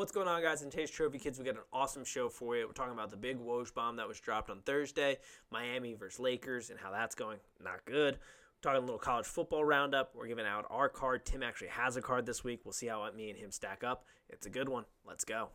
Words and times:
What's 0.00 0.12
going 0.12 0.28
on, 0.28 0.40
guys? 0.40 0.62
In 0.62 0.70
today's 0.70 0.90
Trophy 0.90 1.18
Kids, 1.18 1.38
we 1.38 1.44
got 1.44 1.56
an 1.56 1.60
awesome 1.74 2.06
show 2.06 2.30
for 2.30 2.56
you. 2.56 2.66
We're 2.66 2.72
talking 2.72 2.94
about 2.94 3.10
the 3.10 3.18
big 3.18 3.38
Woj 3.38 3.74
bomb 3.74 3.96
that 3.96 4.08
was 4.08 4.18
dropped 4.18 4.48
on 4.48 4.62
Thursday, 4.62 5.18
Miami 5.50 5.92
versus 5.92 6.18
Lakers, 6.18 6.70
and 6.70 6.78
how 6.80 6.90
that's 6.90 7.14
going. 7.14 7.36
Not 7.62 7.84
good. 7.84 8.14
We're 8.14 8.62
talking 8.62 8.78
a 8.78 8.80
little 8.80 8.98
college 8.98 9.26
football 9.26 9.62
roundup. 9.62 10.14
We're 10.14 10.26
giving 10.26 10.46
out 10.46 10.64
our 10.70 10.88
card. 10.88 11.26
Tim 11.26 11.42
actually 11.42 11.68
has 11.68 11.98
a 11.98 12.00
card 12.00 12.24
this 12.24 12.42
week. 12.42 12.60
We'll 12.64 12.72
see 12.72 12.86
how 12.86 13.06
me 13.14 13.28
and 13.28 13.38
him 13.38 13.50
stack 13.50 13.84
up. 13.84 14.06
It's 14.30 14.46
a 14.46 14.50
good 14.50 14.70
one. 14.70 14.86
Let's 15.06 15.26
go. 15.26 15.50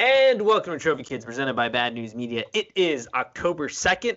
And 0.00 0.42
welcome 0.42 0.72
to 0.72 0.80
Trophy 0.80 1.04
Kids, 1.04 1.24
presented 1.24 1.54
by 1.54 1.68
Bad 1.68 1.94
News 1.94 2.12
Media. 2.12 2.42
It 2.52 2.72
is 2.74 3.06
October 3.14 3.68
2nd, 3.68 4.16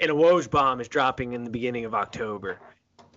and 0.00 0.08
a 0.08 0.14
Woj 0.14 0.48
bomb 0.48 0.80
is 0.80 0.86
dropping 0.86 1.32
in 1.32 1.42
the 1.42 1.50
beginning 1.50 1.84
of 1.84 1.96
October. 1.96 2.60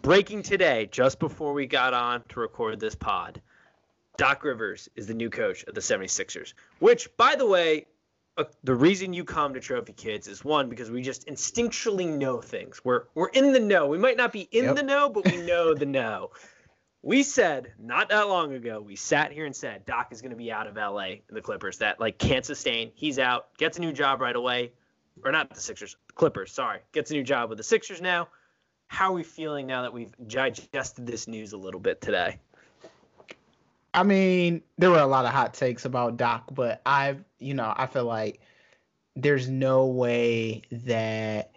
Breaking 0.06 0.44
today, 0.44 0.88
just 0.92 1.18
before 1.18 1.54
we 1.54 1.66
got 1.66 1.96
on 1.96 2.21
to 2.30 2.40
record 2.40 2.80
this 2.80 2.94
pod, 2.94 3.42
Doc 4.18 4.43
Rivers 4.43 4.88
is 4.96 5.07
the 5.07 5.16
new 5.16 5.32
coach 5.32 5.64
of 5.64 5.74
the 5.74 5.82
76ers. 5.82 6.54
Which, 6.78 7.10
by 7.18 7.34
the 7.34 7.48
way, 7.48 7.88
uh, 8.38 8.43
the 8.64 8.76
reason 8.76 9.14
you 9.14 9.24
come 9.24 9.56
to 9.56 9.60
Trophy 9.60 9.93
Kids 9.93 10.28
is 10.28 10.46
one 10.46 10.70
because 10.70 10.92
we 10.92 11.02
just 11.02 11.26
instinctually 11.26 12.07
know 12.07 12.39
things. 12.39 12.82
We're 12.86 13.06
we're 13.15 13.29
in 13.29 13.52
the 13.52 13.60
know. 13.60 13.88
We 13.88 13.98
might 13.98 14.15
not 14.15 14.32
be 14.32 14.42
in 14.52 14.65
Yep. 14.65 14.76
the 14.76 14.84
know, 14.84 15.10
but 15.10 15.26
we 15.26 15.38
know 15.38 15.74
the 15.74 15.88
know. 15.88 16.29
We 17.01 17.24
said 17.24 17.74
not 17.79 18.10
that 18.10 18.29
long 18.29 18.54
ago, 18.54 18.82
we 18.82 18.96
sat 18.96 19.32
here 19.32 19.48
and 19.48 19.56
said 19.56 19.87
Doc 19.87 20.10
is 20.12 20.21
going 20.21 20.34
to 20.34 20.37
be 20.37 20.51
out 20.51 20.68
of 20.68 20.76
LA 20.76 21.18
and 21.28 21.36
the 21.36 21.42
Clippers. 21.42 21.79
That 21.79 22.00
like 22.00 22.20
can't 22.20 22.46
sustain. 22.46 22.92
He's 22.93 23.18
out. 23.18 23.57
Gets 23.57 23.79
a 23.79 23.82
new 23.82 23.92
job 23.92 24.21
right 24.21 24.36
away, 24.36 24.71
or 25.24 25.32
not 25.32 25.51
the 25.51 25.60
Sixers, 25.60 25.98
the 26.06 26.14
Clippers. 26.14 26.51
Sorry, 26.51 26.82
gets 26.92 27.10
a 27.10 27.15
new 27.15 27.24
job 27.24 27.50
with 27.50 27.57
the 27.57 27.64
Sixers 27.64 28.01
now. 28.01 28.28
How 28.96 29.10
are 29.10 29.14
we 29.16 29.24
feeling 29.24 29.68
now 29.68 29.82
that 29.82 29.92
we've 29.92 30.14
digested 30.26 31.06
this 31.06 31.28
news 31.28 31.52
a 31.52 31.58
little 31.58 31.82
bit 31.82 32.00
today? 32.00 32.40
I 33.94 34.04
mean, 34.04 34.62
there 34.78 34.90
were 34.90 35.00
a 35.00 35.06
lot 35.06 35.26
of 35.26 35.31
hot 35.31 35.54
takes 35.54 35.84
about 35.84 36.16
Doc, 36.16 36.46
but 36.50 36.82
I've, 36.86 37.22
you 37.38 37.56
know, 37.56 37.74
I 37.76 37.88
feel 37.88 38.06
like 38.06 38.40
there's 39.18 39.50
no 39.50 39.88
way 39.88 40.62
that 40.72 41.52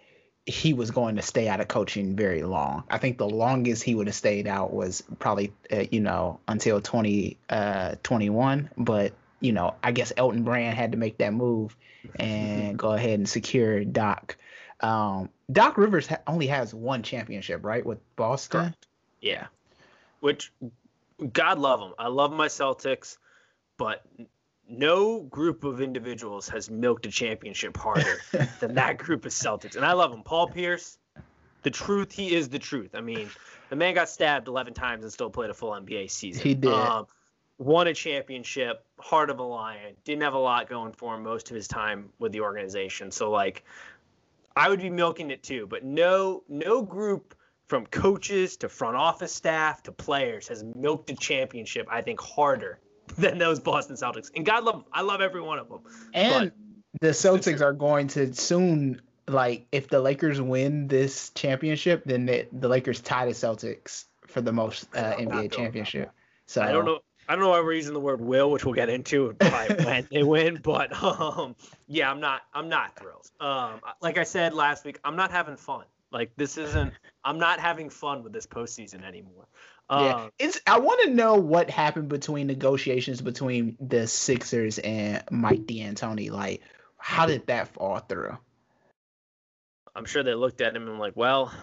he 0.45 0.73
was 0.73 0.91
going 0.91 1.15
to 1.15 1.21
stay 1.21 1.47
out 1.47 1.61
of 1.61 1.69
coaching 1.69 2.17
very 2.17 2.43
long. 2.43 2.83
I 2.89 2.97
think 2.97 3.17
the 3.17 3.29
longest 3.29 3.83
he 3.83 3.95
would 3.95 4.07
have 4.07 4.17
stayed 4.17 4.45
out 4.45 4.73
was 4.73 5.01
probably, 5.19 5.53
uh, 5.71 5.85
you 5.89 6.01
know, 6.01 6.41
until 6.45 6.81
20, 6.81 7.37
uh, 7.49 7.95
21. 8.03 8.69
But, 8.75 9.13
you 9.39 9.53
know, 9.53 9.75
I 9.81 9.93
guess 9.93 10.11
Elton 10.17 10.43
Brand 10.43 10.77
had 10.77 10.91
to 10.91 10.97
make 10.97 11.19
that 11.19 11.33
move 11.33 11.73
and 12.19 12.77
go 12.77 12.91
ahead 12.91 13.17
and 13.17 13.29
secure 13.29 13.85
Doc. 13.85 14.35
Um, 14.81 15.29
Doc 15.51 15.77
Rivers 15.77 16.07
ha- 16.07 16.19
only 16.27 16.47
has 16.47 16.73
one 16.73 17.03
championship, 17.03 17.65
right, 17.65 17.85
with 17.85 17.99
Boston? 18.15 18.61
Correct. 18.61 18.87
Yeah. 19.21 19.47
Which, 20.19 20.51
God 21.33 21.59
love 21.59 21.79
them. 21.79 21.93
I 21.97 22.07
love 22.07 22.31
my 22.31 22.47
Celtics, 22.47 23.17
but 23.77 24.05
no 24.69 25.21
group 25.21 25.63
of 25.63 25.81
individuals 25.81 26.47
has 26.49 26.69
milked 26.69 27.05
a 27.05 27.09
championship 27.09 27.75
harder 27.75 28.21
than 28.59 28.75
that 28.75 28.97
group 28.97 29.25
of 29.25 29.31
Celtics. 29.31 29.75
And 29.75 29.85
I 29.85 29.93
love 29.93 30.11
them. 30.11 30.23
Paul 30.23 30.47
Pierce, 30.47 30.97
the 31.63 31.71
truth, 31.71 32.11
he 32.11 32.35
is 32.35 32.49
the 32.49 32.59
truth. 32.59 32.93
I 32.93 33.01
mean, 33.01 33.29
the 33.69 33.75
man 33.75 33.95
got 33.95 34.09
stabbed 34.09 34.47
11 34.47 34.73
times 34.73 35.03
and 35.03 35.11
still 35.11 35.29
played 35.29 35.49
a 35.49 35.53
full 35.53 35.71
NBA 35.71 36.11
season. 36.11 36.43
He 36.43 36.53
did. 36.53 36.71
Um, 36.71 37.07
won 37.57 37.87
a 37.87 37.93
championship, 37.93 38.85
heart 38.99 39.29
of 39.29 39.39
a 39.39 39.43
lion, 39.43 39.95
didn't 40.05 40.21
have 40.21 40.33
a 40.33 40.39
lot 40.39 40.69
going 40.69 40.93
for 40.93 41.15
him 41.15 41.23
most 41.23 41.49
of 41.49 41.55
his 41.55 41.67
time 41.67 42.09
with 42.19 42.31
the 42.31 42.41
organization. 42.41 43.11
So, 43.11 43.31
like, 43.31 43.65
I 44.59 44.67
would 44.67 44.81
be 44.81 44.89
milking 44.89 45.31
it 45.31 45.41
too, 45.41 45.67
but 45.67 45.85
no 45.85 46.43
no 46.49 46.81
group 46.81 47.33
from 47.67 47.85
coaches 47.85 48.57
to 48.57 48.67
front 48.67 48.97
office 48.97 49.33
staff 49.33 49.81
to 49.83 49.91
players 49.91 50.47
has 50.49 50.65
milked 50.75 51.09
a 51.11 51.15
championship, 51.15 51.87
I 51.89 52.01
think, 52.01 52.19
harder 52.19 52.79
than 53.17 53.37
those 53.37 53.59
Boston 53.59 53.95
Celtics. 53.95 54.29
And 54.35 54.45
God 54.45 54.65
love 54.65 54.75
'em. 54.75 54.83
I 54.91 55.01
love 55.01 55.21
every 55.21 55.41
one 55.41 55.59
of 55.59 55.69
them. 55.69 55.79
And 56.13 56.51
the 56.99 57.09
Celtics 57.09 57.61
are 57.61 57.71
going 57.71 58.07
to 58.09 58.33
soon, 58.33 59.01
like, 59.27 59.65
if 59.71 59.87
the 59.87 60.01
Lakers 60.01 60.41
win 60.41 60.87
this 60.87 61.29
championship, 61.29 62.03
then 62.05 62.25
the, 62.25 62.47
the 62.51 62.67
Lakers 62.67 62.99
tie 62.99 63.25
the 63.25 63.31
Celtics 63.31 64.05
for 64.27 64.41
the 64.41 64.51
most 64.51 64.87
uh, 64.95 64.99
I'm 64.99 65.05
not 65.05 65.17
feeling 65.17 65.49
NBA 65.49 65.51
championship. 65.53 66.11
So 66.47 66.61
I 66.61 66.71
don't 66.71 66.85
know. 66.85 66.99
I 67.29 67.33
don't 67.33 67.43
know 67.43 67.49
why 67.49 67.59
we're 67.59 67.73
using 67.73 67.93
the 67.93 67.99
word 67.99 68.21
will, 68.21 68.49
which 68.49 68.65
we'll 68.65 68.73
get 68.73 68.89
into 68.89 69.35
when 69.39 70.07
they 70.11 70.23
win, 70.23 70.59
but 70.63 70.91
um, 71.03 71.55
yeah, 71.87 72.09
I'm 72.09 72.19
not. 72.19 72.41
I'm 72.55 72.69
not 72.69 72.97
thrilled. 72.97 73.29
Um, 73.39 73.81
like 74.01 74.17
I 74.17 74.23
said 74.23 74.55
last 74.55 74.83
week, 74.83 74.99
I'm 75.03 75.15
not 75.15 75.29
having 75.29 75.55
fun. 75.55 75.85
Like 76.11 76.31
this 76.37 76.57
isn't. 76.57 76.91
I'm 77.23 77.37
not 77.37 77.59
having 77.59 77.91
fun 77.91 78.23
with 78.23 78.33
this 78.33 78.47
postseason 78.47 79.03
anymore. 79.03 79.45
Um, 79.89 80.03
Yeah, 80.03 80.29
it's. 80.39 80.59
I 80.65 80.79
want 80.79 81.01
to 81.03 81.11
know 81.11 81.35
what 81.35 81.69
happened 81.69 82.09
between 82.09 82.47
negotiations 82.47 83.21
between 83.21 83.77
the 83.79 84.07
Sixers 84.07 84.79
and 84.79 85.23
Mike 85.29 85.67
D'Antoni. 85.67 86.31
Like, 86.31 86.61
how 86.97 87.27
did 87.27 87.45
that 87.45 87.67
fall 87.67 87.99
through? 87.99 88.39
I'm 89.95 90.05
sure 90.05 90.23
they 90.23 90.33
looked 90.33 90.61
at 90.61 90.75
him 90.75 90.87
and 90.87 90.97
like, 90.97 91.15
well, 91.15 91.53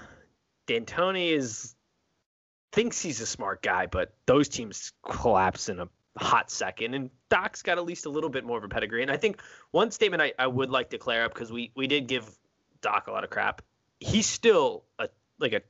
D'Antoni 0.69 1.33
is 1.33 1.76
thinks 2.77 3.01
he's 3.01 3.23
a 3.23 3.27
smart 3.27 3.63
guy, 3.63 3.87
but 3.87 4.13
those 4.27 4.51
teams 4.51 4.93
collapse 5.03 5.71
in 5.71 5.81
a 5.81 5.89
hot 6.19 6.51
second. 6.51 6.93
And 6.93 7.11
Doc's 7.31 7.63
got 7.63 7.79
at 7.79 7.87
least 7.87 8.05
a 8.05 8.11
little 8.11 8.29
bit 8.29 8.45
more 8.45 8.59
of 8.59 8.65
a 8.65 8.69
pedigree. 8.69 9.01
And 9.01 9.11
I 9.11 9.17
think 9.17 9.41
one 9.71 9.91
statement 9.91 10.23
I, 10.23 10.35
I 10.39 10.47
would 10.47 10.69
like 10.69 10.91
to 10.91 10.99
clear 10.99 11.25
up 11.25 11.33
because 11.33 11.51
we 11.51 11.73
we 11.75 11.87
did 11.87 12.07
give 12.07 12.29
Doc 12.83 13.07
a 13.07 13.13
lot 13.13 13.25
of 13.25 13.31
crap. 13.31 13.63
He's 13.99 14.27
still 14.27 14.85
a 14.99 15.09
like 15.41 15.55
a 15.55 15.63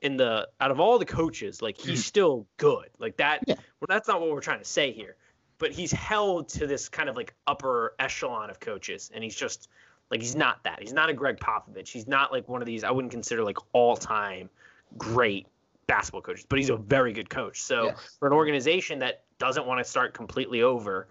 in 0.00 0.16
the 0.16 0.48
out 0.60 0.70
of 0.70 0.78
all 0.78 1.00
the 1.00 1.04
coaches, 1.04 1.60
like 1.60 1.76
he's 1.76 2.02
mm. 2.02 2.06
still 2.06 2.46
good. 2.56 2.88
Like 3.00 3.16
that. 3.16 3.42
Yeah. 3.44 3.56
Well, 3.80 3.88
that's 3.88 4.06
not 4.06 4.20
what 4.20 4.30
we're 4.30 4.40
trying 4.40 4.60
to 4.60 4.64
say 4.64 4.92
here. 4.92 5.16
But 5.58 5.72
he's 5.72 5.90
held 5.90 6.50
to 6.50 6.68
this 6.68 6.88
kind 6.88 7.08
of 7.08 7.16
like 7.16 7.34
upper 7.48 7.94
echelon 7.98 8.48
of 8.48 8.60
coaches, 8.60 9.10
and 9.12 9.24
he's 9.24 9.34
just 9.34 9.68
like 10.08 10.20
he's 10.20 10.36
not 10.36 10.62
that. 10.62 10.78
He's 10.80 10.92
not 10.92 11.08
a 11.10 11.14
Gregg 11.14 11.40
Popovich. 11.40 11.88
He's 11.88 12.06
not 12.06 12.30
like 12.30 12.48
one 12.48 12.62
of 12.62 12.66
these. 12.66 12.84
I 12.84 12.92
wouldn't 12.92 13.10
consider 13.10 13.42
like 13.42 13.58
all 13.72 13.96
time 13.96 14.50
great 14.96 15.48
basketball 15.88 16.22
coaches, 16.22 16.46
but 16.48 16.60
he's 16.60 16.70
a 16.70 16.76
very 16.76 17.12
good 17.12 17.28
coach. 17.28 17.60
So 17.62 17.86
Yes. 17.86 18.16
for 18.20 18.28
an 18.28 18.34
organization 18.34 19.00
that 19.00 19.24
doesn't 19.38 19.66
want 19.66 19.84
to 19.84 19.90
start 19.90 20.14
completely 20.14 20.62
over, 20.62 21.08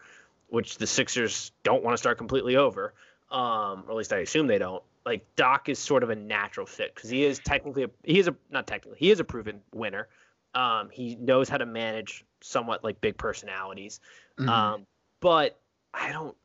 which 0.47 0.77
the 0.77 0.88
Sixers 0.88 1.51
don't 1.63 1.83
want 1.83 1.93
to 1.93 1.97
start 1.97 2.17
completely 2.17 2.55
over, 2.55 2.93
um, 3.29 3.83
or 3.85 3.91
at 3.91 3.95
least 3.97 4.13
I 4.13 4.19
assume 4.19 4.47
they 4.47 4.59
don't. 4.59 4.83
Like 5.05 5.25
Doc 5.35 5.67
is 5.67 5.79
sort 5.79 6.03
of 6.03 6.09
a 6.09 6.15
natural 6.15 6.65
fit 6.65 6.93
because 6.95 7.09
he 7.09 7.25
is 7.25 7.39
technically 7.39 7.83
a, 7.83 7.89
he 8.03 8.19
is 8.19 8.27
a 8.27 8.35
not 8.49 8.67
technically 8.67 8.99
he 8.99 9.11
is 9.11 9.19
a 9.19 9.23
proven 9.23 9.61
winner. 9.73 10.07
Um, 10.53 10.89
he 10.89 11.15
knows 11.15 11.49
how 11.49 11.57
to 11.57 11.65
manage 11.65 12.25
somewhat 12.41 12.83
like 12.83 13.01
big 13.01 13.17
personalities. 13.17 13.99
Mhm. 14.38 14.49
Um, 14.49 14.88
but 15.19 15.59
I 15.94 16.11
don't 16.11 16.35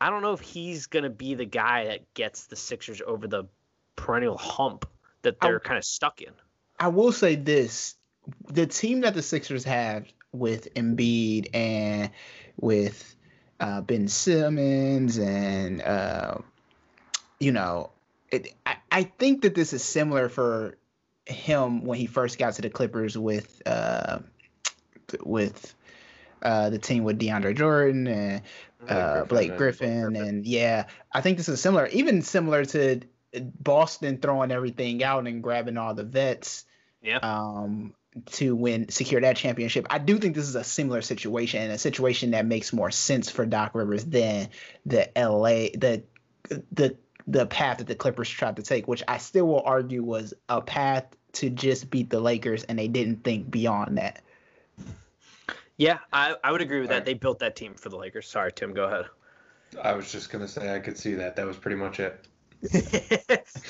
I 0.00 0.10
don't 0.10 0.22
know 0.22 0.32
if 0.32 0.40
he's 0.40 0.86
gonna 0.86 1.10
be 1.10 1.34
the 1.34 1.44
guy 1.44 1.86
that 1.86 2.12
gets 2.14 2.46
the 2.46 2.56
Sixers 2.56 3.00
over 3.06 3.26
the 3.26 3.44
perennial 3.96 4.36
hump 4.36 4.86
that 5.22 5.40
they're 5.40 5.60
kind 5.60 5.78
of 5.78 5.84
stuck 5.84 6.20
in. 6.20 6.32
I 6.78 6.88
will 6.88 7.12
say 7.12 7.36
this: 7.36 7.94
the 8.48 8.66
team 8.66 9.02
that 9.02 9.14
the 9.14 9.22
Sixers 9.22 9.64
have 9.64 10.06
with 10.32 10.72
Embiid 10.74 11.48
and 11.54 12.10
with 12.60 13.14
uh, 13.60 13.80
Ben 13.80 14.08
Simmons 14.08 15.18
and 15.18 15.82
uh, 15.82 16.38
you 17.38 17.52
know, 17.52 17.90
it, 18.30 18.54
I, 18.66 18.76
I 18.90 19.02
think 19.04 19.42
that 19.42 19.54
this 19.54 19.72
is 19.72 19.84
similar 19.84 20.28
for 20.28 20.76
him 21.26 21.84
when 21.84 21.98
he 21.98 22.06
first 22.06 22.38
got 22.38 22.54
to 22.54 22.62
the 22.62 22.70
Clippers 22.70 23.16
with 23.16 23.62
uh, 23.66 24.20
with 25.22 25.74
uh, 26.42 26.70
the 26.70 26.78
team 26.78 27.04
with 27.04 27.18
DeAndre 27.18 27.56
Jordan 27.56 28.06
and 28.06 28.42
uh, 28.88 29.24
Blake 29.24 29.56
Griffin, 29.56 30.16
and 30.16 30.46
yeah, 30.46 30.86
I 31.12 31.20
think 31.20 31.38
this 31.38 31.48
is 31.48 31.60
similar, 31.60 31.86
even 31.88 32.22
similar 32.22 32.64
to 32.66 33.00
Boston 33.40 34.18
throwing 34.18 34.50
everything 34.50 35.02
out 35.02 35.26
and 35.26 35.42
grabbing 35.42 35.76
all 35.76 35.94
the 35.94 36.04
vets 36.04 36.64
Yeah. 37.02 37.18
um, 37.18 37.94
to 38.26 38.54
win 38.54 38.88
secure 38.90 39.20
that 39.20 39.36
championship. 39.36 39.86
I 39.90 39.98
do 39.98 40.18
think 40.18 40.34
this 40.34 40.48
is 40.48 40.54
a 40.54 40.64
similar 40.64 41.02
situation 41.02 41.62
and 41.62 41.72
a 41.72 41.78
situation 41.78 42.30
that 42.32 42.46
makes 42.46 42.72
more 42.72 42.90
sense 42.90 43.30
for 43.30 43.44
Doc 43.44 43.74
Rivers 43.74 44.04
than 44.04 44.48
the 44.86 45.10
LA 45.16 45.70
the 45.76 46.02
the 46.72 46.96
the 47.26 47.46
path 47.46 47.78
that 47.78 47.86
the 47.86 47.94
Clippers 47.94 48.28
tried 48.28 48.56
to 48.56 48.62
take, 48.62 48.86
which 48.86 49.02
I 49.08 49.16
still 49.18 49.46
will 49.46 49.62
argue 49.62 50.02
was 50.02 50.34
a 50.48 50.60
path 50.60 51.06
to 51.32 51.50
just 51.50 51.90
beat 51.90 52.10
the 52.10 52.20
Lakers, 52.20 52.64
and 52.64 52.78
they 52.78 52.86
didn't 52.86 53.24
think 53.24 53.50
beyond 53.50 53.98
that. 53.98 54.22
Yeah, 55.76 55.98
I, 56.12 56.36
I 56.44 56.52
would 56.52 56.60
agree 56.60 56.80
with 56.80 56.90
that. 56.90 56.94
Alright. 56.94 57.06
They 57.06 57.14
built 57.14 57.40
that 57.40 57.56
team 57.56 57.74
for 57.74 57.88
the 57.88 57.96
Lakers. 57.96 58.28
Sorry, 58.28 58.52
Tim, 58.52 58.74
go 58.74 58.84
ahead. 58.84 59.06
I 59.82 59.92
was 59.94 60.12
just 60.12 60.30
gonna 60.30 60.46
say 60.46 60.72
I 60.72 60.78
could 60.78 60.96
see 60.96 61.14
that. 61.14 61.34
That 61.34 61.46
was 61.46 61.56
pretty 61.56 61.76
much 61.76 61.98
it. 61.98 62.28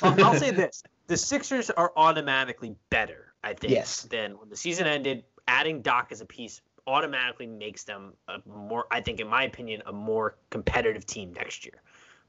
I'll, 0.03 0.35
say 0.35 0.51
this: 0.51 0.83
the 1.07 1.17
Sixers 1.17 1.71
are 1.71 1.93
automatically 1.97 2.75
better, 2.91 3.35
I 3.43 3.55
think, 3.55 3.73
Yes. 3.73 4.03
than 4.03 4.39
when 4.39 4.49
the 4.49 4.57
season 4.57 4.87
ended. 4.87 5.25
Adding 5.47 5.83
Doc 5.83 6.09
as 6.11 6.21
a 6.23 6.25
piece 6.25 6.63
automatically 6.87 7.47
makes 7.47 7.85
them 7.85 8.15
a 8.29 8.39
more, 8.47 8.87
I 8.91 9.01
think, 9.01 9.21
in 9.21 9.29
my 9.29 9.45
opinion, 9.45 9.83
a 9.87 9.93
more 9.93 10.37
competitive 10.51 11.07
team 11.07 11.33
next 11.33 11.65
year. 11.65 11.83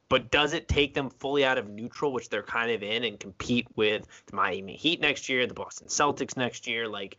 But 0.09 0.31
does 0.31 0.53
it 0.53 0.67
take 0.67 0.93
them 0.93 1.09
fully 1.09 1.43
out 1.43 1.57
of 1.57 1.69
neutral, 1.69 2.13
which 2.13 2.29
they're 2.29 2.43
kind 2.43 2.71
of 2.71 2.83
in, 2.83 3.03
and 3.03 3.19
compete 3.19 3.67
with 3.75 4.05
the 4.27 4.35
Miami 4.35 4.75
Heat 4.75 5.01
next 5.01 5.29
year, 5.29 5.47
the 5.47 5.53
Boston 5.53 5.87
Celtics 5.87 6.37
next 6.37 6.67
year? 6.67 6.87
Like, 6.87 7.17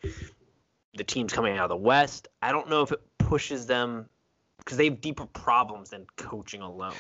the 0.97 1.05
teams 1.05 1.33
coming 1.33 1.57
out 1.57 1.65
of 1.65 1.71
the 1.71 1.77
West. 1.77 2.29
I 2.43 2.53
don't 2.53 2.69
know 2.69 2.83
if 2.83 2.93
it 2.93 3.01
pushes 3.19 3.67
them 3.67 4.09
because 4.59 4.77
they 4.77 4.85
have 4.85 5.01
deeper 5.01 5.27
problems 5.27 5.91
than 5.91 6.07
coaching 6.17 6.63
alone. 6.63 6.95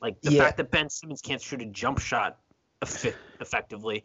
Like 0.00 0.20
the 0.20 0.30
Yeah. 0.30 0.44
fact 0.44 0.56
that 0.58 0.70
Ben 0.70 0.88
Simmons 0.90 1.20
can't 1.20 1.40
shoot 1.40 1.60
a 1.62 1.66
jump 1.66 1.98
shot 1.98 2.38
effectively, 3.40 4.04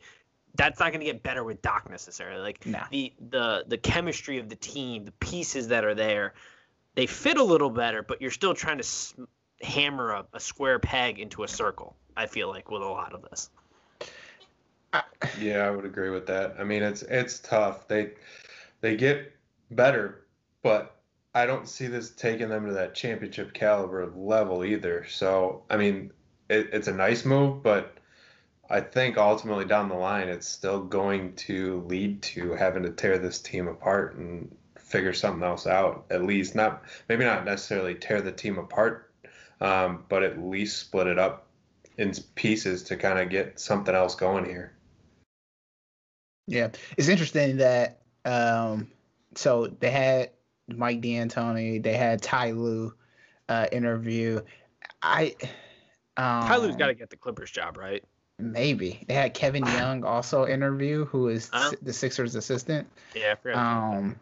that's 0.55 0.79
not 0.79 0.91
going 0.91 0.99
to 0.99 1.05
get 1.05 1.23
better 1.23 1.43
with 1.43 1.61
Doc 1.61 1.89
necessarily. 1.89 2.41
Like 2.41 2.65
Nah. 2.65 2.85
the 2.91 3.13
the 3.29 3.65
the 3.67 3.77
chemistry 3.77 4.37
of 4.39 4.49
the 4.49 4.55
team, 4.55 5.05
the 5.05 5.11
pieces 5.13 5.67
that 5.69 5.83
are 5.83 5.95
there, 5.95 6.33
they 6.95 7.05
fit 7.05 7.37
a 7.37 7.43
little 7.43 7.69
better, 7.69 8.03
but 8.03 8.21
you're 8.21 8.31
still 8.31 8.53
trying 8.53 8.77
to 8.77 8.83
s- 8.83 9.15
hammer 9.61 10.11
a, 10.11 10.25
a 10.33 10.39
square 10.39 10.79
peg 10.79 11.19
into 11.19 11.43
a 11.43 11.47
circle. 11.47 11.95
I 12.15 12.27
feel 12.27 12.49
like 12.49 12.69
with 12.69 12.81
a 12.81 12.87
lot 12.87 13.13
of 13.13 13.23
this. 13.29 13.49
Yeah, 15.39 15.65
I 15.65 15.71
would 15.71 15.85
agree 15.85 16.09
with 16.11 16.27
that. 16.27 16.55
I 16.59 16.63
mean, 16.63 16.83
it's 16.83 17.01
it's 17.03 17.39
tough. 17.39 17.87
They 17.87 18.11
they 18.81 18.95
get 18.95 19.31
better, 19.71 20.25
but 20.61 20.95
I 21.33 21.45
don't 21.45 21.67
see 21.67 21.87
this 21.87 22.11
taking 22.11 22.49
them 22.49 22.67
to 22.67 22.73
that 22.73 22.93
championship 22.93 23.53
caliber 23.53 24.11
level 24.15 24.63
either. 24.63 25.05
So, 25.09 25.63
I 25.69 25.77
mean, 25.77 26.11
it, 26.49 26.69
it's 26.73 26.87
a 26.87 26.93
nice 26.93 27.25
move, 27.25 27.63
but 27.63 27.97
I 28.69 28.81
think 28.81 29.17
ultimately 29.17 29.65
down 29.65 29.89
the 29.89 29.95
line, 29.95 30.29
it's 30.29 30.47
still 30.47 30.83
going 30.83 31.35
to 31.35 31.81
lead 31.87 32.21
to 32.23 32.51
having 32.51 32.83
to 32.83 32.91
tear 32.91 33.17
this 33.17 33.39
team 33.39 33.67
apart 33.67 34.15
and 34.15 34.55
figure 34.77 35.13
something 35.13 35.43
else 35.43 35.65
out. 35.65 36.05
At 36.11 36.23
least 36.23 36.55
not 36.55 36.83
maybe 37.09 37.25
not 37.25 37.45
necessarily 37.45 37.95
tear 37.95 38.21
the 38.21 38.31
team 38.31 38.59
apart, 38.59 39.11
um, 39.59 40.05
but 40.07 40.23
at 40.23 40.39
least 40.39 40.79
split 40.79 41.07
it 41.07 41.17
up 41.17 41.47
in 41.97 42.13
pieces 42.35 42.83
to 42.83 42.95
kind 42.95 43.19
of 43.19 43.29
get 43.29 43.59
something 43.59 43.93
else 43.93 44.15
going 44.15 44.45
here. 44.45 44.73
Yeah, 46.47 46.69
it's 46.97 47.07
interesting 47.07 47.57
that 47.57 48.01
um, 48.25 48.91
so 49.35 49.67
they 49.67 49.91
had 49.91 50.31
Mike 50.67 51.01
D'Antoni, 51.01 51.81
they 51.81 51.95
had 51.95 52.21
Ty 52.21 52.51
Lue 52.51 52.93
uh, 53.49 53.67
interview. 53.71 54.41
I 55.01 55.35
um, 56.17 56.47
Ty 56.47 56.57
Lue's 56.57 56.75
got 56.75 56.87
to 56.87 56.93
get 56.93 57.09
the 57.09 57.17
Clippers 57.17 57.51
job, 57.51 57.77
right? 57.77 58.03
maybe 58.39 59.03
they 59.07 59.13
had 59.13 59.33
Kevin 59.33 59.65
Young 59.75 60.03
also 60.03 60.45
interview, 60.47 61.05
who 61.05 61.27
is 61.29 61.49
Huh? 61.53 61.71
the 61.81 61.93
Sixers 61.93 62.35
assistant. 62.35 62.87
Yeah. 63.15 63.35
Um, 63.53 64.15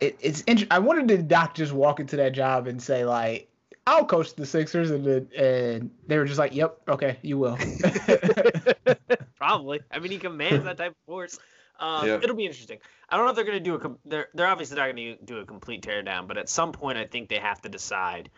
it, 0.00 0.16
it's 0.20 0.42
int- 0.42 0.68
I 0.70 0.78
wanted 0.78 1.08
the 1.08 1.18
doc 1.18 1.54
just 1.54 1.72
walk 1.72 2.00
into 2.00 2.16
that 2.16 2.32
job 2.32 2.66
and 2.66 2.82
say 2.82 3.04
like, 3.04 3.48
"I'll 3.86 4.04
coach 4.06 4.34
the 4.34 4.46
Sixers," 4.46 4.90
and 4.90 5.04
the, 5.04 5.26
and 5.36 5.90
they 6.06 6.16
were 6.18 6.24
just 6.24 6.38
like, 6.38 6.54
"Yep, 6.54 6.80
okay, 6.88 7.18
you 7.22 7.38
will." 7.38 7.58
Probably. 9.36 9.80
I 9.90 9.98
mean, 9.98 10.12
he 10.12 10.18
commands 10.18 10.64
that 10.64 10.78
type 10.78 10.92
of 10.92 10.96
force. 11.06 11.38
Um, 11.80 12.06
Yeah. 12.06 12.20
It'll 12.22 12.36
be 12.36 12.46
interesting. 12.46 12.78
I 13.08 13.16
don't 13.16 13.24
know 13.24 13.30
if 13.30 13.36
they're 13.36 13.44
going 13.44 13.58
to 13.58 13.64
do 13.64 13.74
a. 13.74 13.78
Com- 13.80 13.98
they're 14.04 14.28
they're 14.34 14.46
obviously 14.46 14.76
not 14.76 14.94
going 14.94 15.16
to 15.18 15.24
do 15.24 15.38
a 15.38 15.44
complete 15.46 15.82
teardown, 15.82 16.28
but 16.28 16.38
at 16.38 16.48
some 16.48 16.70
point, 16.72 16.98
I 16.98 17.06
think 17.06 17.28
they 17.28 17.38
have 17.38 17.60
to 17.62 17.68
decide. 17.68 18.30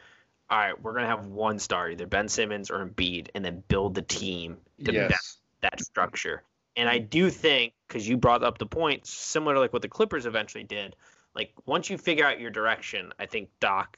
All 0.49 0.59
right, 0.59 0.81
we're 0.83 0.93
going 0.93 1.03
to 1.05 1.09
have 1.09 1.27
one 1.27 1.59
star, 1.59 1.91
either 1.91 2.07
Ben 2.07 2.29
Simmons 2.29 2.71
or 2.71 2.85
Embiid, 2.85 3.29
and 3.35 3.45
then 3.45 3.63
build 3.69 3.95
the 3.95 4.03
team 4.03 4.59
to 4.85 4.93
Yes. 4.93 5.39
that, 5.63 5.71
that 5.73 5.81
structure. 5.85 6.43
And 6.77 6.89
I 6.89 6.99
do 6.99 7.31
think, 7.31 7.73
because 7.89 8.07
you 8.09 8.17
brought 8.17 8.43
up 8.43 8.59
the 8.59 8.67
point, 8.67 9.07
similar 9.07 9.55
to 9.55 9.61
like 9.61 9.73
what 9.73 9.83
the 9.83 9.89
Clippers 9.89 10.27
eventually 10.27 10.65
did. 10.65 10.95
Like 11.35 11.53
once 11.65 11.89
you 11.89 11.97
figure 11.97 12.27
out 12.27 12.39
your 12.41 12.51
direction, 12.51 13.13
I 13.19 13.27
think 13.27 13.49
Doc 13.61 13.97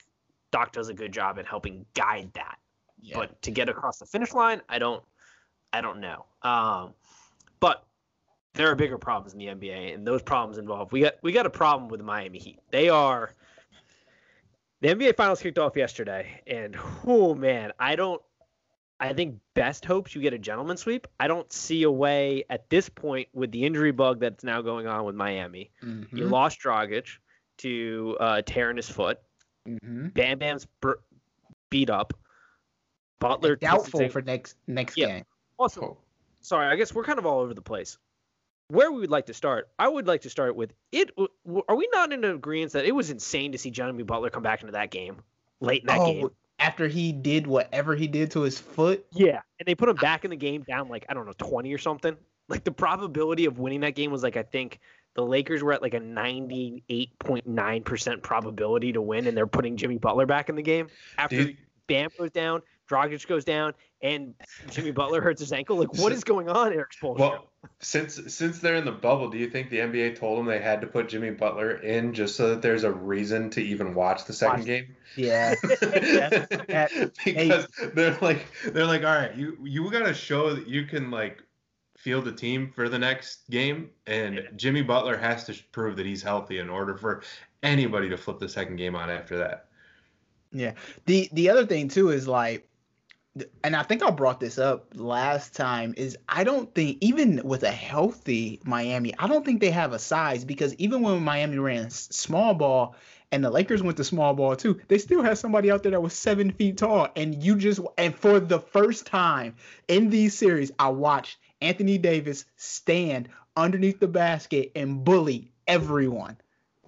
Doc 0.52 0.70
does 0.72 0.88
a 0.88 0.94
good 0.94 1.12
job 1.12 1.38
at 1.40 1.46
helping 1.46 1.84
guide 1.94 2.30
that 2.34 2.58
Yeah. 3.00 3.16
but 3.18 3.42
to 3.42 3.50
get 3.50 3.68
across 3.68 3.98
the 3.98 4.06
finish 4.06 4.32
line, 4.32 4.60
I 4.68 4.78
don't, 4.78 5.02
I 5.72 5.80
don't 5.80 6.00
know. 6.00 6.24
Um, 6.42 6.94
but 7.58 7.84
there 8.54 8.70
are 8.70 8.74
bigger 8.74 8.98
problems 8.98 9.32
in 9.32 9.38
the 9.38 9.46
NBA, 9.46 9.94
and 9.94 10.06
those 10.06 10.22
problems 10.22 10.58
involve 10.58 10.92
we 10.92 11.00
got 11.00 11.14
we 11.22 11.32
got 11.32 11.46
a 11.46 11.50
problem 11.50 11.88
with 11.88 11.98
the 12.00 12.04
Miami 12.04 12.38
Heat. 12.38 12.60
They 12.70 12.88
are 12.88 13.32
the 14.80 14.88
NBA 14.88 15.16
Finals 15.16 15.40
kicked 15.40 15.58
off 15.58 15.76
yesterday, 15.76 16.40
and 16.46 16.76
oh 17.06 17.34
man, 17.34 17.72
I 17.78 17.96
don't. 17.96 18.20
I 19.00 19.12
think 19.12 19.40
best 19.54 19.84
hopes 19.84 20.14
you 20.14 20.20
get 20.22 20.32
a 20.32 20.38
gentleman 20.38 20.76
sweep. 20.76 21.08
I 21.18 21.26
don't 21.26 21.52
see 21.52 21.82
a 21.82 21.90
way 21.90 22.44
at 22.48 22.70
this 22.70 22.88
point 22.88 23.28
with 23.34 23.50
the 23.50 23.64
injury 23.64 23.90
bug 23.90 24.20
that's 24.20 24.44
now 24.44 24.62
going 24.62 24.86
on 24.86 25.04
with 25.04 25.16
Miami. 25.16 25.70
You 25.82 26.26
Mhm, 26.26 26.30
lost 26.30 26.60
Dragic 26.60 27.06
to 27.58 28.16
uh, 28.20 28.42
tearing 28.46 28.76
his 28.76 28.88
foot. 28.88 29.18
mhm. 29.68 30.14
Bam 30.14 30.38
Bam's 30.38 30.66
br- 30.80 30.92
beat 31.70 31.90
up. 31.90 32.14
Butler 33.18 33.56
doubtful 33.56 34.08
for 34.10 34.22
next 34.22 34.56
next 34.68 34.96
Yeah. 34.96 35.06
game. 35.08 35.24
Also, 35.58 35.82
Oh, 35.82 35.96
sorry, 36.40 36.68
I 36.68 36.76
guess 36.76 36.94
we're 36.94 37.04
kind 37.04 37.18
of 37.18 37.26
all 37.26 37.40
over 37.40 37.52
the 37.52 37.62
place. 37.62 37.98
Where 38.68 38.90
we 38.90 39.00
would 39.00 39.10
like 39.10 39.26
to 39.26 39.34
start, 39.34 39.68
I 39.78 39.88
would 39.88 40.06
like 40.06 40.22
to 40.22 40.30
start 40.30 40.56
with 40.56 40.72
it. 40.90 41.10
Are 41.18 41.76
we 41.76 41.88
not 41.92 42.12
in 42.12 42.24
an 42.24 42.34
agreement 42.34 42.72
that 42.72 42.86
it 42.86 42.92
was 42.92 43.10
insane 43.10 43.52
to 43.52 43.58
see 43.58 43.70
Johnny 43.70 44.02
Butler 44.02 44.30
come 44.30 44.42
back 44.42 44.62
into 44.62 44.72
that 44.72 44.90
game 44.90 45.18
late 45.60 45.82
in 45.82 45.88
that 45.88 45.98
oh, 45.98 46.12
game? 46.12 46.30
after 46.58 46.88
he 46.88 47.12
did 47.12 47.46
whatever 47.46 47.94
he 47.94 48.06
did 48.06 48.30
to 48.32 48.40
his 48.40 48.58
foot. 48.58 49.04
Yeah, 49.12 49.40
and 49.58 49.66
they 49.66 49.74
put 49.74 49.88
him 49.88 49.96
back 49.96 50.24
in 50.24 50.30
the 50.30 50.36
game 50.36 50.62
down 50.62 50.88
like 50.88 51.04
I 51.08 51.14
don't 51.14 51.26
know 51.26 51.34
twenty 51.36 51.72
or 51.74 51.78
something. 51.78 52.16
Like 52.48 52.64
the 52.64 52.72
probability 52.72 53.46
of 53.46 53.58
winning 53.58 53.80
that 53.80 53.94
game 53.94 54.10
was 54.10 54.22
like 54.22 54.36
I 54.36 54.42
think 54.42 54.80
the 55.14 55.24
Lakers 55.24 55.62
were 55.62 55.72
at 55.72 55.82
like 55.82 55.94
a 55.94 56.00
ninety 56.00 56.82
eight 56.88 57.18
point 57.18 57.46
nine 57.46 57.82
percent 57.82 58.22
probability 58.22 58.92
to 58.92 59.02
win, 59.02 59.26
and 59.26 59.36
they're 59.36 59.46
putting 59.46 59.76
Jimmy 59.76 59.98
Butler 59.98 60.26
back 60.26 60.48
in 60.48 60.56
the 60.56 60.62
game 60.62 60.88
after 61.18 61.42
you- 61.42 61.56
Bam 61.86 62.08
goes 62.18 62.30
down, 62.30 62.62
Dragic 62.88 63.26
goes 63.26 63.44
down, 63.44 63.74
and 64.04 64.34
Jimmy 64.70 64.90
Butler 64.90 65.20
hurts 65.22 65.40
his 65.40 65.52
ankle. 65.52 65.78
Like 65.78 65.94
what 65.96 66.12
is 66.12 66.22
going 66.22 66.48
on, 66.48 66.72
Erik 66.72 66.92
Spoelstra? 66.92 67.18
Well, 67.18 67.50
since 67.80 68.20
since 68.32 68.58
they're 68.58 68.74
in 68.76 68.84
the 68.84 68.92
bubble, 68.92 69.30
do 69.30 69.38
you 69.38 69.48
think 69.48 69.70
the 69.70 69.78
NBA 69.78 70.18
told 70.18 70.38
them 70.38 70.44
they 70.46 70.60
had 70.60 70.82
to 70.82 70.86
put 70.86 71.08
Jimmy 71.08 71.30
Butler 71.30 71.78
in 71.78 72.12
just 72.12 72.36
so 72.36 72.50
that 72.50 72.60
there's 72.62 72.84
a 72.84 72.92
reason 72.92 73.48
to 73.50 73.62
even 73.62 73.94
watch 73.94 74.26
the 74.26 74.34
second 74.34 74.58
Watch- 74.60 74.66
game? 74.66 74.96
Yeah. 75.16 75.54
because 77.24 77.66
they're 77.94 78.18
like 78.20 78.46
they're 78.66 78.86
like, 78.86 79.02
all 79.04 79.14
right, 79.14 79.34
you 79.34 79.56
you 79.64 79.90
got 79.90 80.04
to 80.06 80.14
show 80.14 80.54
that 80.54 80.68
you 80.68 80.84
can 80.84 81.10
like 81.10 81.42
field 81.96 82.28
a 82.28 82.32
team 82.32 82.70
for 82.74 82.90
the 82.90 82.98
next 82.98 83.48
game, 83.48 83.88
and 84.06 84.34
Yeah. 84.34 84.42
Jimmy 84.56 84.82
Butler 84.82 85.16
has 85.16 85.44
to 85.44 85.54
prove 85.72 85.96
that 85.96 86.04
he's 86.04 86.22
healthy 86.22 86.58
in 86.58 86.68
order 86.68 86.94
for 86.96 87.22
anybody 87.62 88.10
to 88.10 88.18
flip 88.18 88.38
the 88.38 88.48
second 88.50 88.76
game 88.76 88.94
on 88.94 89.08
after 89.08 89.38
that. 89.38 89.68
Yeah. 90.52 90.74
The 91.06 91.30
the 91.32 91.48
other 91.48 91.64
thing 91.64 91.88
too 91.88 92.10
is 92.10 92.28
like 92.28 92.68
and 93.64 93.74
I 93.74 93.82
think 93.82 94.02
I 94.02 94.10
brought 94.10 94.38
this 94.38 94.58
up 94.58 94.86
last 94.94 95.54
time 95.54 95.94
is 95.96 96.16
I 96.28 96.44
don't 96.44 96.72
think 96.74 96.98
even 97.00 97.40
with 97.42 97.64
a 97.64 97.70
healthy 97.70 98.60
Miami, 98.64 99.12
I 99.18 99.26
don't 99.26 99.44
think 99.44 99.60
they 99.60 99.70
have 99.70 99.92
a 99.92 99.98
size 99.98 100.44
because 100.44 100.74
even 100.74 101.02
when 101.02 101.22
Miami 101.22 101.58
ran 101.58 101.90
small 101.90 102.54
ball 102.54 102.94
and 103.32 103.44
the 103.44 103.50
Lakers 103.50 103.82
went 103.82 103.96
to 103.96 104.04
small 104.04 104.34
ball 104.34 104.54
too, 104.54 104.80
they 104.86 104.98
still 104.98 105.22
had 105.22 105.36
somebody 105.36 105.70
out 105.70 105.82
there 105.82 105.92
that 105.92 106.02
was 106.02 106.14
seven 106.14 106.52
feet 106.52 106.76
tall. 106.76 107.08
And 107.16 107.42
you 107.42 107.56
just 107.56 107.80
and 107.98 108.14
for 108.14 108.38
the 108.38 108.60
first 108.60 109.06
time 109.06 109.56
in 109.88 110.10
these 110.10 110.36
series, 110.36 110.70
I 110.78 110.90
watched 110.90 111.38
Anthony 111.60 111.98
Davis 111.98 112.44
stand 112.56 113.28
underneath 113.56 113.98
the 113.98 114.08
basket 114.08 114.70
and 114.76 115.04
bully 115.04 115.50
everyone. 115.66 116.36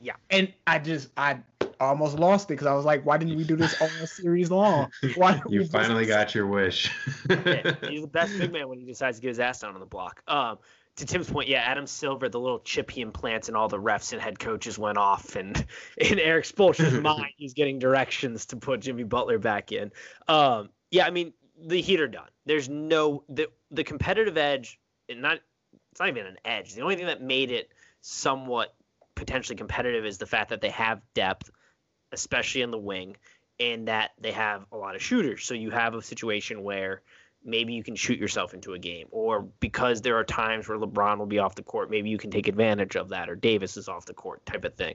Yeah. 0.01 0.15
And 0.31 0.53
I 0.67 0.79
just 0.79 1.09
I 1.17 1.39
almost 1.81 2.19
lost 2.19 2.47
it 2.51 2.55
because 2.55 2.67
I 2.67 2.75
was 2.75 2.85
like, 2.85 3.05
why 3.05 3.19
didn't 3.19 3.37
we 3.37 3.45
do 3.45 3.57
this 3.57 3.81
all 3.81 3.89
series 4.07 4.51
long? 4.51 4.91
Why 5.15 5.41
You 5.49 5.67
finally 5.67 6.07
got 6.07 6.35
your 6.35 6.47
wish. 6.47 6.91
yeah, 7.29 7.75
he's 7.89 8.03
the 8.03 8.11
best 8.11 8.39
big 8.39 8.53
man 8.53 8.69
when 8.69 8.79
he 8.79 8.85
decides 8.85 9.19
to 9.19 9.23
get 9.23 9.29
his 9.29 9.41
ass 9.41 9.61
down 9.61 9.75
on 9.75 9.81
the 9.81 9.87
block. 9.87 10.23
Um, 10.29 10.59
to 10.97 11.05
Tim's 11.05 11.29
point, 11.29 11.49
yeah, 11.49 11.59
Adam 11.59 11.87
Silver, 11.87 12.29
the 12.29 12.41
little 12.41 12.61
chip 12.61 12.91
he 12.91 13.03
implants 13.03 13.49
in 13.49 13.55
all 13.55 13.69
the 13.69 13.79
refs 13.79 14.13
and 14.13 14.23
head 14.23 14.39
coaches 14.39 14.79
went 14.79 14.97
off, 14.97 15.37
and 15.37 15.65
in 15.99 16.19
Erik 16.19 16.45
Spoelstra's 16.45 17.01
mind, 17.01 17.33
he's 17.37 17.55
getting 17.55 17.79
directions 17.79 18.47
to 18.47 18.57
put 18.57 18.81
Jimmy 18.81 19.05
Butler 19.05 19.39
back 19.39 19.73
in. 19.73 19.93
Um, 20.27 20.71
yeah, 20.91 21.07
I 21.07 21.11
mean, 21.11 21.35
the 21.59 21.81
Heat 21.81 22.01
are 22.01 22.09
done. 22.09 22.29
There's 22.47 22.69
no 22.69 23.25
the 23.29 23.49
the 23.71 23.85
competitive 23.85 24.39
edge, 24.39 24.81
and 25.09 25.21
not 25.21 25.41
it's 25.91 26.01
not 26.01 26.09
even 26.09 26.27
an 26.27 26.39
edge. 26.45 26.75
The 26.75 26.83
only 26.83 26.97
thing 26.97 27.07
that 27.07 27.23
made 27.23 27.51
it 27.51 27.71
somewhat 28.01 28.75
potentially 29.15 29.57
competitive 29.57 30.05
is 30.05 30.19
the 30.19 30.27
fact 30.27 30.51
that 30.51 30.61
they 30.61 30.71
have 30.71 31.01
depth, 31.15 31.51
especially 32.17 32.63
in 32.63 32.71
the 32.71 32.79
wing, 32.79 33.17
and 33.61 33.89
that 33.89 34.11
they 34.21 34.33
have 34.33 34.67
a 34.73 34.77
lot 34.77 34.97
of 34.97 35.03
shooters. 35.03 35.45
So 35.45 35.55
you 35.55 35.71
have 35.71 35.95
a 35.95 36.03
situation 36.03 36.63
where 36.63 37.03
maybe 37.45 37.75
you 37.75 37.85
can 37.85 37.95
shoot 37.95 38.19
yourself 38.19 38.55
into 38.55 38.73
a 38.73 38.79
game, 38.79 39.07
or 39.11 39.43
because 39.61 40.03
there 40.03 40.17
are 40.17 40.25
times 40.25 40.69
where 40.69 40.79
LeBron 40.79 41.19
will 41.19 41.27
be 41.27 41.39
off 41.39 41.55
the 41.55 41.63
court, 41.63 41.91
maybe 41.91 42.11
you 42.11 42.19
can 42.19 42.31
take 42.31 42.49
advantage 42.49 42.97
of 42.97 43.11
that, 43.11 43.31
or 43.31 43.37
Davis 43.37 43.77
is 43.77 43.89
off 43.89 44.07
the 44.07 44.15
court 44.15 44.45
type 44.47 44.65
of 44.65 44.75
thing. 44.75 44.95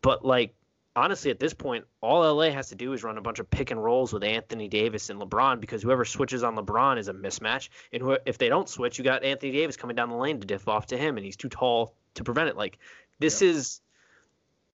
But 0.00 0.24
like 0.24 0.54
honestly, 0.94 1.30
at 1.30 1.40
this 1.40 1.54
point, 1.54 1.84
all 2.00 2.34
LA 2.34 2.50
has 2.50 2.68
to 2.68 2.74
do 2.74 2.92
is 2.92 3.02
run 3.02 3.18
a 3.18 3.22
bunch 3.22 3.38
of 3.38 3.50
pick 3.50 3.70
and 3.70 3.82
rolls 3.82 4.12
with 4.12 4.24
Anthony 4.24 4.68
Davis 4.68 5.10
and 5.10 5.20
LeBron 5.20 5.60
because 5.60 5.82
whoever 5.82 6.04
switches 6.04 6.42
on 6.42 6.56
LeBron 6.56 6.98
is 6.98 7.08
a 7.08 7.14
mismatch, 7.14 7.68
and 7.92 8.18
if 8.26 8.38
they 8.38 8.48
don't 8.48 8.68
switch, 8.68 8.98
you 8.98 9.04
got 9.04 9.24
Anthony 9.24 9.52
Davis 9.52 9.76
coming 9.76 9.96
down 9.96 10.10
the 10.10 10.16
lane 10.16 10.40
to 10.40 10.46
diff 10.46 10.68
off 10.68 10.86
to 10.86 10.96
him, 10.96 11.16
and 11.16 11.24
he's 11.24 11.36
too 11.36 11.48
tall 11.48 11.94
to 12.14 12.24
prevent 12.24 12.48
it. 12.48 12.56
Like 12.56 12.78
this 13.18 13.42
is, 13.42 13.80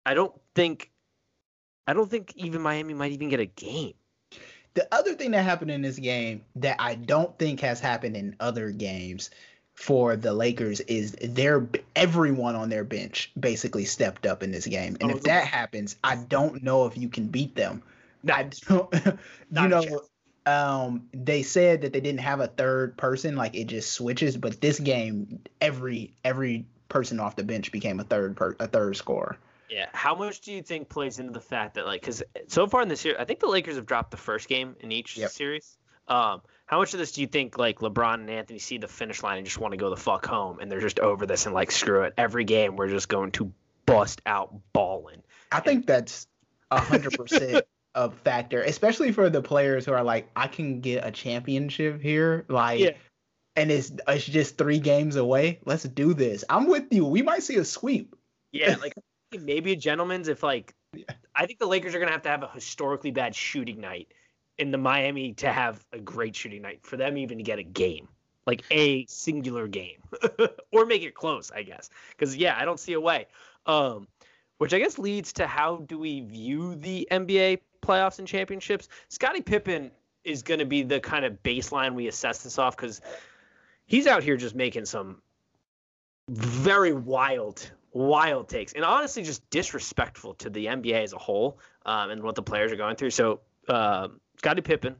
I 0.05 0.15
don't 0.15 0.33
think. 0.55 0.91
I 1.89 1.95
don't 1.95 2.11
think 2.11 2.35
even 2.37 2.61
Miami 2.61 2.93
might 2.93 3.13
even 3.13 3.31
get 3.31 3.41
a 3.41 3.47
game. 3.47 3.95
The 4.75 4.87
other 4.95 5.15
thing 5.15 5.31
that 5.31 5.43
happened 5.43 5.71
in 5.71 5.81
this 5.83 5.99
game 5.99 6.45
that 6.57 6.77
I 6.79 6.95
don't 6.95 7.37
think 7.39 7.61
has 7.61 7.81
happened 7.81 8.15
in 8.15 8.37
other 8.39 8.71
games, 8.71 9.31
for 9.75 10.17
the 10.17 10.35
Lakers 10.35 10.81
is 10.81 11.13
their 11.23 11.67
everyone 11.95 12.57
on 12.57 12.69
their 12.69 12.85
bench 12.85 13.31
basically 13.39 13.85
stepped 13.85 14.27
up 14.27 14.43
in 14.43 14.51
this 14.51 14.67
game. 14.67 14.97
And 15.01 15.11
Oh, 15.11 15.17
if 15.17 15.23
that 15.23 15.47
happens, 15.47 15.97
I 16.05 16.17
don't 16.17 16.63
know 16.63 16.85
if 16.87 16.99
you 16.99 17.09
can 17.09 17.29
beat 17.29 17.55
them. 17.55 17.83
I 18.29 18.51
don't 18.67 18.93
you 19.53 19.69
know 19.69 20.03
um 20.47 21.09
they 21.15 21.43
said 21.43 21.83
that 21.83 21.93
they 21.93 22.01
didn't 22.01 22.21
have 22.21 22.41
a 22.41 22.49
third 22.49 22.97
person 22.97 23.37
like 23.37 23.55
it 23.55 23.67
just 23.67 23.93
switches 23.93 24.37
but 24.37 24.61
this 24.61 24.81
game 24.81 25.41
every 25.61 26.13
every 26.25 26.67
person 26.89 27.21
off 27.21 27.37
the 27.37 27.45
bench 27.45 27.71
became 27.71 28.01
a 28.01 28.05
third 28.05 28.37
per 28.37 28.57
a 28.59 28.67
third 28.67 28.97
scorer 28.97 29.37
Yeah. 29.71 29.87
How 29.93 30.15
much 30.15 30.41
do 30.41 30.53
you 30.53 30.63
think 30.63 30.89
plays 30.89 31.19
into 31.19 31.33
the 31.33 31.41
fact 31.41 31.75
that 31.75 31.87
like 31.87 32.01
because 32.01 32.23
so 32.47 32.67
far 32.67 32.83
in 32.83 32.89
this 32.89 33.05
year, 33.05 33.17
I 33.19 33.25
think 33.25 33.41
the 33.41 33.49
Lakers 33.49 33.77
have 33.77 33.87
dropped 33.87 34.11
the 34.11 34.17
first 34.17 34.49
game 34.49 34.77
in 34.81 34.93
each 34.93 35.17
Yep. 35.17 35.31
series. 35.31 35.77
Um, 36.09 36.41
how 36.67 36.79
much 36.79 36.95
of 36.95 36.99
this 37.01 37.13
do 37.13 37.21
you 37.21 37.27
think 37.27 37.59
like 37.59 37.81
LeBron 37.81 38.15
and 38.15 38.31
Anthony 38.31 38.59
see 38.59 38.79
the 38.79 38.89
finish 38.89 39.23
line 39.23 39.37
and 39.39 39.47
just 39.47 39.59
want 39.59 39.73
to 39.73 39.77
go 39.79 39.91
the 39.91 39.97
fuck 39.97 40.25
home 40.25 40.59
and 40.61 40.71
they're 40.73 40.81
just 40.81 41.01
over 41.01 41.27
this 41.27 41.45
and 41.47 41.55
like 41.55 41.71
screw 41.71 42.03
it 42.05 42.15
every 42.17 42.45
game 42.45 42.77
we're 42.77 42.89
just 42.89 43.09
going 43.11 43.31
to 43.33 43.53
bust 43.85 44.23
out 44.25 44.55
balling. 44.73 45.23
I 45.53 45.61
think 45.61 45.87
that's 45.87 46.27
a 46.71 46.81
hundred 46.81 47.13
percent 47.15 47.65
a 47.95 48.11
factor, 48.11 48.63
especially 48.63 49.13
for 49.13 49.29
the 49.29 49.43
players 49.43 49.85
who 49.87 49.93
are 49.93 50.03
like, 50.05 50.31
I 50.37 50.47
can 50.47 50.81
get 50.81 51.07
a 51.07 51.11
championship 51.11 52.01
here, 52.01 52.45
like, 52.49 52.81
Yeah. 52.81 52.91
and 53.57 53.71
it's 53.71 53.93
it's 54.07 54.25
just 54.25 54.57
three 54.59 54.79
games 54.79 55.17
away. 55.17 55.61
Let's 55.65 55.83
do 55.85 56.15
this. 56.15 56.45
I'm 56.49 56.67
with 56.69 56.85
you. 56.93 57.05
We 57.07 57.23
might 57.23 57.43
see 57.43 57.57
a 57.57 57.65
sweep. 57.65 58.15
Yeah, 58.53 58.77
like 58.77 58.95
maybe 59.41 59.73
a 59.73 59.77
gentleman's 59.77 60.29
if 60.29 60.43
like 60.43 60.75
Yeah. 60.95 61.05
I 61.35 61.47
think 61.47 61.59
the 61.59 61.67
Lakers 61.67 61.95
are 61.95 61.99
gonna 61.99 62.13
have 62.13 62.23
to 62.23 62.29
have 62.29 62.43
a 62.43 62.51
historically 62.51 63.11
bad 63.11 63.35
shooting 63.35 63.81
night 63.81 64.13
in 64.59 64.71
the 64.71 64.79
Miami 64.79 65.33
to 65.35 65.53
have 65.53 65.85
a 65.93 65.99
great 65.99 66.35
shooting 66.35 66.63
night 66.63 66.81
for 66.83 66.97
them 66.97 67.17
even 67.17 67.39
to 67.39 67.45
get 67.45 67.59
a 67.59 67.63
game. 67.63 68.09
Like 68.47 68.65
a 68.71 69.05
singular 69.07 69.69
game. 69.69 70.03
or 70.73 70.87
make 70.87 71.03
it 71.03 71.15
close, 71.15 71.51
I 71.51 71.63
guess. 71.63 71.91
Because 72.11 72.37
yeah, 72.37 72.57
I 72.59 72.65
don't 72.65 72.81
see 72.81 72.95
a 72.95 73.01
way. 73.01 73.27
Um 73.67 74.09
which 74.59 74.75
I 74.75 74.79
guess 74.79 74.99
leads 74.99 75.33
to 75.35 75.47
how 75.47 75.77
do 75.87 75.99
we 75.99 76.23
view 76.23 76.75
the 76.75 77.07
NBA 77.11 77.61
playoffs 77.81 78.19
and 78.19 78.27
championships? 78.27 78.89
Scottie 79.09 79.41
Pippen 79.41 79.91
is 80.25 80.43
going 80.43 80.61
to 80.61 80.67
be 80.67 80.83
the 80.83 81.01
kind 81.01 81.25
of 81.25 81.43
baseline 81.43 81.95
we 81.95 82.09
assess 82.09 82.43
this 82.43 82.59
off 82.59 82.77
because 82.77 83.01
he's 83.87 84.07
out 84.07 84.23
here 84.23 84.37
just 84.37 84.55
making 84.55 84.85
some 84.85 85.23
very 86.29 86.93
wild, 86.93 87.71
wild 87.93 88.49
takes, 88.49 88.73
and 88.73 88.85
honestly, 88.85 89.23
just 89.23 89.49
disrespectful 89.51 90.35
to 90.35 90.51
the 90.51 90.67
NBA 90.67 91.03
as 91.03 91.13
a 91.13 91.19
whole 91.19 91.59
um, 91.87 92.11
and 92.11 92.23
what 92.23 92.35
the 92.35 92.43
players 92.43 92.73
are 92.73 92.77
going 92.77 92.97
through. 92.97 93.11
So, 93.11 93.41
uh, 93.69 94.09
Scottie 94.39 94.63
Pippen, 94.63 94.97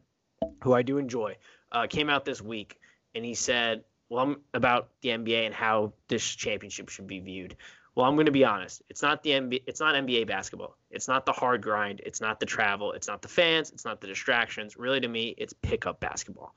who 0.63 0.73
I 0.73 0.83
do 0.83 0.99
enjoy, 0.99 1.37
uh, 1.73 1.87
came 1.87 2.11
out 2.11 2.25
this 2.25 2.41
week 2.41 2.79
and 3.15 3.25
he 3.25 3.35
said, 3.35 3.85
"Well, 4.09 4.25
I'm 4.25 4.41
about 4.55 4.89
the 5.01 5.11
NBA 5.11 5.47
and 5.47 5.55
how 5.55 5.93
this 6.09 6.25
championship 6.25 6.89
should 6.89 7.07
be 7.07 7.21
viewed." 7.21 7.57
Well, 7.95 8.07
I'm 8.07 8.15
going 8.15 8.27
to 8.27 8.33
be 8.33 8.45
honest. 8.45 8.81
It's 8.89 9.03
not 9.03 9.25
the 9.25 9.31
NBA. 9.31 9.63
It's 9.67 9.81
not 9.81 9.97
NBA 9.97 10.27
basketball. 10.29 10.77
It's 10.91 11.09
not 11.09 11.27
the 11.27 11.33
hard 11.33 11.63
grind. 11.63 12.01
It's 12.07 12.21
not 12.21 12.39
the 12.39 12.47
travel. 12.47 12.93
It's 12.93 13.09
not 13.09 13.23
the 13.23 13.29
fans. 13.29 13.71
It's 13.71 13.85
not 13.85 14.01
the 14.01 14.07
distractions. 14.07 14.77
Really, 14.77 15.01
to 15.01 15.09
me, 15.09 15.35
it's 15.37 15.53
pickup 15.53 15.99
basketball. 15.99 16.55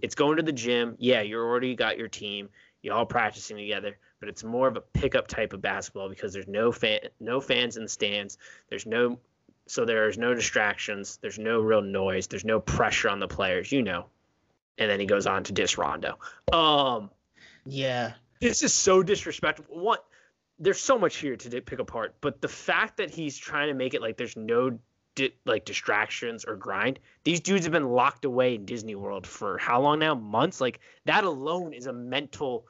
It's 0.00 0.14
going 0.14 0.36
to 0.36 0.44
the 0.44 0.52
gym. 0.52 0.94
Yeah, 0.98 1.22
you 1.22 1.38
already 1.38 1.74
got 1.74 1.98
your 1.98 2.06
team. 2.06 2.50
You 2.82 2.92
all 2.92 3.04
practicing 3.04 3.56
together, 3.56 3.98
but 4.20 4.28
it's 4.28 4.44
more 4.44 4.68
of 4.68 4.76
a 4.76 4.80
pickup 4.80 5.28
type 5.28 5.52
of 5.52 5.60
basketball 5.62 6.08
because 6.08 6.32
there's 6.32 6.48
no 6.48 6.72
fan, 6.72 7.00
no 7.20 7.40
fans 7.40 7.76
in 7.76 7.84
the 7.84 7.88
stands. 7.88 8.38
There's 8.68 8.86
no, 8.86 9.18
so 9.66 9.84
there's 9.84 10.18
no 10.18 10.34
distractions. 10.34 11.18
There's 11.22 11.38
no 11.38 11.60
real 11.60 11.82
noise. 11.82 12.26
There's 12.26 12.44
no 12.44 12.60
pressure 12.60 13.08
on 13.08 13.20
the 13.20 13.28
players. 13.28 13.70
You 13.72 13.82
know. 13.82 14.06
And 14.78 14.88
then 14.90 15.00
he 15.00 15.06
goes 15.06 15.26
on 15.26 15.42
to 15.44 15.52
diss 15.52 15.76
Rondo. 15.76 16.18
Um, 16.52 17.10
Yeah. 17.66 18.12
this 18.40 18.62
is 18.62 18.72
so 18.72 19.02
disrespectful. 19.02 19.66
What? 19.68 20.04
there's 20.60 20.80
so 20.80 20.98
much 20.98 21.16
here 21.16 21.36
to 21.36 21.60
pick 21.60 21.78
apart, 21.78 22.16
but 22.20 22.40
the 22.40 22.48
fact 22.48 22.96
that 22.96 23.10
he's 23.10 23.36
trying 23.38 23.68
to 23.68 23.74
make 23.74 23.94
it 23.94 24.02
like 24.02 24.16
there's 24.16 24.36
no 24.36 24.76
di- 25.14 25.32
like 25.44 25.64
distractions 25.64 26.44
or 26.44 26.56
grind. 26.56 26.98
These 27.24 27.40
dudes 27.40 27.64
have 27.64 27.72
been 27.72 27.90
locked 27.90 28.24
away 28.24 28.56
in 28.56 28.64
Disney 28.64 28.94
World 28.96 29.24
for 29.26 29.56
how 29.58 29.80
long 29.80 30.00
now? 30.00 30.14
Months. 30.16 30.60
Like 30.60 30.80
that 31.04 31.22
alone 31.24 31.72
is 31.72 31.86
a 31.86 31.92
mental 31.92 32.66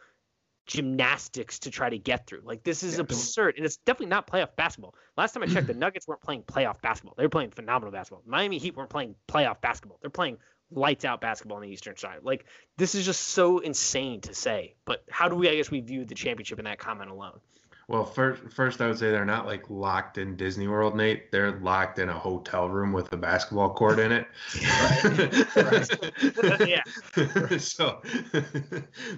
gymnastics 0.69 1.59
to 1.61 1.71
try 1.71 1.91
to 1.91 1.99
get 1.99 2.27
through. 2.29 2.43
Like 2.45 2.63
this 2.63 2.85
is 2.85 2.95
Yeah. 2.95 3.01
absurd, 3.01 3.57
and 3.57 3.67
it's 3.67 3.79
definitely 3.79 4.07
not 4.11 4.29
playoff 4.29 4.55
basketball. 4.55 4.95
Last 5.17 5.33
time 5.33 5.43
I 5.43 5.47
checked, 5.47 5.67
the 5.67 5.75
Nuggets 5.87 6.07
weren't 6.07 6.21
playing 6.21 6.43
playoff 6.45 6.81
basketball. 6.81 7.15
They 7.17 7.25
were 7.25 7.29
playing 7.31 7.51
phenomenal 7.51 7.91
basketball. 7.91 8.23
Miami 8.27 8.59
Heat 8.59 8.77
weren't 8.77 8.91
playing 8.91 9.17
playoff 9.27 9.61
basketball. 9.61 9.99
They're 10.01 10.11
playing 10.11 10.39
lights 10.71 11.05
out 11.05 11.21
basketball 11.21 11.57
on 11.57 11.63
the 11.63 11.69
Eastern 11.71 11.97
side. 11.97 12.21
Like 12.23 12.45
this 12.77 12.95
is 12.95 13.05
just 13.05 13.23
so 13.23 13.59
insane 13.59 14.21
to 14.23 14.35
say. 14.35 14.75
But 14.85 15.03
how 15.11 15.29
do 15.29 15.35
we? 15.35 15.49
I 15.49 15.57
guess 15.57 15.71
we 15.71 15.81
view 15.81 16.05
the 16.05 16.15
championship 16.15 16.59
in 16.61 16.67
that 16.67 16.79
comment 16.79 17.11
alone. 17.11 17.41
Well, 17.89 18.05
first, 18.05 18.43
first 18.53 18.83
I 18.83 18.87
would 18.87 18.99
say 18.99 19.11
they're 19.11 19.25
not 19.25 19.47
like 19.47 19.71
locked 19.71 20.19
in 20.19 20.37
Disney 20.37 20.69
World, 20.69 20.95
Nate. 20.95 21.33
They're 21.33 21.59
locked 21.61 21.99
in 21.99 22.11
a 22.11 22.19
hotel 22.19 22.69
room 22.69 22.93
with 22.93 23.11
a 23.15 23.17
basketball 23.17 23.73
court 23.73 23.99
in 23.99 24.13
it. 24.13 24.27
Yeah. 26.69 26.83
so 27.59 28.03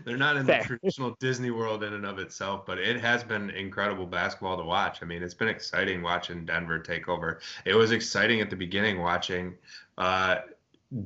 they're 0.04 0.16
not 0.16 0.36
in 0.36 0.46
Fair. 0.46 0.60
the 0.60 0.66
traditional 0.66 1.16
Disney 1.18 1.50
World 1.50 1.82
in 1.82 1.94
and 1.94 2.06
of 2.06 2.18
itself, 2.18 2.64
but 2.64 2.78
it 2.78 3.00
has 3.00 3.24
been 3.24 3.50
incredible 3.50 4.06
basketball 4.06 4.56
to 4.56 4.62
watch. 4.62 5.02
I 5.02 5.06
mean, 5.06 5.22
it's 5.22 5.34
been 5.34 5.48
exciting 5.48 6.02
watching 6.02 6.44
Denver 6.44 6.78
take 6.78 7.08
over. 7.08 7.40
It 7.64 7.74
was 7.74 7.90
exciting 7.90 8.40
at 8.40 8.50
the 8.50 8.56
beginning 8.56 9.00
watching 9.00 9.54
uh, 9.98 10.36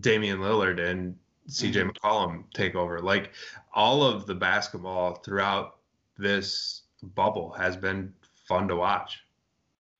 Damian 0.00 0.40
Lillard 0.40 0.80
and 0.80 1.16
CJ 1.48 1.90
McCollum 1.90 2.44
take 2.52 2.74
over. 2.74 3.00
Like 3.00 3.32
all 3.72 4.02
of 4.02 4.26
the 4.26 4.34
basketball 4.34 5.14
throughout 5.14 5.76
this 6.18 6.82
bubble 7.14 7.52
has 7.52 7.76
been 7.76 8.12
fun 8.46 8.68
to 8.68 8.76
watch. 8.76 9.24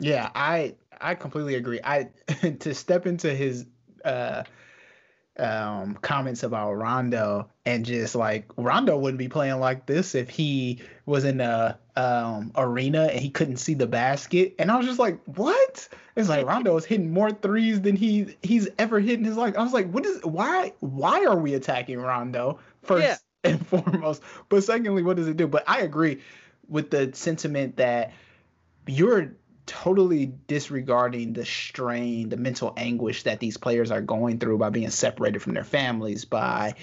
Yeah, 0.01 0.31
I 0.35 0.75
I 1.01 1.15
completely 1.15 1.55
agree. 1.55 1.81
I 1.83 2.09
to 2.61 2.75
step 2.75 3.07
into 3.07 3.35
his 3.35 3.67
uh 4.05 4.45
um 5.37 5.95
comments 5.97 6.45
about 6.45 6.75
Rondo 6.75 7.49
and 7.67 7.85
just 7.85 8.15
like 8.15 8.49
Rondo 8.57 8.97
wouldn't 8.97 9.19
be 9.19 9.29
playing 9.29 9.59
like 9.59 9.87
this 9.87 10.15
if 10.15 10.29
he 10.31 10.81
was 11.07 11.25
in 11.25 11.41
a 11.41 11.79
um 11.97 12.53
arena 12.57 13.05
and 13.07 13.21
he 13.21 13.31
couldn't 13.31 13.57
see 13.57 13.75
the 13.75 13.87
basket. 13.87 14.55
And 14.59 14.71
I 14.71 14.77
was 14.77 14.87
just 14.87 14.99
like, 14.99 15.21
what? 15.25 15.89
It's 16.17 16.29
like 16.29 16.47
Rondo 16.47 16.77
is 16.77 16.85
hitting 16.85 17.13
more 17.13 17.31
threes 17.31 17.81
than 17.81 17.97
he 17.97 18.37
he's 18.43 18.69
ever 18.79 19.01
hit 19.01 19.19
in 19.19 19.25
his 19.25 19.37
life. 19.37 19.57
I 19.57 19.63
was 19.63 19.73
like, 19.73 19.91
what 19.91 20.07
is 20.07 20.25
why 20.25 20.73
why 20.81 21.25
are 21.25 21.39
we 21.39 21.55
attacking 21.55 21.99
Rondo 21.99 22.59
first 22.83 23.03
Yeah. 23.05 23.17
and 23.51 23.67
foremost? 23.67 24.23
But 24.49 24.63
secondly, 24.65 25.03
what 25.03 25.17
does 25.17 25.29
it 25.29 25.37
do? 25.37 25.47
But 25.49 25.65
I 25.67 25.81
agree 25.81 26.21
with 26.69 26.91
the 26.91 27.11
sentiment 27.15 27.77
that 27.77 28.13
you're 28.87 29.35
totally 29.67 30.27
disregarding 30.47 31.33
the 31.33 31.45
strain, 31.45 32.29
the 32.29 32.37
mental 32.37 32.75
anguish 32.77 33.23
that 33.23 33.41
these 33.41 33.57
players 33.57 33.91
are 33.91 34.03
going 34.03 34.39
through 34.39 34.59
by 34.59 34.69
being 34.69 34.91
separated 34.91 35.41
from 35.41 35.55
their 35.55 35.65
families, 35.65 36.25
by 36.25 36.75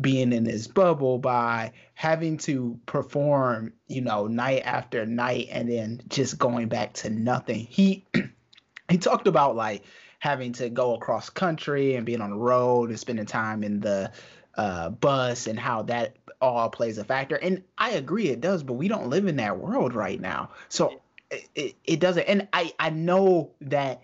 being 0.00 0.32
in 0.32 0.44
this 0.44 0.66
bubble, 0.66 1.18
by 1.18 1.72
having 1.94 2.36
to 2.36 2.78
perform, 2.84 3.72
you 3.88 4.02
know, 4.02 4.26
night 4.26 4.62
after 4.64 5.06
night 5.06 5.48
and 5.50 5.70
then 5.70 6.00
just 6.08 6.38
going 6.38 6.68
back 6.68 6.92
to 6.92 7.08
nothing. 7.08 7.60
He 7.60 8.04
he 8.90 8.98
talked 8.98 9.26
about 9.26 9.56
like 9.56 9.84
having 10.18 10.52
to 10.52 10.68
go 10.68 10.94
across 10.94 11.30
country 11.30 11.94
and 11.94 12.04
being 12.04 12.20
on 12.20 12.30
the 12.30 12.36
road 12.36 12.90
and 12.90 12.98
spending 12.98 13.26
time 13.26 13.62
in 13.62 13.80
the 13.80 14.10
uh, 14.56 14.90
bus 14.90 15.46
and 15.46 15.58
how 15.58 15.82
that 15.82 16.16
all 16.40 16.68
plays 16.70 16.98
a 16.98 17.04
factor. 17.04 17.36
And 17.36 17.62
I 17.78 17.90
agree 17.90 18.28
it 18.28 18.40
does, 18.40 18.62
but 18.62 18.74
we 18.74 18.88
don't 18.88 19.08
live 19.08 19.26
in 19.26 19.36
that 19.36 19.58
world 19.58 19.94
right 19.94 20.20
now. 20.20 20.50
So 20.68 21.00
it, 21.30 21.48
it, 21.54 21.74
it 21.84 22.00
doesn't. 22.00 22.24
And 22.24 22.48
I, 22.52 22.72
I 22.78 22.90
know 22.90 23.50
that 23.62 24.02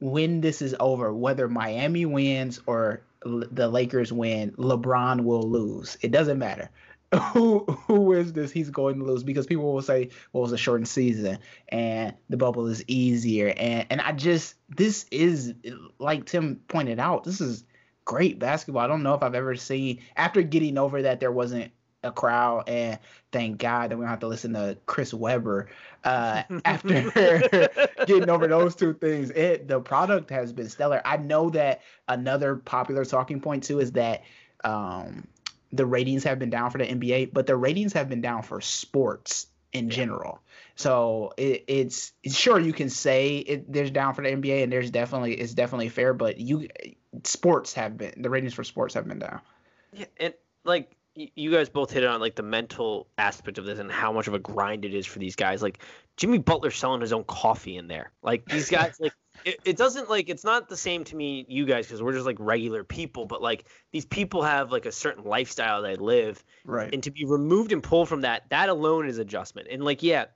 when 0.00 0.40
this 0.40 0.62
is 0.62 0.74
over, 0.80 1.12
whether 1.12 1.48
Miami 1.48 2.06
wins 2.06 2.60
or 2.66 3.02
L- 3.24 3.44
the 3.50 3.68
Lakers 3.68 4.12
win, 4.12 4.52
LeBron 4.52 5.22
will 5.22 5.42
lose. 5.42 5.96
It 6.00 6.10
doesn't 6.10 6.38
matter. 6.38 6.70
Who 7.34 7.66
who 7.66 8.00
wins 8.00 8.32
this? 8.32 8.50
He's 8.50 8.70
going 8.70 8.98
to 8.98 9.04
lose 9.04 9.22
because 9.22 9.46
people 9.46 9.70
will 9.74 9.82
say, 9.82 10.08
"Well, 10.32 10.40
it 10.40 10.44
was 10.44 10.52
a 10.52 10.56
shortened 10.56 10.88
season 10.88 11.40
and 11.68 12.14
the 12.30 12.38
bubble 12.38 12.68
is 12.68 12.82
easier." 12.86 13.52
And 13.54 13.86
and 13.90 14.00
I 14.00 14.12
just 14.12 14.54
this 14.74 15.04
is 15.10 15.52
like 15.98 16.24
Tim 16.24 16.62
pointed 16.68 16.98
out, 16.98 17.24
this 17.24 17.42
is 17.42 17.64
great 18.12 18.38
basketball. 18.38 18.82
I 18.82 18.86
don't 18.86 19.02
know 19.02 19.14
if 19.14 19.22
I've 19.22 19.34
ever 19.34 19.56
seen 19.56 20.00
after 20.16 20.42
getting 20.42 20.76
over 20.76 21.00
that 21.00 21.18
there 21.18 21.32
wasn't 21.32 21.72
a 22.02 22.12
crowd 22.12 22.68
and 22.68 22.98
thank 23.30 23.56
God 23.56 23.90
that 23.90 23.96
we 23.96 24.02
don't 24.02 24.10
have 24.10 24.20
to 24.20 24.26
listen 24.26 24.52
to 24.52 24.76
Chris 24.84 25.14
Webber 25.14 25.70
uh, 26.04 26.42
after 26.66 27.10
getting 28.06 28.28
over 28.28 28.46
those 28.46 28.76
two 28.76 28.92
things. 28.92 29.30
It 29.30 29.66
the 29.66 29.80
product 29.80 30.28
has 30.28 30.52
been 30.52 30.68
stellar. 30.68 31.00
I 31.06 31.16
know 31.16 31.48
that 31.50 31.80
another 32.06 32.56
popular 32.56 33.06
talking 33.06 33.40
point 33.40 33.64
too 33.64 33.80
is 33.80 33.92
that 33.92 34.24
um, 34.62 35.26
the 35.72 35.86
ratings 35.86 36.24
have 36.24 36.38
been 36.38 36.50
down 36.50 36.70
for 36.70 36.76
the 36.76 36.84
NBA, 36.84 37.32
but 37.32 37.46
the 37.46 37.56
ratings 37.56 37.94
have 37.94 38.10
been 38.10 38.20
down 38.20 38.42
for 38.42 38.60
sports 38.60 39.46
in 39.72 39.88
general. 39.88 40.42
So 40.74 41.32
it, 41.38 41.64
it's 41.66 42.12
sure 42.26 42.60
you 42.60 42.74
can 42.74 42.90
say 42.90 43.38
it, 43.38 43.72
there's 43.72 43.90
down 43.90 44.12
for 44.12 44.22
the 44.22 44.28
NBA, 44.28 44.64
and 44.64 44.70
there's 44.70 44.90
definitely 44.90 45.32
it's 45.32 45.54
definitely 45.54 45.88
fair, 45.88 46.12
but 46.12 46.38
you 46.38 46.68
sports 47.24 47.72
have 47.74 47.96
been 47.96 48.14
the 48.22 48.30
ratings 48.30 48.54
for 48.54 48.64
sports 48.64 48.94
have 48.94 49.06
been 49.06 49.18
down. 49.18 49.40
Yeah, 49.92 50.06
and 50.18 50.34
like 50.64 50.96
you 51.14 51.50
guys 51.50 51.68
both 51.68 51.90
hit 51.90 52.04
on 52.04 52.20
like 52.20 52.34
the 52.36 52.42
mental 52.42 53.06
aspect 53.18 53.58
of 53.58 53.66
this 53.66 53.78
and 53.78 53.90
how 53.92 54.12
much 54.12 54.28
of 54.28 54.34
a 54.34 54.38
grind 54.38 54.84
it 54.86 54.94
is 54.94 55.04
for 55.04 55.18
these 55.18 55.36
guys. 55.36 55.60
Like 55.62 55.82
Jimmy 56.16 56.38
Butler 56.38 56.70
selling 56.70 57.02
his 57.02 57.12
own 57.12 57.24
coffee 57.24 57.76
in 57.76 57.86
there. 57.86 58.12
Like 58.22 58.46
these 58.46 58.70
guys, 58.70 58.96
like 58.98 59.12
it, 59.44 59.58
it 59.66 59.76
doesn't 59.76 60.08
like 60.08 60.30
it's 60.30 60.44
not 60.44 60.70
the 60.70 60.76
same 60.76 61.04
to 61.04 61.16
me, 61.16 61.44
you 61.48 61.66
guys, 61.66 61.86
because 61.86 62.02
we're 62.02 62.12
just 62.14 62.24
like 62.24 62.38
regular 62.38 62.82
people. 62.82 63.26
But 63.26 63.42
like 63.42 63.66
these 63.92 64.06
people 64.06 64.42
have 64.42 64.72
like 64.72 64.86
a 64.86 64.92
certain 64.92 65.24
lifestyle 65.24 65.82
they 65.82 65.96
live, 65.96 66.42
Right. 66.64 66.92
and 66.94 67.02
to 67.02 67.10
be 67.10 67.26
removed 67.26 67.72
and 67.72 67.82
pulled 67.82 68.08
from 68.08 68.22
that, 68.22 68.44
that 68.48 68.70
alone 68.70 69.06
is 69.06 69.18
adjustment. 69.18 69.68
And 69.70 69.84
like 69.84 70.02
yeah, 70.02 70.26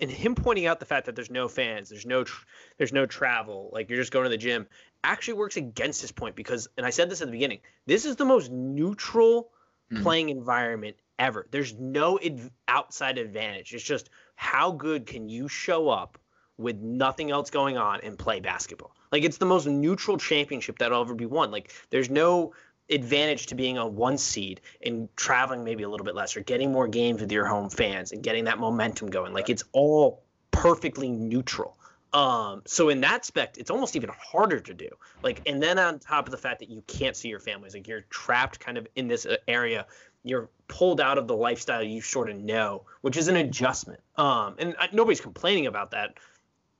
and 0.00 0.10
him 0.10 0.34
pointing 0.34 0.66
out 0.66 0.80
the 0.80 0.86
fact 0.86 1.06
that 1.06 1.16
there's 1.16 1.30
no 1.30 1.48
fans, 1.48 1.88
there's 1.88 2.06
no 2.06 2.24
tr- 2.24 2.44
there's 2.76 2.92
no 2.92 3.06
travel, 3.06 3.70
like 3.72 3.88
you're 3.90 3.98
just 3.98 4.12
going 4.12 4.24
to 4.24 4.30
the 4.30 4.36
gym, 4.36 4.66
actually 5.04 5.34
works 5.34 5.56
against 5.56 6.00
his 6.00 6.12
point 6.12 6.36
because, 6.36 6.68
and 6.76 6.84
I 6.86 6.90
said 6.90 7.10
this 7.10 7.20
at 7.20 7.26
the 7.28 7.32
beginning, 7.32 7.60
this 7.86 8.04
is 8.04 8.16
the 8.16 8.24
most 8.24 8.50
neutral 8.50 9.50
Mhm. 9.92 10.02
playing 10.02 10.28
environment 10.28 10.96
ever. 11.18 11.46
There's 11.50 11.74
no 11.74 12.18
ad- 12.18 12.50
outside 12.68 13.18
advantage. 13.18 13.74
It's 13.74 13.82
just 13.82 14.10
how 14.34 14.72
good 14.72 15.06
can 15.06 15.28
you 15.28 15.48
show 15.48 15.88
up 15.88 16.18
with 16.58 16.76
nothing 16.76 17.30
else 17.30 17.50
going 17.50 17.76
on 17.78 18.00
and 18.02 18.18
play 18.18 18.40
basketball. 18.40 18.94
Like 19.12 19.22
it's 19.24 19.38
the 19.38 19.46
most 19.46 19.66
neutral 19.66 20.18
championship 20.18 20.78
that'll 20.78 21.00
ever 21.00 21.14
be 21.14 21.24
won. 21.26 21.50
Like 21.50 21.72
there's 21.90 22.10
no 22.10 22.52
advantage 22.90 23.46
to 23.46 23.54
being 23.54 23.78
a 23.78 23.86
one 23.86 24.18
seed 24.18 24.60
and 24.84 25.08
traveling 25.16 25.64
maybe 25.64 25.82
a 25.82 25.88
little 25.88 26.06
bit 26.06 26.14
less 26.14 26.36
or 26.36 26.40
getting 26.40 26.72
more 26.72 26.88
games 26.88 27.20
with 27.20 27.30
your 27.30 27.46
home 27.46 27.70
fans 27.70 28.12
and 28.12 28.22
getting 28.22 28.44
that 28.44 28.58
momentum 28.58 29.08
going. 29.08 29.32
Like 29.32 29.50
it's 29.50 29.64
all 29.72 30.22
perfectly 30.50 31.10
neutral. 31.10 31.76
Um, 32.12 32.62
so 32.64 32.88
in 32.88 33.02
that 33.02 33.20
aspect, 33.20 33.58
it's 33.58 33.70
almost 33.70 33.94
even 33.94 34.10
harder 34.10 34.60
to 34.60 34.72
do. 34.72 34.88
Like, 35.22 35.42
and 35.46 35.62
then 35.62 35.78
on 35.78 35.98
top 35.98 36.26
of 36.26 36.30
the 36.30 36.38
fact 36.38 36.60
that 36.60 36.70
you 36.70 36.82
can't 36.86 37.14
see 37.14 37.28
your 37.28 37.40
families, 37.40 37.74
like 37.74 37.86
you're 37.86 38.06
trapped 38.08 38.60
kind 38.60 38.78
of 38.78 38.86
in 38.96 39.08
this 39.08 39.26
uh, 39.26 39.36
area, 39.46 39.86
you're 40.24 40.48
pulled 40.68 41.00
out 41.00 41.18
of 41.18 41.28
the 41.28 41.36
lifestyle 41.36 41.82
you 41.82 42.00
sort 42.00 42.30
of 42.30 42.36
know, 42.36 42.84
which 43.02 43.16
is 43.16 43.28
an 43.28 43.36
adjustment. 43.36 44.00
Um, 44.16 44.54
and 44.58 44.74
I, 44.78 44.88
nobody's 44.92 45.20
complaining 45.20 45.66
about 45.66 45.90
that, 45.90 46.18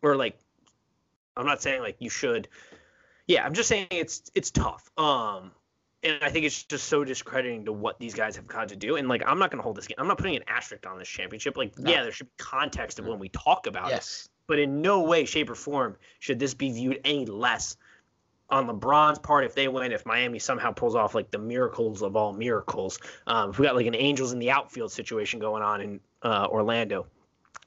or 0.03 0.17
like, 0.17 0.39
I'm 1.37 1.47
not 1.47 1.63
saying 1.63 1.83
like 1.83 1.97
you 1.99 2.11
should. 2.11 2.49
Yeah, 3.27 3.45
I'm 3.45 3.53
just 3.53 3.69
saying 3.69 3.89
it's 3.91 4.31
it's 4.35 4.51
tough. 4.51 4.91
Um, 4.97 5.53
and 6.03 6.23
I 6.23 6.31
think 6.31 6.47
it's 6.47 6.63
just 6.63 6.87
so 6.87 7.05
discrediting 7.05 7.65
to 7.65 7.73
what 7.73 7.99
these 7.99 8.15
guys 8.15 8.37
have 8.37 8.47
got 8.47 8.69
to 8.69 8.77
do. 8.77 8.97
And 8.97 9.09
like, 9.09 9.23
I'm 9.27 9.39
not 9.39 9.51
going 9.51 9.59
to 9.59 9.65
hold 9.65 9.77
this. 9.77 9.87
Game. 9.87 9.97
I'm 9.99 10.09
not 10.09 10.19
putting 10.19 10.37
an 10.37 10.45
asterisk 10.47 10.87
on 10.87 10.99
this 10.99 11.09
championship. 11.09 11.57
Like, 11.57 11.79
No. 11.79 11.91
yeah, 11.91 12.03
there 12.03 12.13
should 12.13 12.27
be 12.27 12.33
context 12.39 12.99
of 12.99 13.07
when 13.07 13.19
we 13.19 13.29
talk 13.29 13.67
about 13.67 13.93
it 13.93 14.29
but 14.49 14.59
in 14.59 14.83
no 14.83 15.03
way, 15.03 15.25
shape, 15.27 15.49
or 15.49 15.55
form 15.55 15.97
should 16.19 16.41
this 16.41 16.55
be 16.55 16.73
viewed 16.73 17.01
any 17.05 17.27
less 17.27 17.77
on 18.51 18.67
LeBron's 18.67 19.21
part 19.21 19.45
if 19.45 19.55
they 19.55 19.69
win. 19.69 19.93
If 19.93 20.05
Miami 20.07 20.41
somehow 20.41 20.73
pulls 20.73 20.97
off 20.97 21.15
like 21.15 21.31
the 21.31 21.39
miracles 21.39 22.03
of 22.03 22.17
all 22.17 22.33
miracles, 22.33 22.99
um, 23.29 23.51
if 23.51 23.59
we 23.59 23.67
got 23.67 23.77
like 23.77 23.87
an 23.87 23.95
Angels 23.95 24.33
in 24.33 24.41
the 24.41 24.51
outfield 24.51 24.91
situation 24.91 25.39
going 25.39 25.63
on 25.63 25.81
in 25.81 26.01
uh, 26.23 26.49
Orlando, 26.51 27.07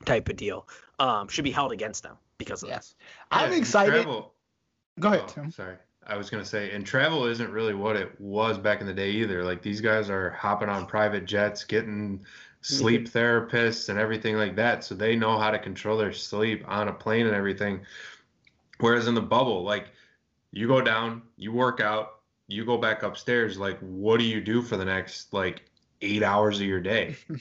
type 0.05 0.27
of 0.27 0.35
deal, 0.35 0.67
um, 0.99 1.27
should 1.29 1.43
be 1.43 1.51
held 1.51 1.71
against 1.71 2.03
them 2.03 2.17
because 2.39 2.63
of 2.63 2.69
Yes. 2.69 2.95
Yeah, 3.31 3.37
I'm 3.37 3.53
excited. 3.53 4.03
Go 4.03 5.07
ahead, 5.07 5.21
oh, 5.23 5.27
Tim. 5.27 5.51
sorry. 5.51 5.77
I 6.05 6.17
was 6.17 6.29
gonna 6.29 6.45
say, 6.45 6.71
and 6.71 6.85
travel 6.85 7.25
isn't 7.25 7.51
really 7.51 7.73
what 7.73 7.95
it 7.95 8.19
was 8.19 8.57
back 8.57 8.81
in 8.81 8.87
the 8.87 8.93
day 8.93 9.11
either. 9.11 9.43
Like 9.43 9.61
these 9.61 9.81
guys 9.81 10.09
are 10.09 10.31
hopping 10.31 10.69
on 10.69 10.85
private 10.85 11.25
jets, 11.25 11.63
getting 11.63 12.25
sleep 12.61 13.09
therapists 13.09 13.89
and 13.89 13.97
everything 13.99 14.35
like 14.35 14.55
that, 14.55 14.83
so 14.83 14.95
they 14.95 15.15
know 15.15 15.37
how 15.37 15.51
to 15.51 15.59
control 15.59 15.97
their 15.97 16.13
sleep 16.13 16.63
on 16.67 16.87
a 16.87 16.93
plane 16.93 17.27
and 17.27 17.35
everything. 17.35 17.81
Whereas 18.79 19.07
in 19.07 19.15
the 19.15 19.21
bubble, 19.21 19.63
like 19.63 19.89
you 20.51 20.67
go 20.67 20.81
down, 20.81 21.21
you 21.37 21.51
work 21.51 21.79
out, 21.79 22.19
you 22.47 22.65
go 22.65 22.77
back 22.77 23.03
upstairs. 23.03 23.57
Like, 23.57 23.79
what 23.79 24.19
do 24.19 24.25
you 24.25 24.41
do 24.41 24.61
for 24.61 24.77
the 24.77 24.85
next 24.85 25.33
like 25.33 25.63
eight 26.01 26.23
hours 26.23 26.59
of 26.59 26.65
your 26.65 26.81
day? 26.81 27.15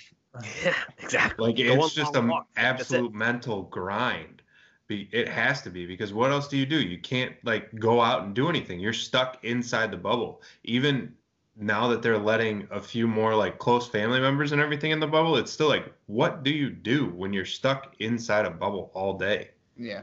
Yeah, 0.63 0.75
exactly. 0.99 1.49
Like 1.49 1.57
Go 1.57 1.85
it's 1.85 1.93
just 1.93 2.15
an 2.15 2.29
walks. 2.29 2.49
That's 2.55 2.65
it. 2.65 2.81
absolute 2.83 3.13
mental 3.15 3.63
grind. 3.65 4.43
It 4.91 5.29
has 5.29 5.63
to 5.63 5.71
be 5.71 5.87
because 5.87 6.13
what 6.13 6.31
else 6.31 6.49
do 6.49 6.57
you 6.57 6.67
do? 6.67 6.81
You 6.81 6.99
can't 6.99 7.35
like 7.45 7.75
go 7.79 8.01
out 8.01 8.25
and 8.25 8.35
do 8.35 8.49
anything. 8.49 8.81
You're 8.81 8.93
stuck 8.93 9.45
inside 9.45 9.91
the 9.91 9.97
bubble. 9.97 10.43
Even 10.65 11.15
now 11.57 11.89
that 11.89 12.03
they're 12.03 12.19
letting 12.19 12.67
a 12.71 12.81
few 12.81 13.07
more 13.07 13.35
like 13.35 13.59
close 13.59 13.89
family 13.89 14.21
members 14.21 14.53
and 14.53 14.61
everything 14.61 14.91
in 14.91 15.01
the 15.01 15.07
bubble, 15.07 15.37
it's 15.37 15.53
still 15.53 15.69
like, 15.69 15.93
what 16.07 16.43
do 16.43 16.51
you 16.51 16.71
do 16.71 17.07
when 17.11 17.33
you're 17.33 17.45
stuck 17.45 17.95
inside 18.01 18.47
a 18.47 18.51
bubble 18.51 18.91
all 18.95 19.17
day? 19.17 19.51
Yeah. 19.77 20.03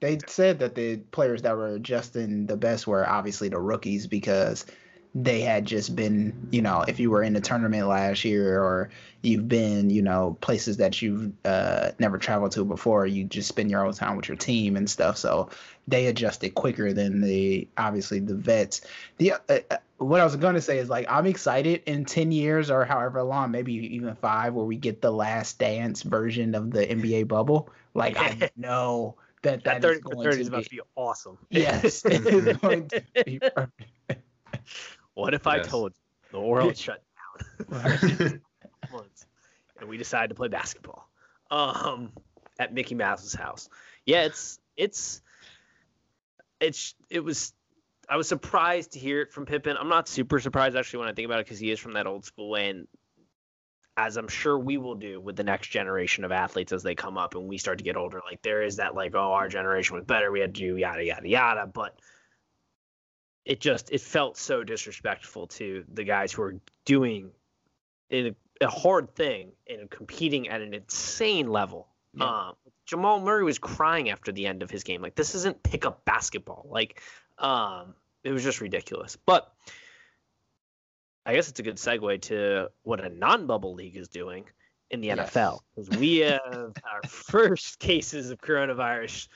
They 0.00 0.18
said 0.26 0.58
that 0.58 0.74
the 0.74 0.98
players 0.98 1.42
that 1.42 1.56
were 1.56 1.68
adjusting 1.68 2.46
the 2.46 2.56
best 2.56 2.86
were 2.86 3.08
obviously 3.08 3.48
the 3.48 3.58
rookies 3.58 4.06
because 4.06 4.66
they 5.18 5.40
had 5.40 5.64
just 5.64 5.96
been, 5.96 6.48
you 6.50 6.60
know, 6.60 6.84
if 6.86 7.00
you 7.00 7.10
were 7.10 7.22
in 7.22 7.32
the 7.32 7.40
tournament 7.40 7.88
last 7.88 8.22
year 8.22 8.62
or 8.62 8.90
you've 9.22 9.48
been, 9.48 9.88
you 9.88 10.02
know, 10.02 10.36
places 10.42 10.76
that 10.76 11.00
you've 11.00 11.32
uh, 11.46 11.90
never 11.98 12.18
traveled 12.18 12.52
to 12.52 12.64
before, 12.66 13.06
you 13.06 13.24
just 13.24 13.48
spend 13.48 13.70
your 13.70 13.84
own 13.86 13.94
time 13.94 14.16
with 14.16 14.28
your 14.28 14.36
team 14.36 14.76
and 14.76 14.90
stuff. 14.90 15.16
So 15.16 15.48
they 15.88 16.06
adjusted 16.08 16.54
quicker 16.54 16.92
than 16.92 17.22
the 17.22 17.66
obviously 17.78 18.20
the 18.20 18.34
vets. 18.34 18.82
The 19.16 19.32
uh, 19.32 19.38
uh, 19.48 19.76
what 19.96 20.20
I 20.20 20.24
was 20.24 20.36
going 20.36 20.54
to 20.54 20.60
say 20.60 20.78
is 20.78 20.90
like 20.90 21.06
I'm 21.08 21.26
excited 21.26 21.82
in 21.86 22.04
10 22.04 22.30
years 22.30 22.70
or 22.70 22.84
however 22.84 23.22
long, 23.22 23.50
maybe 23.50 23.72
even 23.96 24.14
5 24.16 24.52
where 24.52 24.66
we 24.66 24.76
get 24.76 25.00
the 25.00 25.10
last 25.12 25.58
dance 25.58 26.02
version 26.02 26.54
of 26.54 26.70
the 26.72 26.86
NBA 26.86 27.26
bubble. 27.26 27.70
Like 27.94 28.18
I 28.18 28.50
know 28.56 29.16
that 29.42 29.64
That 29.64 29.80
that 29.80 29.84
is 29.84 29.98
30 29.98 30.00
for 30.02 30.10
going 30.10 30.30
30 30.30 30.36
to 30.36 30.40
is 30.42 30.48
about 30.48 30.58
be, 30.58 30.64
to 30.64 30.70
be 30.70 30.80
awesome. 30.94 31.38
yes, 31.50 32.04
it 32.08 32.26
is 32.26 32.46
going 32.58 32.88
to 32.90 33.02
be 33.24 33.38
perfect. 33.38 33.90
What 35.16 35.32
if 35.32 35.46
I 35.46 35.60
told 35.60 35.92
you 35.92 36.38
the 36.38 36.40
world 36.40 36.76
shut 36.76 37.02
down 37.70 37.72
and 39.80 39.88
we 39.88 39.96
decided 39.96 40.28
to 40.28 40.34
play 40.34 40.48
basketball 40.48 41.08
um 41.50 42.12
at 42.58 42.72
Mickey 42.72 42.94
Mouse's 42.94 43.34
house. 43.34 43.68
Yeah, 44.04 44.24
it's 44.24 44.58
it's 44.76 45.22
it's 46.60 46.94
it 47.10 47.20
was 47.20 47.52
I 48.08 48.16
was 48.16 48.28
surprised 48.28 48.92
to 48.92 48.98
hear 48.98 49.22
it 49.22 49.32
from 49.32 49.46
Pippen. 49.46 49.76
I'm 49.78 49.88
not 49.88 50.06
super 50.06 50.38
surprised 50.38 50.76
actually 50.76 51.00
when 51.00 51.08
I 51.08 51.12
think 51.12 51.26
about 51.26 51.40
it 51.40 51.46
because 51.46 51.58
he 51.58 51.70
is 51.70 51.80
from 51.80 51.94
that 51.94 52.06
old 52.06 52.24
school 52.24 52.54
and 52.56 52.86
as 53.96 54.18
I'm 54.18 54.28
sure 54.28 54.58
we 54.58 54.76
will 54.76 54.94
do 54.94 55.18
with 55.18 55.36
the 55.36 55.44
next 55.44 55.68
generation 55.68 56.24
of 56.24 56.30
athletes 56.30 56.72
as 56.72 56.82
they 56.82 56.94
come 56.94 57.16
up 57.16 57.34
and 57.34 57.48
we 57.48 57.56
start 57.56 57.78
to 57.78 57.84
get 57.84 57.96
older, 57.96 58.20
like 58.30 58.42
there 58.42 58.62
is 58.62 58.76
that 58.76 58.94
like, 58.94 59.14
oh, 59.14 59.32
our 59.32 59.48
generation 59.48 59.96
was 59.96 60.04
better, 60.04 60.30
we 60.30 60.40
had 60.40 60.54
to 60.54 60.60
do 60.60 60.76
yada 60.76 61.02
yada 61.02 61.26
yada, 61.26 61.66
but 61.66 61.98
it 63.46 63.60
just 63.60 63.90
it 63.92 64.00
felt 64.00 64.36
so 64.36 64.64
disrespectful 64.64 65.46
to 65.46 65.84
the 65.94 66.04
guys 66.04 66.32
who 66.32 66.42
are 66.42 66.56
doing 66.84 67.30
a, 68.12 68.34
a 68.60 68.66
hard 68.66 69.14
thing 69.14 69.52
and 69.70 69.88
competing 69.88 70.48
at 70.48 70.60
an 70.60 70.74
insane 70.74 71.46
level. 71.46 71.86
Yeah. 72.12 72.48
Um, 72.48 72.54
Jamal 72.86 73.20
Murray 73.20 73.44
was 73.44 73.58
crying 73.58 74.10
after 74.10 74.32
the 74.32 74.46
end 74.46 74.62
of 74.62 74.70
his 74.70 74.82
game. 74.82 75.00
Like 75.00 75.14
this 75.14 75.34
isn't 75.36 75.62
pickup 75.62 76.04
basketball. 76.04 76.66
Like 76.68 77.00
um, 77.38 77.94
it 78.24 78.32
was 78.32 78.42
just 78.42 78.60
ridiculous. 78.60 79.16
But 79.24 79.50
I 81.24 81.34
guess 81.34 81.48
it's 81.48 81.60
a 81.60 81.62
good 81.62 81.76
segue 81.76 82.22
to 82.22 82.70
what 82.82 83.00
a 83.04 83.08
non-bubble 83.08 83.74
league 83.74 83.96
is 83.96 84.08
doing 84.08 84.44
in 84.90 85.00
the 85.00 85.08
Yes. 85.08 85.32
NFL 85.32 85.60
because 85.74 85.98
we 85.98 86.18
have 86.18 86.40
our 86.84 87.02
first 87.08 87.78
cases 87.78 88.30
of 88.30 88.40
coronavirus. 88.40 89.28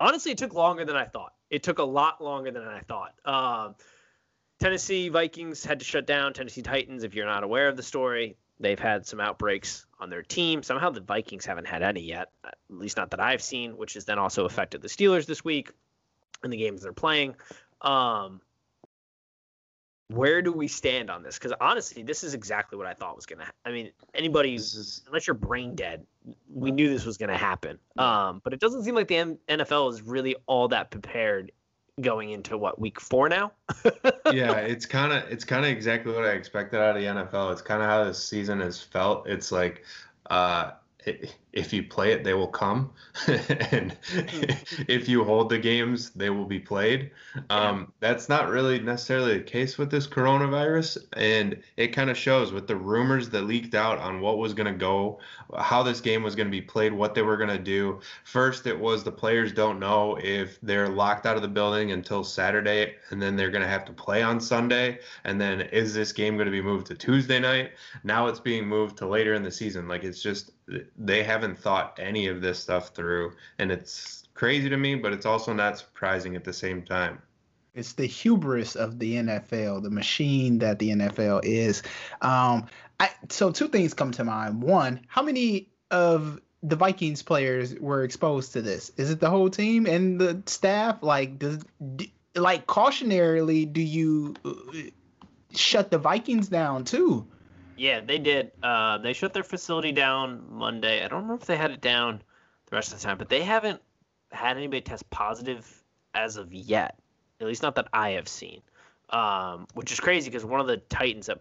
Honestly, 0.00 0.32
it 0.32 0.38
took 0.38 0.54
longer 0.54 0.84
than 0.84 0.96
I 0.96 1.04
thought. 1.04 1.32
It 1.50 1.62
took 1.62 1.78
a 1.78 1.84
lot 1.84 2.22
longer 2.22 2.50
than 2.50 2.64
I 2.64 2.80
thought. 2.80 3.14
Um, 3.24 3.74
Tennessee 4.58 5.08
Vikings 5.08 5.64
had 5.64 5.78
to 5.78 5.84
shut 5.84 6.06
down. 6.06 6.32
Tennessee 6.32 6.62
Titans, 6.62 7.04
if 7.04 7.14
you're 7.14 7.26
not 7.26 7.44
aware 7.44 7.68
of 7.68 7.76
the 7.76 7.82
story, 7.82 8.36
they've 8.58 8.78
had 8.78 9.06
some 9.06 9.20
outbreaks 9.20 9.86
on 10.00 10.10
their 10.10 10.22
team. 10.22 10.62
Somehow 10.62 10.90
the 10.90 11.00
Vikings 11.00 11.44
haven't 11.44 11.66
had 11.66 11.82
any 11.82 12.00
yet, 12.00 12.30
at 12.44 12.56
least 12.68 12.96
not 12.96 13.10
that 13.10 13.20
I've 13.20 13.42
seen, 13.42 13.76
which 13.76 13.94
has 13.94 14.04
then 14.04 14.18
also 14.18 14.44
affected 14.44 14.82
the 14.82 14.88
Steelers 14.88 15.26
this 15.26 15.44
week 15.44 15.72
and 16.42 16.52
the 16.52 16.56
games 16.56 16.82
they're 16.82 16.92
playing. 16.92 17.36
Um, 17.82 18.40
where 20.08 20.40
do 20.40 20.52
we 20.52 20.68
stand 20.68 21.10
on 21.10 21.22
this? 21.22 21.38
Because 21.38 21.52
honestly, 21.60 22.02
this 22.02 22.22
is 22.22 22.34
exactly 22.34 22.78
what 22.78 22.86
I 22.86 22.94
thought 22.94 23.16
was 23.16 23.26
gonna. 23.26 23.44
Ha- 23.44 23.52
I 23.64 23.72
mean, 23.72 23.90
anybody 24.14 24.54
is 24.54 25.02
unless 25.06 25.26
you're 25.26 25.34
brain 25.34 25.74
dead, 25.74 26.06
we 26.52 26.70
knew 26.70 26.88
this 26.88 27.04
was 27.04 27.16
going 27.16 27.30
to 27.30 27.36
happen. 27.36 27.78
Um, 27.98 28.40
but 28.42 28.52
it 28.52 28.60
doesn't 28.60 28.84
seem 28.84 28.94
like 28.94 29.08
the 29.08 29.16
M- 29.16 29.38
NFL 29.48 29.92
is 29.92 30.02
really 30.02 30.36
all 30.46 30.68
that 30.68 30.90
prepared 30.90 31.52
going 32.00 32.30
into 32.30 32.58
what 32.58 32.78
week 32.78 33.00
four 33.00 33.28
now. 33.28 33.52
yeah, 34.32 34.52
it's 34.56 34.86
kind 34.86 35.12
of 35.12 35.30
it's 35.30 35.44
kind 35.44 35.64
of 35.64 35.70
exactly 35.70 36.12
what 36.12 36.24
I 36.24 36.32
expected 36.32 36.80
out 36.80 36.96
of 36.96 37.02
the 37.02 37.08
NFL. 37.08 37.52
It's 37.52 37.62
kind 37.62 37.82
of 37.82 37.88
how 37.88 38.04
this 38.04 38.22
season 38.22 38.60
has 38.60 38.80
felt. 38.80 39.26
It's 39.28 39.52
like 39.52 39.84
uh, 40.30 40.72
it, 41.04 41.36
if 41.56 41.72
you 41.72 41.82
play 41.82 42.12
it, 42.12 42.22
they 42.22 42.34
will 42.34 42.46
come, 42.46 42.90
and 43.26 43.96
if 44.86 45.08
you 45.08 45.24
hold 45.24 45.48
the 45.48 45.58
games, 45.58 46.10
they 46.10 46.28
will 46.28 46.44
be 46.44 46.60
played. 46.60 47.10
Um, 47.48 47.92
that's 47.98 48.28
not 48.28 48.50
really 48.50 48.78
necessarily 48.78 49.38
the 49.38 49.44
case 49.44 49.78
with 49.78 49.90
this 49.90 50.06
coronavirus, 50.06 50.98
and 51.14 51.60
it 51.78 51.88
kind 51.88 52.10
of 52.10 52.16
shows 52.16 52.52
with 52.52 52.66
the 52.66 52.76
rumors 52.76 53.30
that 53.30 53.42
leaked 53.42 53.74
out 53.74 53.98
on 53.98 54.20
what 54.20 54.36
was 54.36 54.52
going 54.52 54.70
to 54.70 54.78
go, 54.78 55.18
how 55.58 55.82
this 55.82 56.02
game 56.02 56.22
was 56.22 56.34
going 56.34 56.46
to 56.46 56.50
be 56.50 56.60
played, 56.60 56.92
what 56.92 57.14
they 57.14 57.22
were 57.22 57.38
going 57.38 57.48
to 57.48 57.58
do. 57.58 58.00
First, 58.24 58.66
it 58.66 58.78
was 58.78 59.02
the 59.02 59.10
players 59.10 59.50
don't 59.50 59.80
know 59.80 60.18
if 60.22 60.60
they're 60.60 60.90
locked 60.90 61.24
out 61.24 61.36
of 61.36 61.42
the 61.42 61.48
building 61.48 61.92
until 61.92 62.22
Saturday, 62.22 62.96
and 63.08 63.20
then 63.20 63.34
they're 63.34 63.50
going 63.50 63.62
to 63.62 63.68
have 63.68 63.86
to 63.86 63.94
play 63.94 64.22
on 64.22 64.38
Sunday, 64.40 64.98
and 65.24 65.40
then 65.40 65.62
is 65.62 65.94
this 65.94 66.12
game 66.12 66.36
going 66.36 66.44
to 66.46 66.52
be 66.52 66.60
moved 66.60 66.86
to 66.88 66.94
Tuesday 66.94 67.40
night? 67.40 67.72
Now 68.04 68.26
it's 68.26 68.40
being 68.40 68.66
moved 68.66 68.98
to 68.98 69.06
later 69.06 69.32
in 69.32 69.42
the 69.42 69.50
season. 69.50 69.88
Like 69.88 70.04
it's 70.04 70.22
just 70.22 70.50
they 70.98 71.22
haven't 71.22 71.45
thought 71.54 71.98
any 72.00 72.26
of 72.26 72.40
this 72.40 72.58
stuff 72.58 72.88
through 72.88 73.32
and 73.58 73.70
it's 73.70 74.24
crazy 74.34 74.68
to 74.68 74.76
me 74.76 74.94
but 74.94 75.12
it's 75.12 75.26
also 75.26 75.52
not 75.52 75.78
surprising 75.78 76.34
at 76.36 76.44
the 76.44 76.52
same 76.52 76.82
time 76.82 77.20
it's 77.76 77.92
the 77.92 78.06
hubris 78.06 78.74
of 78.74 78.98
the 78.98 79.16
NFL, 79.16 79.82
the 79.82 79.90
machine 79.90 80.60
that 80.60 80.78
the 80.78 80.92
NFL 80.92 81.44
is. 81.44 81.82
Um, 82.22 82.68
I, 82.98 83.10
so 83.28 83.52
two 83.52 83.68
things 83.68 83.92
come 83.92 84.12
to 84.12 84.24
mind. 84.24 84.62
One, 84.62 85.00
how 85.08 85.22
many 85.22 85.68
of 85.90 86.40
the 86.62 86.76
Vikings 86.76 87.22
players 87.22 87.74
were 87.74 88.02
exposed 88.02 88.54
to 88.54 88.62
this? 88.62 88.90
Is 88.96 89.10
it 89.10 89.20
the 89.20 89.28
whole 89.28 89.50
team 89.50 89.84
and 89.84 90.18
the 90.18 90.42
staff? 90.46 91.02
Like, 91.02 91.38
does 91.38 91.62
like 92.34 92.66
cautionarily, 92.66 93.70
do 93.70 93.82
you 93.82 94.34
uh, 94.42 94.52
shut 95.54 95.90
the 95.90 95.98
Vikings 95.98 96.48
down 96.48 96.84
too? 96.84 97.26
Yeah, 97.76 98.00
they 98.00 98.18
did. 98.18 98.52
Uh, 98.62 98.98
they 98.98 99.12
shut 99.12 99.32
their 99.32 99.42
facility 99.42 99.92
down 99.92 100.44
Monday. 100.50 101.04
I 101.04 101.08
don't 101.08 101.28
know 101.28 101.34
if 101.34 101.44
they 101.44 101.56
had 101.56 101.70
it 101.70 101.80
down 101.80 102.22
the 102.66 102.76
rest 102.76 102.92
of 102.92 103.00
the 103.00 103.04
time, 103.04 103.18
but 103.18 103.28
they 103.28 103.42
haven't 103.42 103.80
had 104.32 104.56
anybody 104.56 104.80
test 104.80 105.08
positive 105.10 105.82
as 106.14 106.36
of 106.36 106.52
yet. 106.52 106.98
At 107.40 107.46
least 107.46 107.62
not 107.62 107.74
that 107.74 107.88
I 107.92 108.10
have 108.10 108.28
seen. 108.28 108.62
Um, 109.10 109.66
which 109.74 109.92
is 109.92 110.00
crazy 110.00 110.30
because 110.30 110.44
one 110.44 110.58
of 110.58 110.66
the 110.66 110.78
Titans 110.78 111.26
that 111.26 111.40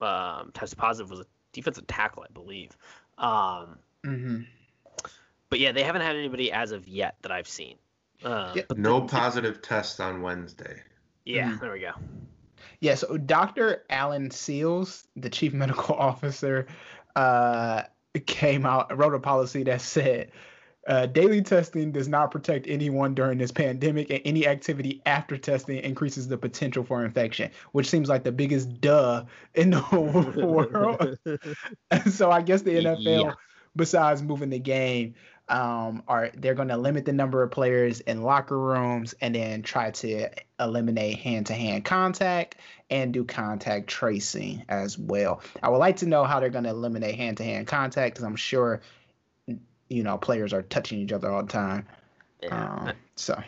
um, 0.00 0.52
tested 0.54 0.78
positive 0.78 1.10
was 1.10 1.20
a 1.20 1.26
defensive 1.52 1.86
tackle, 1.86 2.24
I 2.28 2.32
believe. 2.32 2.76
Um, 3.18 3.78
mm-hmm. 4.04 4.40
But 5.48 5.58
yeah, 5.58 5.72
they 5.72 5.82
haven't 5.82 6.02
had 6.02 6.14
anybody 6.14 6.52
as 6.52 6.70
of 6.70 6.86
yet 6.86 7.16
that 7.22 7.32
I've 7.32 7.48
seen. 7.48 7.76
Uh, 8.24 8.52
yeah, 8.54 8.62
no 8.76 9.00
the, 9.00 9.06
positive 9.06 9.60
tests 9.62 9.98
on 9.98 10.22
Wednesday. 10.22 10.82
Yeah, 11.24 11.50
mm-hmm. 11.50 11.58
there 11.58 11.72
we 11.72 11.80
go. 11.80 11.92
Yeah, 12.80 12.94
so 12.94 13.16
Dr. 13.18 13.84
Allen 13.90 14.30
Sills, 14.30 15.06
the 15.16 15.30
chief 15.30 15.52
medical 15.52 15.94
officer, 15.98 16.66
uh, 17.14 17.82
came 18.26 18.66
out 18.66 18.96
wrote 18.96 19.14
a 19.14 19.20
policy 19.20 19.62
that 19.64 19.80
said 19.80 20.32
uh, 20.86 21.06
daily 21.06 21.42
testing 21.42 21.92
does 21.92 22.08
not 22.08 22.30
protect 22.30 22.66
anyone 22.66 23.14
during 23.14 23.38
this 23.38 23.52
pandemic, 23.52 24.10
and 24.10 24.20
any 24.24 24.46
activity 24.46 25.02
after 25.04 25.36
testing 25.36 25.78
increases 25.78 26.26
the 26.26 26.38
potential 26.38 26.82
for 26.82 27.04
infection, 27.04 27.50
which 27.72 27.88
seems 27.88 28.08
like 28.08 28.24
the 28.24 28.32
biggest 28.32 28.80
duh 28.80 29.24
in 29.54 29.70
the 29.70 29.80
whole 29.80 30.10
world. 30.36 31.18
so 32.10 32.30
I 32.30 32.40
guess 32.42 32.62
the 32.62 32.72
NFL, 32.72 33.24
yeah. 33.24 33.32
besides 33.76 34.22
moving 34.22 34.48
the 34.48 34.58
game, 34.58 35.14
um, 35.50 36.02
are 36.08 36.30
they're 36.36 36.54
going 36.54 36.68
to 36.68 36.76
limit 36.76 37.04
the 37.04 37.12
number 37.12 37.42
of 37.42 37.50
players 37.50 38.00
in 38.00 38.22
locker 38.22 38.58
rooms 38.58 39.14
and 39.20 39.34
then 39.34 39.62
try 39.62 39.90
to 39.90 40.30
eliminate 40.60 41.18
hand-to-hand 41.18 41.84
contact 41.84 42.56
and 42.90 43.12
do 43.12 43.24
contact 43.24 43.88
tracing 43.88 44.64
as 44.68 44.98
well. 44.98 45.40
I 45.62 45.68
would 45.68 45.78
like 45.78 45.96
to 45.98 46.06
know 46.06 46.24
how 46.24 46.40
they're 46.40 46.50
going 46.50 46.64
to 46.64 46.70
eliminate 46.70 47.16
hand-to-hand 47.16 47.66
contact 47.66 48.14
because 48.14 48.24
I'm 48.24 48.36
sure 48.36 48.80
you 49.88 50.02
know 50.02 50.18
players 50.18 50.52
are 50.52 50.62
touching 50.62 51.00
each 51.00 51.12
other 51.12 51.30
all 51.30 51.42
the 51.42 51.52
time. 51.52 51.86
Yeah. 52.42 52.74
Um, 52.74 52.92
so 53.16 53.42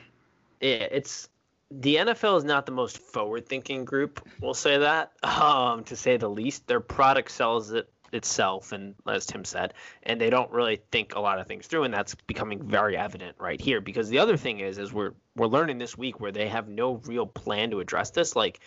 yeah, 0.60 0.88
it's 0.90 1.28
the 1.70 1.96
NFL 1.96 2.38
is 2.38 2.44
not 2.44 2.66
the 2.66 2.72
most 2.72 2.98
forward-thinking 2.98 3.84
group. 3.84 4.26
We'll 4.40 4.54
say 4.54 4.78
that, 4.78 5.12
um, 5.22 5.84
to 5.84 5.96
say 5.96 6.16
the 6.16 6.28
least. 6.28 6.66
Their 6.66 6.80
product 6.80 7.30
sells 7.30 7.72
it 7.72 7.91
itself, 8.12 8.72
and 8.72 8.94
as 9.06 9.26
Tim 9.26 9.44
said, 9.44 9.74
and 10.02 10.20
they 10.20 10.30
don't 10.30 10.50
really 10.50 10.80
think 10.90 11.14
a 11.14 11.20
lot 11.20 11.38
of 11.38 11.46
things 11.46 11.66
through, 11.66 11.84
and 11.84 11.94
that's 11.94 12.14
becoming 12.14 12.62
very 12.62 12.96
evident 12.96 13.36
right 13.38 13.60
here. 13.60 13.80
Because 13.80 14.08
the 14.08 14.18
other 14.18 14.36
thing 14.36 14.60
is, 14.60 14.78
is 14.78 14.92
we're 14.92 15.12
we're 15.36 15.46
learning 15.46 15.78
this 15.78 15.96
week 15.96 16.20
where 16.20 16.32
they 16.32 16.48
have 16.48 16.68
no 16.68 16.94
real 17.06 17.26
plan 17.26 17.70
to 17.70 17.80
address 17.80 18.10
this. 18.10 18.36
Like 18.36 18.60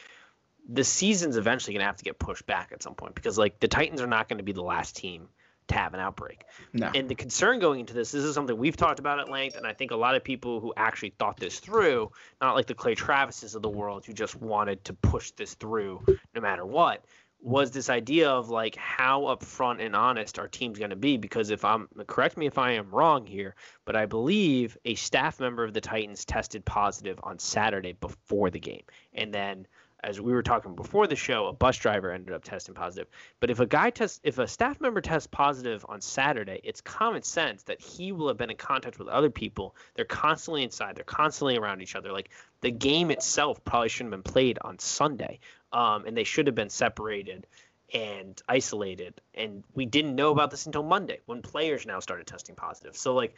the 0.68 0.84
season's 0.84 1.38
eventually 1.38 1.74
going 1.74 1.82
to 1.82 1.88
have 1.88 1.98
to 1.98 2.04
get 2.04 2.18
pushed 2.20 2.46
back 2.46 2.72
at 2.72 2.82
some 2.82 2.96
point 2.96 3.16
because 3.16 3.38
like 3.38 3.60
the 3.60 3.68
Titans 3.68 4.02
are 4.02 4.08
not 4.08 4.28
going 4.28 4.40
to 4.40 4.44
be 4.44 4.54
the 4.54 4.64
last 4.64 4.96
team 4.96 5.30
to 5.68 5.76
have 5.76 5.94
an 5.94 6.00
outbreak. 6.00 6.44
No. 6.74 6.92
And 6.94 7.10
the 7.10 7.16
concern 7.16 7.60
going 7.60 7.80
into 7.80 7.94
this, 7.94 8.12
this 8.12 8.24
is 8.24 8.36
something 8.36 8.56
we've 8.56 8.78
talked 8.78 9.00
about 9.00 9.20
at 9.20 9.30
length, 9.30 9.56
and 9.56 9.66
I 9.66 9.74
think 9.74 9.92
a 9.92 9.96
lot 9.96 10.16
of 10.16 10.24
people 10.24 10.60
who 10.60 10.74
actually 10.78 11.14
thought 11.18 11.38
this 11.38 11.60
through, 11.60 12.12
not 12.40 12.56
like 12.56 12.68
the 12.68 12.76
Clay 12.76 12.96
Travises 12.96 13.56
of 13.56 13.62
the 13.62 13.70
world 13.70 14.06
who 14.06 14.14
just 14.14 14.36
wanted 14.36 14.84
to 14.86 14.94
push 14.94 15.32
this 15.32 15.56
through 15.56 16.04
no 16.36 16.42
matter 16.42 16.66
what, 16.66 17.04
was 17.46 17.70
this 17.70 17.92
idea 17.92 18.28
of 18.28 18.50
like 18.50 18.76
how 18.76 19.22
upfront 19.22 19.80
and 19.80 19.96
honest 19.96 20.40
our 20.40 20.48
team's 20.48 20.80
going 20.80 20.90
to 20.90 20.96
be 20.96 21.16
because 21.16 21.52
if 21.52 21.64
I'm 21.64 21.88
correct 22.08 22.38
me 22.38 22.48
if 22.48 22.58
I 22.58 22.72
am 22.72 22.90
wrong 22.90 23.28
here, 23.28 23.54
but 23.86 23.96
I 23.96 24.08
believe 24.08 24.76
a 24.84 24.96
staff 24.96 25.40
member 25.40 25.64
of 25.64 25.72
the 25.72 25.80
Titans 25.80 26.26
tested 26.26 26.66
positive 26.66 27.20
on 27.22 27.38
Saturday 27.38 27.94
before 27.94 28.50
the 28.50 28.60
game. 28.60 28.82
And 29.14 29.32
then 29.32 29.68
as 30.04 30.20
we 30.20 30.34
were 30.34 30.42
talking 30.42 30.76
before 30.76 31.06
the 31.06 31.16
show, 31.16 31.46
a 31.46 31.54
bus 31.54 31.78
driver 31.78 32.12
ended 32.12 32.34
up 32.34 32.44
testing 32.44 32.74
positive. 32.74 33.08
But 33.40 33.52
if 33.52 33.60
a 33.60 33.68
guy 33.68 33.92
tests 33.92 34.20
if 34.24 34.40
a 34.40 34.48
staff 34.48 34.82
member 34.82 35.02
tests 35.02 35.28
positive 35.28 35.86
on 35.88 36.02
Saturday, 36.02 36.62
it's 36.64 36.82
common 36.82 37.22
sense 37.22 37.62
that 37.64 37.80
he 37.80 38.12
will 38.12 38.28
have 38.28 38.38
been 38.38 38.50
in 38.50 38.58
contact 38.58 38.98
with 38.98 39.08
other 39.08 39.30
people. 39.30 39.76
They're 39.94 40.06
constantly 40.06 40.64
inside, 40.64 40.96
they're 40.96 41.04
constantly 41.04 41.58
around 41.58 41.84
each 41.84 41.96
other. 41.96 42.12
Like 42.12 42.30
the 42.62 42.72
game 42.72 43.12
itself 43.12 43.64
probably 43.64 43.90
shouldn't 43.90 44.14
have 44.14 44.24
been 44.24 44.34
played 44.34 44.58
on 44.62 44.80
Sunday 44.80 45.40
um, 45.76 46.06
and 46.06 46.16
they 46.16 46.24
should 46.24 46.48
have 46.48 46.56
been 46.56 46.70
separated 46.70 47.46
and 47.94 48.42
isolated. 48.48 49.22
And 49.36 49.64
we 49.76 49.86
didn't 49.86 50.16
know 50.16 50.32
about 50.32 50.50
this 50.50 50.66
until 50.66 50.84
Monday 50.84 51.20
when 51.26 51.42
players 51.42 51.86
now 51.86 52.00
started 52.00 52.26
testing 52.26 52.56
positive. 52.56 52.96
So 52.96 53.14
like 53.14 53.36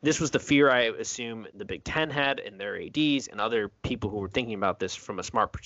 this 0.00 0.20
was 0.20 0.30
the 0.30 0.38
fear 0.38 0.70
I 0.70 0.82
assume 0.82 1.46
the 1.54 1.64
Big 1.64 1.82
Ten 1.82 2.08
had 2.08 2.38
and 2.38 2.58
their 2.58 2.80
ads 2.80 3.26
and 3.26 3.40
other 3.40 3.68
people 3.82 4.08
who 4.10 4.18
were 4.18 4.28
thinking 4.28 4.54
about 4.54 4.78
this 4.78 4.94
from 4.94 5.18
a 5.18 5.24
smart 5.24 5.52
pr- 5.52 5.62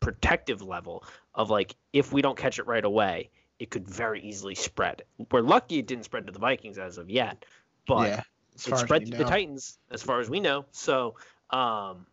protective 0.00 0.62
level 0.62 1.04
of 1.34 1.50
like 1.50 1.76
if 1.92 2.10
we 2.10 2.22
don't 2.22 2.38
catch 2.38 2.58
it 2.58 2.66
right 2.66 2.84
away, 2.84 3.28
it 3.58 3.68
could 3.68 3.86
very 3.86 4.22
easily 4.22 4.54
spread. 4.54 5.02
We're 5.30 5.42
lucky 5.42 5.78
it 5.78 5.86
didn't 5.86 6.04
spread 6.04 6.26
to 6.26 6.32
the 6.32 6.38
Vikings 6.38 6.78
as 6.78 6.96
of 6.96 7.10
yet, 7.10 7.44
but 7.86 8.08
yeah, 8.08 8.22
it 8.54 8.78
spread 8.78 9.04
to 9.04 9.12
know. 9.12 9.18
the 9.18 9.24
Titans 9.24 9.78
as 9.90 10.02
far 10.02 10.20
as 10.20 10.30
we 10.30 10.40
know. 10.40 10.64
So 10.70 11.16
um, 11.50 12.06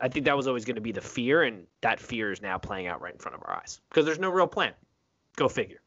I 0.00 0.08
think 0.08 0.26
that 0.26 0.36
was 0.36 0.46
always 0.46 0.64
going 0.64 0.76
to 0.76 0.80
be 0.80 0.92
the 0.92 1.00
fear, 1.00 1.42
and 1.42 1.66
that 1.80 2.00
fear 2.00 2.30
is 2.30 2.42
now 2.42 2.58
playing 2.58 2.86
out 2.86 3.00
right 3.00 3.12
in 3.12 3.18
front 3.18 3.36
of 3.36 3.42
our 3.44 3.56
eyes 3.56 3.80
because 3.88 4.04
there's 4.04 4.18
no 4.18 4.30
real 4.30 4.46
plan. 4.46 4.72
Go 5.36 5.48
figure. 5.48 5.80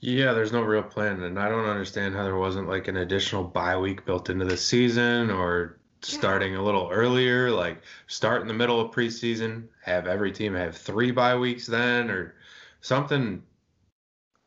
Yeah, 0.00 0.32
there's 0.32 0.52
no 0.52 0.62
real 0.62 0.82
plan, 0.82 1.22
and 1.22 1.38
I 1.38 1.48
don't 1.48 1.64
understand 1.64 2.14
how 2.14 2.24
there 2.24 2.36
wasn't 2.36 2.68
like 2.68 2.88
an 2.88 2.98
additional 2.98 3.44
bye 3.44 3.76
week 3.76 4.04
built 4.04 4.28
into 4.30 4.44
the 4.44 4.56
season 4.56 5.30
or 5.30 5.78
starting 6.02 6.56
a 6.56 6.62
little 6.62 6.90
earlier, 6.92 7.50
like 7.50 7.82
start 8.06 8.42
in 8.42 8.48
the 8.48 8.54
middle 8.54 8.80
of 8.80 8.90
preseason, 8.90 9.64
have 9.82 10.06
every 10.06 10.30
team 10.30 10.54
have 10.54 10.76
three 10.76 11.10
bye 11.10 11.36
weeks 11.36 11.66
then, 11.66 12.10
or 12.10 12.34
something 12.80 13.42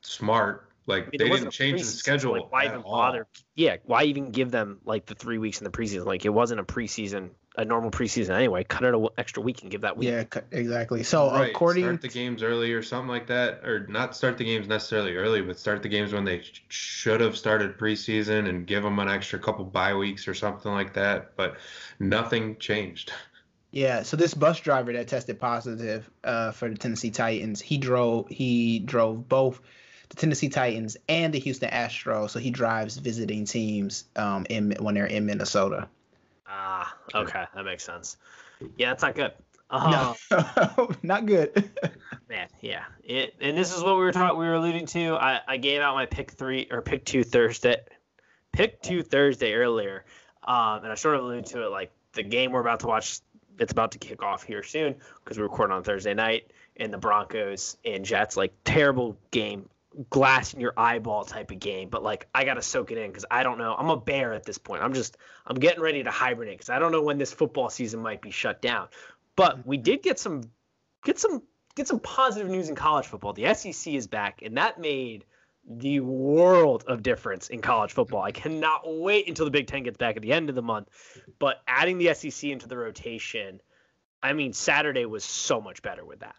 smart 0.02 0.68
like 0.88 1.04
I 1.04 1.10
mean, 1.12 1.20
they 1.20 1.30
didn't 1.38 1.52
change 1.52 1.82
the 1.82 1.86
schedule. 1.86 2.32
Like, 2.32 2.52
why 2.52 2.66
even 2.66 2.82
bother? 2.82 3.20
All. 3.20 3.44
Yeah, 3.56 3.76
why 3.84 4.04
even 4.04 4.32
give 4.32 4.52
them 4.52 4.80
like 4.86 5.06
the 5.06 5.16
three 5.16 5.38
weeks 5.38 5.60
in 5.60 5.66
the 5.66 5.70
preseason? 5.70 6.06
Like 6.06 6.24
it 6.24 6.30
wasn't 6.30 6.62
a 6.62 6.64
preseason, 6.64 7.32
a 7.58 7.66
normal 7.66 7.90
preseason 7.90 8.30
anyway. 8.30 8.64
Cut 8.64 8.84
it 8.84 8.94
an 8.94 9.08
extra 9.18 9.42
week 9.42 9.64
and 9.64 9.72
give 9.72 9.82
that 9.82 9.98
week. 9.98 10.10
Yeah, 10.10 10.24
exactly. 10.52 11.04
So 11.04 11.32
right. 11.32 11.50
according 11.50 11.84
start 11.84 12.02
the 12.02 12.08
games 12.08 12.44
early 12.44 12.72
or 12.72 12.84
something 12.84 13.10
like 13.10 13.28
that, 13.28 13.66
or 13.68 13.88
not 13.88 14.16
start 14.16 14.38
the 14.38 14.46
games 14.46 14.68
necessarily 14.68 15.16
early, 15.16 15.42
but 15.42 15.60
start 15.60 15.82
the 15.82 15.90
games 15.90 16.14
when 16.14 16.24
they 16.24 16.42
sh- 16.42 16.62
should 16.70 17.20
have 17.20 17.36
started 17.36 17.78
preseason 17.78 18.48
and 18.48 18.68
give 18.68 18.84
them 18.84 19.00
an 19.00 19.10
extra 19.10 19.40
couple 19.40 19.66
bye 19.66 19.96
weeks 19.96 20.28
or 20.28 20.36
something 20.36 20.72
like 20.72 20.94
that. 20.94 21.36
But 21.36 21.58
nothing 22.00 22.58
changed. 22.58 23.12
Yeah, 23.70 24.04
so 24.04 24.16
this 24.16 24.34
bus 24.34 24.62
driver 24.62 24.94
that 24.94 25.10
tested 25.10 25.42
positive 25.42 26.10
uh, 26.24 26.52
for 26.52 26.70
the 26.70 26.78
Tennessee 26.78 27.12
Titans, 27.12 27.62
he 27.62 27.78
drove 27.78 28.30
he 28.30 28.80
drove 28.80 29.28
both 29.28 29.60
the 30.08 30.16
Tennessee 30.16 30.48
Titans 30.48 30.96
and 31.10 31.34
the 31.34 31.40
Houston 31.40 31.70
Astros. 31.70 32.30
So 32.30 32.40
he 32.40 32.50
drives 32.50 32.98
visiting 32.98 33.44
teams 33.44 34.06
um, 34.16 34.46
in 34.50 34.76
when 34.80 34.96
they're 34.96 35.06
in 35.06 35.26
Minnesota. 35.26 35.90
Ah, 36.48 36.96
okay, 37.14 37.46
that 37.54 37.66
makes 37.66 37.84
sense. 37.84 38.18
Yeah, 38.78 38.90
that's 38.90 39.04
not 39.04 39.16
good. 39.16 39.34
Uh, 39.70 40.16
no, 40.32 40.90
not 41.04 41.26
good. 41.26 41.70
man, 42.30 42.48
yeah. 42.62 42.86
It, 43.04 43.36
and 43.42 43.58
this 43.58 43.76
is 43.76 43.84
what 43.84 43.96
we 43.96 44.02
were 44.02 44.14
talking. 44.14 44.40
We 44.40 44.46
were 44.46 44.56
alluding 44.56 44.86
to. 44.88 45.16
I, 45.16 45.42
I 45.48 45.58
gave 45.58 45.82
out 45.82 45.96
my 45.96 46.06
pick 46.06 46.32
three 46.32 46.68
or 46.72 46.82
pick 46.82 47.04
two 47.04 47.24
Thursday, 47.24 47.76
pick 48.54 48.82
two 48.82 49.04
Thursday 49.04 49.54
earlier, 49.54 50.06
um, 50.44 50.84
and 50.84 50.88
I 50.88 50.96
sort 50.96 51.16
of 51.16 51.24
alluded 51.24 51.48
to 51.48 51.66
it 51.66 51.70
like 51.70 51.92
the 52.14 52.24
game 52.24 52.52
we're 52.52 52.62
about 52.62 52.80
to 52.82 52.88
watch. 52.88 53.20
It's 53.60 53.72
about 53.72 53.92
to 53.94 53.98
kick 53.98 54.24
off 54.24 54.44
here 54.44 54.64
soon 54.64 54.96
because 55.24 55.38
we 55.38 55.44
record 55.44 55.72
on 55.72 55.84
Thursday 55.84 56.14
night, 56.14 56.52
and 56.78 56.94
the 56.94 56.98
Broncos 56.98 57.76
and 57.84 58.06
Jets 58.06 58.38
like 58.38 58.54
terrible 58.64 59.18
game 59.32 59.68
glass 60.10 60.54
in 60.54 60.60
your 60.60 60.74
eyeball 60.78 61.26
type 61.26 61.52
of 61.52 61.60
game, 61.60 61.90
but 61.90 62.04
like 62.04 62.28
I 62.34 62.44
gotta 62.44 62.62
soak 62.62 62.92
it 62.92 62.98
in 62.98 63.10
because 63.10 63.26
I 63.30 63.44
don't 63.44 63.58
know. 63.58 63.76
I'm 63.78 63.90
a 63.90 63.98
bear 63.98 64.34
at 64.34 64.44
this 64.44 64.58
point. 64.58 64.84
I'm 64.84 64.94
just 64.94 65.18
I'm 65.46 65.58
getting 65.58 65.82
ready 65.82 66.04
to 66.04 66.12
hibernate 66.12 66.58
because 66.58 66.70
I 66.70 66.80
don't 66.80 66.92
know 66.92 67.02
when 67.02 67.18
this 67.18 67.34
football 67.34 67.70
season 67.70 68.02
might 68.02 68.22
be 68.22 68.32
shut 68.32 68.62
down. 68.62 68.88
But 69.36 69.66
we 69.66 69.78
mm-hmm. 69.78 69.84
did 69.84 70.04
get 70.04 70.20
some 70.20 70.44
get 71.04 71.20
some 71.20 71.42
get 71.76 71.88
some 71.88 72.00
positive 72.00 72.50
news 72.50 72.70
in 72.70 72.76
college 72.76 73.06
football. 73.06 73.34
The 73.34 73.54
SEC 73.54 73.94
is 73.94 74.08
back, 74.08 74.42
and 74.44 74.58
that 74.58 74.80
made 74.80 75.26
the 75.70 76.00
world 76.00 76.86
of 76.88 77.04
difference 77.04 77.50
in 77.50 77.62
college 77.62 77.92
football. 77.92 78.22
I 78.22 78.32
cannot 78.32 78.82
wait 78.86 79.28
until 79.28 79.46
the 79.46 79.52
Big 79.52 79.68
Ten 79.68 79.84
gets 79.84 79.98
back 79.98 80.16
at 80.16 80.22
the 80.22 80.32
end 80.32 80.50
of 80.50 80.56
the 80.56 80.62
month. 80.62 80.90
But 81.40 81.62
adding 81.68 81.98
the 81.98 82.14
SEC 82.14 82.50
into 82.50 82.68
the 82.68 82.78
rotation, 82.78 83.62
I 84.24 84.34
mean, 84.34 84.54
Saturday 84.54 85.06
was 85.06 85.24
so 85.24 85.60
much 85.60 85.82
better 85.82 86.06
with 86.06 86.20
that. 86.20 86.36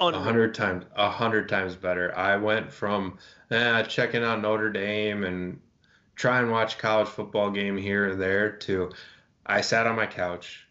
A 0.00 0.18
hundred 0.18 0.54
times, 0.54 0.86
a 0.96 1.10
hundred 1.10 1.48
times 1.48 1.76
better. 1.76 2.16
I 2.16 2.36
went 2.36 2.72
from 2.72 3.18
eh, 3.50 3.82
checking 3.82 4.24
out 4.24 4.40
Notre 4.40 4.70
Dame 4.70 5.24
and 5.24 5.60
try 6.14 6.40
and 6.40 6.50
watch 6.50 6.78
college 6.78 7.08
football 7.08 7.50
game 7.50 7.76
here 7.76 8.10
and 8.10 8.20
there 8.20 8.52
to 8.52 8.90
I 9.44 9.60
sat 9.60 9.86
on 9.86 9.96
my 9.96 10.06
couch, 10.06 10.66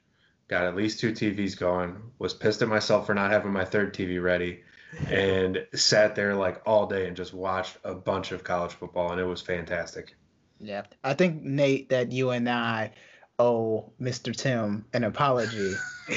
got 0.48 0.66
at 0.66 0.76
least 0.76 1.00
two 1.00 1.12
TVs 1.12 1.58
going, 1.58 1.98
was 2.18 2.34
pissed 2.34 2.62
at 2.62 2.68
myself 2.68 3.06
for 3.06 3.14
not 3.14 3.32
having 3.32 3.52
my 3.52 3.66
third 3.66 3.94
TV 3.94 4.22
ready, 4.22 4.64
and 5.08 5.66
sat 5.74 6.16
there 6.16 6.34
like 6.34 6.62
all 6.66 6.88
day 6.88 7.08
and 7.08 7.16
just 7.16 7.34
watched 7.34 7.78
a 7.84 7.94
bunch 7.94 8.32
of 8.32 8.44
college 8.44 8.72
football, 8.72 9.12
and 9.12 9.20
it 9.22 9.26
was 9.26 9.42
fantastic. 9.42 10.16
Yeah, 10.60 10.84
I 11.04 11.14
think 11.14 11.44
Nate 11.44 11.90
that 11.90 12.12
you 12.12 12.32
and 12.32 12.50
I 12.50 12.94
owe 13.38 13.92
Mr. 14.02 14.36
Tim 14.36 14.86
an 14.94 15.04
apology 15.04 15.74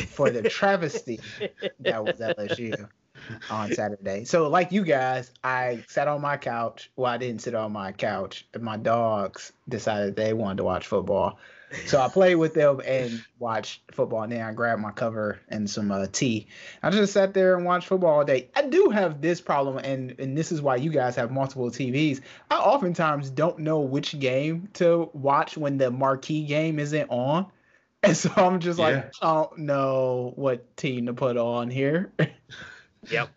for 0.09 0.31
the 0.31 0.43
travesty 0.49 1.21
that 1.81 2.05
was 2.05 2.19
LSU 2.19 2.89
on 3.51 3.73
Saturday. 3.73 4.25
So, 4.25 4.49
like 4.49 4.73
you 4.73 4.85
guys, 4.85 5.31
I 5.43 5.85
sat 5.89 6.09
on 6.09 6.21
my 6.21 6.37
couch. 6.37 6.91
Well, 6.97 7.13
I 7.13 7.19
didn't 7.19 7.43
sit 7.43 7.55
on 7.55 7.73
my 7.73 7.93
couch. 7.93 8.47
My 8.59 8.77
dogs 8.77 9.53
decided 9.69 10.17
they 10.17 10.33
wanted 10.33 10.59
to 10.59 10.65
watch 10.65 10.87
football. 10.87 11.39
So 11.87 12.01
I 12.01 12.09
played 12.09 12.35
with 12.35 12.55
them 12.55 12.81
and 12.85 13.25
watched 13.39 13.81
football. 13.93 14.23
And 14.23 14.33
then 14.33 14.43
I 14.43 14.53
grabbed 14.53 14.83
my 14.83 14.91
cover 14.91 15.41
and 15.49 15.69
some 15.69 15.91
uh, 15.91 16.07
tea. 16.11 16.49
I 16.83 16.91
just 16.91 17.13
sat 17.13 17.35
there 17.35 17.57
and 17.57 17.65
watched 17.65 17.89
football 17.89 18.19
all 18.19 18.25
day. 18.25 18.49
I 18.55 18.63
do 18.63 18.91
have 18.91 19.21
this 19.21 19.41
problem, 19.41 19.79
and 19.79 20.19
and 20.19 20.37
this 20.37 20.53
is 20.53 20.61
why 20.61 20.77
you 20.77 20.91
guys 20.91 21.17
have 21.17 21.31
multiple 21.31 21.71
TVs. 21.71 22.21
I 22.51 22.57
oftentimes 22.57 23.31
don't 23.31 23.61
know 23.61 23.81
which 23.81 24.19
game 24.19 24.69
to 24.75 25.11
watch 25.13 25.57
when 25.57 25.79
the 25.79 25.91
marquee 25.91 26.45
game 26.45 26.79
isn't 26.79 27.09
on. 27.09 27.47
And 28.03 28.17
so 28.17 28.31
I'm 28.37 28.61
just 28.61 28.79
like. 28.79 29.13
I 29.23 29.35
don't 29.35 29.59
know 29.59 30.33
what 30.37 30.77
team 30.77 31.07
to 31.07 31.15
put 31.15 31.37
on 31.37 31.71
here. 31.71 32.13
yep 33.11 33.31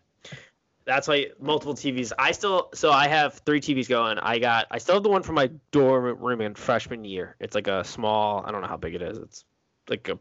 that's 0.86 1.08
why 1.08 1.28
multiple 1.40 1.74
TVs. 1.74 2.12
I 2.18 2.32
still 2.32 2.70
so 2.74 2.92
I 2.92 3.08
have 3.08 3.42
three 3.46 3.60
TVs 3.60 3.90
going. 3.90 4.20
I 4.20 4.40
got 4.40 4.68
I 4.70 4.78
still 4.78 4.96
have 4.96 5.04
the 5.04 5.10
one 5.10 5.24
from 5.24 5.36
my 5.36 5.50
dorm 5.72 6.18
room 6.20 6.42
in 6.42 6.54
freshman 6.54 7.04
year. 7.04 7.36
It's 7.40 7.56
like 7.56 7.68
a 7.68 7.84
small. 7.84 8.44
I 8.46 8.52
don't 8.52 8.62
know 8.62 8.68
how 8.68 8.78
big 8.78 8.94
it 8.96 9.02
is. 9.02 9.18
It's 9.18 9.46
like 9.90 10.08
a 10.10 10.20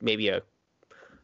maybe 0.00 0.28
a 0.28 0.42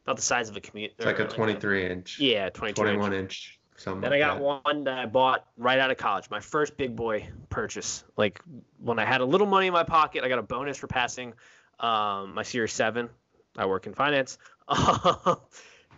about 0.05 0.17
the 0.17 0.23
size 0.23 0.49
of 0.49 0.57
a 0.57 0.61
commute. 0.61 0.93
It's 0.97 1.07
like 1.07 1.21
a 1.21 1.27
23 1.27 1.83
like 1.83 1.91
inch. 1.93 2.19
Yeah, 2.19 2.51
22 2.51 2.83
21 2.83 3.13
inch. 3.13 3.21
inch 3.21 3.61
something 3.77 4.03
then 4.03 4.11
like 4.11 4.23
I 4.23 4.27
got 4.27 4.39
that. 4.39 4.65
one 4.65 4.85
that 4.85 4.99
I 4.99 5.07
bought 5.07 5.47
right 5.57 5.79
out 5.79 5.91
of 5.91 5.97
college. 5.97 6.29
My 6.29 6.41
first 6.41 6.77
big 6.77 6.97
boy 6.97 7.29
purchase. 7.49 8.05
Like 8.17 8.41
when 8.79 8.99
I 8.99 9.05
had 9.05 9.21
a 9.21 9.25
little 9.25 9.47
money 9.47 9.69
in 9.69 9.73
my 9.73 9.85
pocket, 9.85 10.25
I 10.25 10.29
got 10.29 10.41
a 10.41 10.43
bonus 10.43 10.77
for 10.77 10.89
passing 10.89 11.35
um, 11.79 12.35
my 12.35 12.43
Series 12.43 12.73
Seven. 12.73 13.09
I 13.57 13.67
work 13.67 13.87
in 13.87 13.95
finance. 13.95 14.39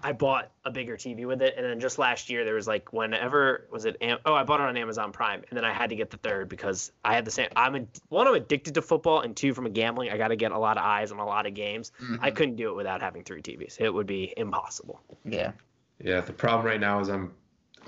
I 0.02 0.12
bought 0.12 0.50
a 0.64 0.70
bigger 0.70 0.96
TV 0.96 1.26
with 1.26 1.42
it, 1.42 1.54
and 1.56 1.64
then 1.64 1.80
just 1.80 1.98
last 1.98 2.30
year 2.30 2.44
there 2.44 2.54
was 2.54 2.66
like 2.66 2.92
whenever 2.92 3.66
was 3.70 3.84
it? 3.84 4.02
oh, 4.24 4.34
I 4.34 4.42
bought 4.44 4.60
it 4.60 4.64
on 4.64 4.76
Amazon 4.76 5.12
Prime, 5.12 5.42
and 5.48 5.56
then 5.56 5.64
I 5.64 5.72
had 5.72 5.90
to 5.90 5.96
get 5.96 6.10
the 6.10 6.16
third 6.16 6.48
because 6.48 6.92
I 7.04 7.14
had 7.14 7.24
the 7.24 7.30
same. 7.30 7.48
I'm 7.54 7.74
a, 7.74 7.86
one, 8.08 8.26
I'm 8.26 8.34
addicted 8.34 8.74
to 8.74 8.82
football, 8.82 9.20
and 9.20 9.36
two, 9.36 9.54
from 9.54 9.66
a 9.66 9.70
gambling, 9.70 10.10
I 10.10 10.16
got 10.16 10.28
to 10.28 10.36
get 10.36 10.52
a 10.52 10.58
lot 10.58 10.76
of 10.76 10.84
eyes 10.84 11.12
on 11.12 11.18
a 11.18 11.26
lot 11.26 11.46
of 11.46 11.54
games. 11.54 11.92
Mm-hmm. 12.02 12.16
I 12.20 12.30
couldn't 12.30 12.56
do 12.56 12.70
it 12.70 12.74
without 12.74 13.00
having 13.00 13.22
three 13.22 13.42
TVs. 13.42 13.80
It 13.80 13.90
would 13.92 14.06
be 14.06 14.32
impossible. 14.36 15.00
Yeah. 15.24 15.52
Yeah. 16.02 16.20
The 16.20 16.32
problem 16.32 16.66
right 16.66 16.80
now 16.80 17.00
is 17.00 17.08
I'm 17.08 17.32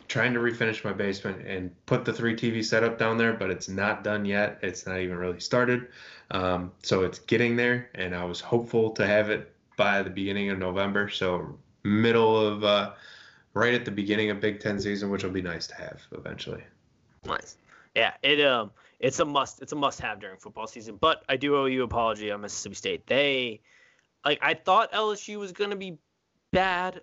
trying 0.09 0.35
to 0.35 0.41
refinish 0.41 0.85
my 0.85 0.93
basement 0.93 1.47
and 1.47 1.75
put 1.87 2.05
the 2.05 2.13
three 2.13 2.37
TV 2.37 2.65
setup 2.65 2.99
down 2.99 3.17
there, 3.19 3.33
but 3.33 3.51
it's 3.51 3.69
not 3.69 4.05
done 4.05 4.25
yet. 4.25 4.59
It's 4.63 4.87
not 4.87 5.01
even 5.01 5.17
really 5.17 5.41
started. 5.41 5.89
Um, 6.31 6.73
so 6.83 7.03
it's 7.03 7.19
getting 7.19 7.57
there, 7.57 7.91
and 7.95 8.15
I 8.15 8.25
was 8.25 8.41
hopeful 8.41 8.91
to 8.93 9.07
have 9.07 9.31
it 9.31 9.51
by 9.77 10.03
the 10.03 10.11
beginning 10.11 10.51
of 10.51 10.59
November. 10.59 11.09
So 11.09 11.59
middle 11.85 12.39
of 12.39 12.65
uh, 12.65 12.93
right 13.53 13.75
at 13.75 13.85
the 13.85 13.91
beginning 13.91 14.31
of 14.31 14.41
Big 14.41 14.61
Ten 14.61 14.81
season, 14.81 15.11
which 15.11 15.23
will 15.23 15.31
be 15.31 15.43
nice 15.43 15.67
to 15.69 15.75
have 15.77 16.01
eventually. 16.13 16.63
Nice. 17.25 17.57
Yeah, 17.95 18.13
it 18.23 18.45
um 18.45 18.73
it's 18.99 19.21
a 19.21 19.25
must 19.25 19.63
it's 19.63 19.73
a 19.73 19.77
must 19.77 20.01
have 20.01 20.21
during 20.21 20.37
football 20.37 20.67
season. 20.67 20.97
But 21.01 21.23
I 21.29 21.37
do 21.37 21.57
owe 21.57 21.67
you 21.67 21.81
an 21.81 21.85
apology 21.85 22.31
on 22.31 22.41
Mississippi 22.41 22.75
State. 22.75 23.07
They 23.07 23.61
like 24.25 24.41
I 24.43 24.55
thought 24.55 24.93
LSU 24.93 25.39
was 25.39 25.53
gonna 25.53 25.77
be 25.77 25.99
bad, 26.51 27.01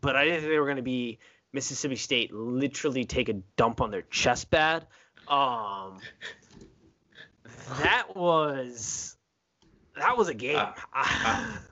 but 0.00 0.16
I 0.16 0.24
didn't 0.24 0.40
think 0.40 0.52
they 0.52 0.58
were 0.58 0.68
gonna 0.68 0.82
be 0.82 1.18
Mississippi 1.52 1.96
State 1.96 2.32
literally 2.32 3.04
take 3.04 3.28
a 3.28 3.34
dump 3.56 3.80
on 3.80 3.90
their 3.90 4.02
chest 4.02 4.50
bad. 4.50 4.86
Um 5.28 6.00
that 7.82 8.16
was 8.16 9.16
that 9.96 10.16
was 10.16 10.28
a 10.28 10.34
game. 10.34 10.56
Uh, 10.56 10.72
uh, 10.94 11.46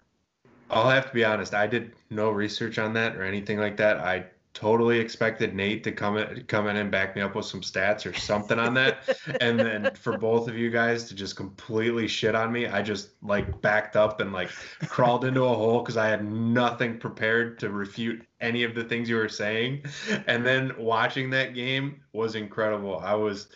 I'll 0.71 0.91
have 0.91 1.07
to 1.09 1.15
be 1.15 1.25
honest. 1.25 1.55
I 1.55 1.67
did 1.67 1.93
no 2.11 2.31
research 2.31 2.79
on 2.79 2.93
that 2.95 3.17
or 3.17 3.23
anything 3.23 3.59
like 3.59 3.77
that. 3.79 3.99
I 3.99 4.27
totally 4.59 4.99
expected 4.99 5.55
Nate 5.55 5.85
to 5.85 5.93
come 5.93 6.17
in, 6.17 6.43
come 6.49 6.67
in 6.67 6.77
and 6.77 6.91
back 6.91 7.15
me 7.15 7.23
up 7.23 7.37
with 7.37 7.45
some 7.45 7.61
stats 7.61 8.05
or 8.11 8.19
something 8.19 8.59
on 8.59 8.75
that, 8.75 9.17
and 9.41 9.57
then 9.57 9.95
for 9.95 10.19
both 10.19 10.49
of 10.49 10.57
you 10.57 10.69
guys 10.69 11.05
to 11.09 11.15
just 11.15 11.37
completely 11.37 12.09
shit 12.09 12.35
on 12.35 12.51
me, 12.51 12.67
I 12.67 12.83
just 12.83 13.11
like 13.23 13.61
backed 13.61 13.95
up 13.95 14.21
and 14.21 14.33
like 14.33 14.51
crawled 14.89 15.25
into 15.25 15.45
a 15.45 15.55
hole 15.55 15.81
because 15.81 15.97
I 15.97 16.09
had 16.09 16.25
nothing 16.25 16.99
prepared 16.99 17.61
to 17.61 17.71
refute 17.71 18.27
any 18.41 18.65
of 18.65 18.75
the 18.75 18.83
things 18.83 19.09
you 19.09 19.17
were 19.17 19.29
saying, 19.29 19.85
and 20.27 20.45
then 20.45 20.73
watching 20.77 21.31
that 21.31 21.55
game 21.55 22.01
was 22.13 22.35
incredible. 22.35 22.99
I 22.99 23.15
was. 23.15 23.49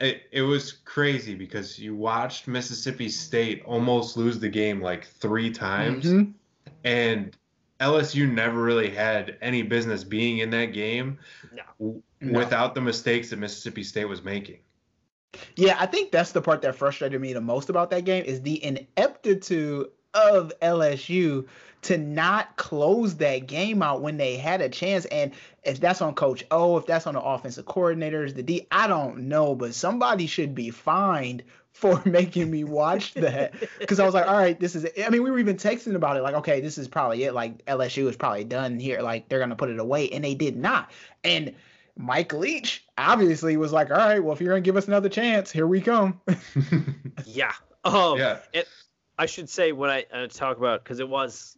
It, 0.00 0.22
it 0.30 0.42
was 0.42 0.72
crazy 0.72 1.34
because 1.34 1.78
you 1.78 1.96
watched 1.96 2.46
Mississippi 2.46 3.08
State 3.08 3.62
almost 3.64 4.16
lose 4.16 4.38
the 4.38 4.48
game 4.48 4.80
like 4.80 5.06
three 5.06 5.50
times. 5.50 6.04
Mm-hmm 6.04 6.32
and 6.84 7.36
LSU 7.80 8.30
never 8.30 8.62
really 8.62 8.90
had 8.90 9.36
any 9.40 9.62
business 9.62 10.04
being 10.04 10.38
in 10.38 10.50
that 10.50 10.66
game 10.66 11.18
no. 11.80 12.02
without 12.20 12.74
the 12.74 12.80
mistakes 12.80 13.30
that 13.30 13.38
Mississippi 13.38 13.84
State 13.84 14.06
was 14.06 14.22
making. 14.22 14.58
Yeah, 15.56 15.76
I 15.78 15.86
think 15.86 16.10
that's 16.10 16.32
the 16.32 16.40
part 16.40 16.62
that 16.62 16.74
frustrated 16.74 17.20
me 17.20 17.32
the 17.32 17.40
most 17.40 17.68
about 17.68 17.90
that 17.90 18.04
game 18.04 18.24
is 18.24 18.40
the 18.40 18.62
ineptitude 18.64 19.88
of 20.18 20.52
LSU 20.60 21.46
to 21.82 21.96
not 21.96 22.56
close 22.56 23.14
that 23.16 23.46
game 23.46 23.82
out 23.82 24.02
when 24.02 24.16
they 24.16 24.36
had 24.36 24.60
a 24.60 24.68
chance. 24.68 25.04
And 25.06 25.32
if 25.62 25.80
that's 25.80 26.02
on 26.02 26.14
Coach 26.14 26.44
O, 26.50 26.76
if 26.76 26.86
that's 26.86 27.06
on 27.06 27.14
the 27.14 27.20
offensive 27.20 27.66
coordinators, 27.66 28.34
the 28.34 28.42
D, 28.42 28.66
I 28.70 28.86
don't 28.86 29.28
know, 29.28 29.54
but 29.54 29.74
somebody 29.74 30.26
should 30.26 30.54
be 30.54 30.70
fined 30.70 31.44
for 31.72 32.02
making 32.06 32.50
me 32.50 32.64
watch 32.64 33.14
that 33.14 33.54
because 33.78 34.00
I 34.00 34.04
was 34.04 34.14
like, 34.14 34.26
all 34.26 34.36
right, 34.36 34.58
this 34.58 34.74
is. 34.74 34.84
It. 34.84 35.04
I 35.06 35.10
mean, 35.10 35.22
we 35.22 35.30
were 35.30 35.38
even 35.38 35.56
texting 35.56 35.94
about 35.94 36.16
it, 36.16 36.22
like, 36.22 36.34
okay, 36.36 36.60
this 36.60 36.78
is 36.78 36.88
probably 36.88 37.22
it. 37.24 37.34
Like 37.34 37.64
LSU 37.66 38.08
is 38.08 38.16
probably 38.16 38.44
done 38.44 38.80
here. 38.80 39.00
Like 39.00 39.28
they're 39.28 39.38
gonna 39.38 39.56
put 39.56 39.70
it 39.70 39.78
away, 39.78 40.08
and 40.10 40.24
they 40.24 40.34
did 40.34 40.56
not. 40.56 40.90
And 41.22 41.54
Mike 41.96 42.32
Leach 42.32 42.84
obviously 42.96 43.56
was 43.56 43.72
like, 43.72 43.90
all 43.90 43.96
right, 43.96 44.22
well, 44.22 44.32
if 44.32 44.40
you're 44.40 44.52
gonna 44.52 44.60
give 44.60 44.76
us 44.76 44.88
another 44.88 45.08
chance, 45.08 45.50
here 45.50 45.66
we 45.66 45.80
come. 45.80 46.20
yeah. 47.24 47.52
Oh, 47.84 48.16
yeah. 48.16 48.38
It, 48.52 48.68
I 49.18 49.26
should 49.26 49.48
say 49.48 49.72
when 49.72 49.90
I 49.90 50.04
uh, 50.12 50.26
talk 50.28 50.56
about 50.58 50.84
because 50.84 51.00
it 51.00 51.08
was. 51.08 51.56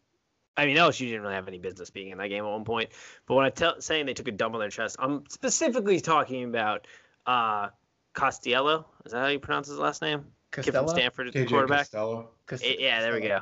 I 0.56 0.66
mean, 0.66 0.76
LSU 0.76 1.06
didn't 1.06 1.22
really 1.22 1.34
have 1.34 1.48
any 1.48 1.58
business 1.58 1.90
being 1.90 2.10
in 2.10 2.18
that 2.18 2.28
game 2.28 2.44
at 2.44 2.50
one 2.50 2.64
point. 2.64 2.90
But 3.26 3.36
when 3.36 3.46
I 3.46 3.50
tell 3.50 3.80
saying 3.80 4.06
they 4.06 4.14
took 4.14 4.28
a 4.28 4.32
dump 4.32 4.54
on 4.54 4.60
their 4.60 4.68
chest, 4.68 4.96
I'm 4.98 5.24
specifically 5.28 6.00
talking 6.00 6.44
about 6.44 6.86
uh, 7.24 7.68
Costello. 8.12 8.86
Is 9.06 9.12
that 9.12 9.20
how 9.20 9.28
you 9.28 9.38
pronounce 9.38 9.68
his 9.68 9.78
last 9.78 10.02
name? 10.02 10.26
Costello? 10.50 10.80
Kid 10.80 10.86
from 10.86 10.88
Stanford, 10.88 11.32
KJ 11.32 11.48
quarterback. 11.48 11.90
Costello. 11.90 12.30
Yeah, 12.62 13.00
there 13.00 13.14
we 13.14 13.20
go. 13.20 13.40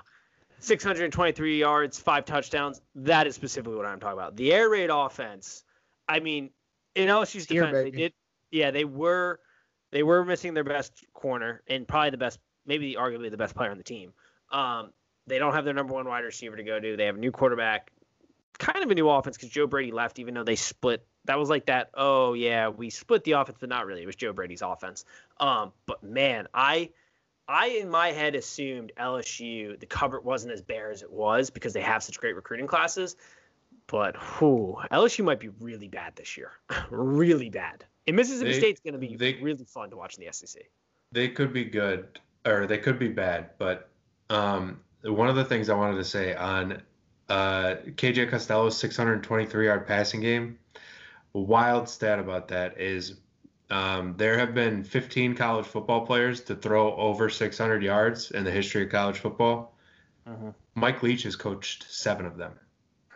623 0.60 1.58
yards, 1.58 1.98
five 1.98 2.24
touchdowns. 2.24 2.80
That 2.94 3.26
is 3.26 3.34
specifically 3.34 3.76
what 3.76 3.86
I'm 3.86 4.00
talking 4.00 4.18
about. 4.18 4.36
The 4.36 4.52
air 4.52 4.68
raid 4.68 4.90
offense. 4.92 5.64
I 6.08 6.20
mean, 6.20 6.50
in 6.94 7.08
LSU's 7.08 7.46
defense, 7.46 7.72
they 7.72 7.90
did. 7.90 8.12
Yeah, 8.50 8.70
they 8.70 8.84
were 8.84 9.40
they 9.90 10.02
were 10.02 10.24
missing 10.24 10.54
their 10.54 10.64
best 10.64 11.04
corner 11.14 11.62
and 11.68 11.86
probably 11.86 12.10
the 12.10 12.18
best, 12.18 12.38
maybe 12.68 12.94
arguably 12.94 13.30
the 13.30 13.36
best 13.36 13.56
player 13.56 13.70
on 13.72 13.78
the 13.78 13.82
team. 13.84 14.12
Um, 14.52 14.92
they 15.26 15.38
don't 15.38 15.54
have 15.54 15.64
their 15.64 15.74
number 15.74 15.94
one 15.94 16.06
wide 16.06 16.24
receiver 16.24 16.56
to 16.56 16.62
go 16.62 16.78
to. 16.78 16.96
They 16.96 17.06
have 17.06 17.16
a 17.16 17.18
new 17.18 17.32
quarterback, 17.32 17.90
kind 18.58 18.84
of 18.84 18.90
a 18.90 18.94
new 18.94 19.08
offense 19.08 19.36
because 19.36 19.48
Joe 19.50 19.66
Brady 19.66 19.90
left, 19.90 20.18
even 20.20 20.34
though 20.34 20.44
they 20.44 20.54
split 20.56 21.04
that 21.24 21.38
was 21.38 21.50
like 21.50 21.66
that. 21.66 21.90
Oh 21.94 22.34
yeah, 22.34 22.68
we 22.68 22.90
split 22.90 23.24
the 23.24 23.32
offense, 23.32 23.58
but 23.60 23.68
not 23.68 23.86
really. 23.86 24.02
It 24.02 24.06
was 24.06 24.16
Joe 24.16 24.32
Brady's 24.32 24.62
offense. 24.62 25.04
Um, 25.40 25.72
but 25.86 26.02
man, 26.02 26.46
I, 26.54 26.90
I 27.46 27.68
in 27.68 27.90
my 27.90 28.12
head 28.12 28.34
assumed 28.34 28.92
LSU 28.98 29.78
the 29.80 29.86
cover 29.86 30.20
wasn't 30.20 30.52
as 30.52 30.62
bare 30.62 30.90
as 30.90 31.02
it 31.02 31.10
was 31.10 31.50
because 31.50 31.72
they 31.72 31.82
have 31.82 32.02
such 32.02 32.18
great 32.20 32.36
recruiting 32.36 32.66
classes. 32.66 33.16
But 33.86 34.16
whew, 34.16 34.76
LSU 34.92 35.24
might 35.24 35.40
be 35.40 35.48
really 35.60 35.88
bad 35.88 36.14
this 36.16 36.36
year, 36.36 36.52
really 36.90 37.48
bad. 37.50 37.84
And 38.06 38.16
Mississippi 38.16 38.52
They- 38.52 38.58
State's 38.58 38.80
going 38.80 38.94
to 38.94 38.98
be 38.98 39.16
they- 39.16 39.34
really 39.42 39.64
fun 39.64 39.90
to 39.90 39.96
watch 39.96 40.16
in 40.16 40.24
the 40.24 40.32
SEC. 40.32 40.62
they 41.12 41.28
could 41.28 41.52
be 41.52 41.64
good 41.64 42.18
or 42.48 42.66
they 42.66 42.78
could 42.78 42.98
be 42.98 43.08
bad. 43.08 43.50
But 43.58 43.88
um, 44.30 44.80
one 45.02 45.28
of 45.28 45.36
the 45.36 45.44
things 45.44 45.68
I 45.68 45.74
wanted 45.74 45.96
to 45.96 46.04
say 46.04 46.34
on 46.34 46.82
uh, 47.28 47.76
KJ 47.96 48.30
Costello's 48.30 48.76
623 48.78 49.66
yard 49.66 49.86
passing 49.86 50.20
game, 50.20 50.58
a 51.34 51.40
wild 51.40 51.88
stat 51.88 52.18
about 52.18 52.48
that 52.48 52.80
is 52.80 53.14
um, 53.70 54.14
there 54.16 54.38
have 54.38 54.54
been 54.54 54.82
15 54.82 55.34
college 55.34 55.66
football 55.66 56.06
players 56.06 56.40
to 56.42 56.56
throw 56.56 56.94
over 56.96 57.28
600 57.28 57.82
yards 57.82 58.30
in 58.30 58.44
the 58.44 58.50
history 58.50 58.84
of 58.84 58.90
college 58.90 59.18
football. 59.18 59.74
Mike 60.74 61.02
Leach 61.02 61.22
has 61.22 61.36
coached 61.36 61.86
seven 61.88 62.26
of 62.26 62.36
them. 62.36 62.52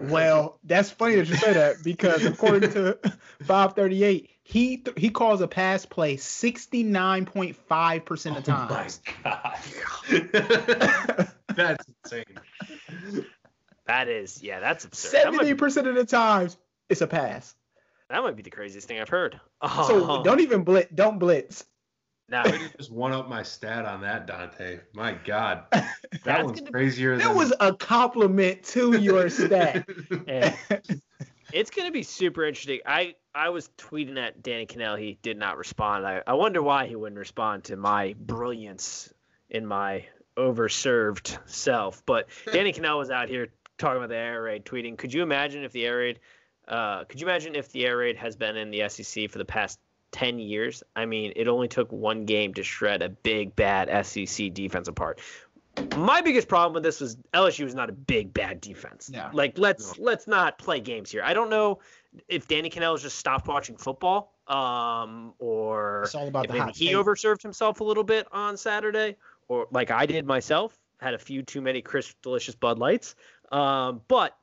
Well, 0.00 0.58
that's 0.64 0.90
funny 0.90 1.16
that 1.16 1.28
you 1.28 1.36
say 1.36 1.52
that 1.52 1.84
because 1.84 2.24
according 2.24 2.70
to 2.72 2.98
538, 3.42 4.30
he 4.44 4.78
th- 4.78 4.98
he 4.98 5.10
calls 5.10 5.40
a 5.40 5.48
pass 5.48 5.86
play 5.86 6.16
69.5 6.16 8.04
percent 8.04 8.36
of 8.36 8.42
oh 8.48 8.52
times. 8.52 9.00
god, 9.22 9.58
that's 11.54 11.84
insane. 12.04 12.24
That 13.86 14.08
is, 14.08 14.42
yeah, 14.42 14.60
that's 14.60 14.84
absurd. 14.84 15.12
That 15.12 15.22
Seventy 15.32 15.54
percent 15.54 15.86
of 15.86 15.94
the 15.94 16.04
times, 16.04 16.56
it's 16.88 17.00
a 17.00 17.06
pass. 17.06 17.54
that 18.08 18.22
might 18.22 18.36
be 18.36 18.42
the 18.42 18.50
craziest 18.50 18.88
thing 18.88 19.00
I've 19.00 19.08
heard. 19.08 19.40
So 19.62 20.10
Oh, 20.10 20.22
don't 20.22 20.40
even 20.40 20.62
blitz. 20.64 20.90
Don't 20.94 21.18
blitz. 21.18 21.64
no, 22.28 22.42
Way 22.44 22.52
to 22.58 22.76
just 22.76 22.90
one 22.92 23.12
up 23.12 23.28
my 23.28 23.42
stat 23.42 23.84
on 23.84 24.00
that, 24.02 24.26
Dante. 24.26 24.80
My 24.94 25.12
God, 25.24 25.64
that 25.72 25.94
That's 26.24 26.44
one's 26.44 26.60
gonna- 26.60 26.72
crazier 26.72 27.16
That 27.16 27.28
than 27.28 27.36
was 27.36 27.52
a 27.60 27.74
compliment 27.74 28.62
to 28.64 28.96
your 28.98 29.28
stat. 29.28 29.86
and 30.28 30.54
it's 31.52 31.70
going 31.70 31.86
to 31.86 31.92
be 31.92 32.02
super 32.02 32.44
interesting. 32.44 32.80
I 32.86 33.14
I 33.34 33.50
was 33.50 33.70
tweeting 33.78 34.18
at 34.18 34.42
Danny 34.42 34.66
Kanell. 34.66 34.98
He 34.98 35.18
did 35.22 35.38
not 35.38 35.56
respond. 35.56 36.06
I, 36.06 36.22
I 36.26 36.34
wonder 36.34 36.62
why 36.62 36.86
he 36.86 36.96
wouldn't 36.96 37.18
respond 37.18 37.64
to 37.64 37.76
my 37.76 38.14
brilliance 38.18 39.12
in 39.50 39.66
my 39.66 40.06
overserved 40.36 41.38
self. 41.48 42.02
But 42.06 42.28
Danny 42.52 42.72
Kanell 42.72 42.98
was 42.98 43.10
out 43.10 43.28
here 43.28 43.48
talking 43.78 43.98
about 43.98 44.08
the 44.08 44.16
air 44.16 44.42
raid, 44.42 44.64
tweeting, 44.64 44.96
"Could 44.96 45.12
you 45.12 45.22
imagine 45.22 45.64
if 45.64 45.72
the 45.72 45.86
air 45.86 45.98
raid? 45.98 46.20
Uh, 46.66 47.04
could 47.04 47.20
you 47.20 47.26
imagine 47.26 47.54
if 47.54 47.72
the 47.72 47.86
air 47.86 47.96
raid 47.96 48.16
has 48.16 48.36
been 48.36 48.56
in 48.56 48.70
the 48.70 48.88
SEC 48.88 49.30
for 49.30 49.38
the 49.38 49.44
past 49.44 49.80
10 50.12 50.38
years? 50.38 50.82
I 50.94 51.06
mean, 51.06 51.32
it 51.34 51.48
only 51.48 51.66
took 51.66 51.90
one 51.90 52.24
game 52.24 52.54
to 52.54 52.62
shred 52.62 53.02
a 53.02 53.08
big 53.08 53.56
bad 53.56 54.06
SEC 54.06 54.52
defense 54.52 54.88
apart." 54.88 55.20
My 55.96 56.20
biggest 56.22 56.48
problem 56.48 56.74
with 56.74 56.82
this 56.82 57.00
was 57.00 57.16
LSU 57.34 57.66
is 57.66 57.74
not 57.74 57.90
a 57.90 57.92
big 57.92 58.32
bad 58.32 58.60
defense. 58.60 59.10
No. 59.10 59.28
Like 59.32 59.58
let's 59.58 59.98
let's 59.98 60.26
not 60.26 60.58
play 60.58 60.80
games 60.80 61.10
here. 61.10 61.22
I 61.22 61.34
don't 61.34 61.50
know 61.50 61.80
if 62.28 62.48
Danny 62.48 62.70
Kanell 62.70 62.92
has 62.92 63.02
just 63.02 63.18
stopped 63.18 63.46
watching 63.46 63.76
football, 63.76 64.34
um, 64.48 65.34
or 65.38 66.02
It's 66.04 66.14
all 66.14 66.28
about 66.28 66.44
if 66.44 66.48
the 66.48 66.54
maybe 66.54 66.64
hot 66.64 66.76
he 66.76 66.86
take. 66.88 66.96
overserved 66.96 67.42
himself 67.42 67.80
a 67.80 67.84
little 67.84 68.04
bit 68.04 68.26
on 68.32 68.56
Saturday, 68.56 69.16
or 69.48 69.66
like 69.70 69.90
I 69.90 70.06
did 70.06 70.26
myself, 70.26 70.78
had 70.98 71.14
a 71.14 71.18
few 71.18 71.42
too 71.42 71.60
many 71.60 71.82
crisp, 71.82 72.16
delicious 72.22 72.54
Bud 72.54 72.78
Lights. 72.78 73.14
Um, 73.50 74.00
but 74.08 74.36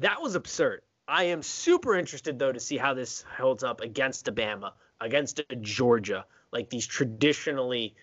that 0.00 0.20
was 0.20 0.34
absurd. 0.34 0.82
I 1.06 1.24
am 1.24 1.42
super 1.42 1.94
interested 1.96 2.38
though 2.38 2.52
to 2.52 2.60
see 2.60 2.76
how 2.76 2.94
this 2.94 3.24
holds 3.36 3.62
up 3.62 3.80
against 3.80 4.26
Alabama, 4.28 4.74
against 5.00 5.40
a 5.50 5.56
Georgia, 5.56 6.24
like 6.52 6.70
these 6.70 6.86
traditionally 6.86 7.94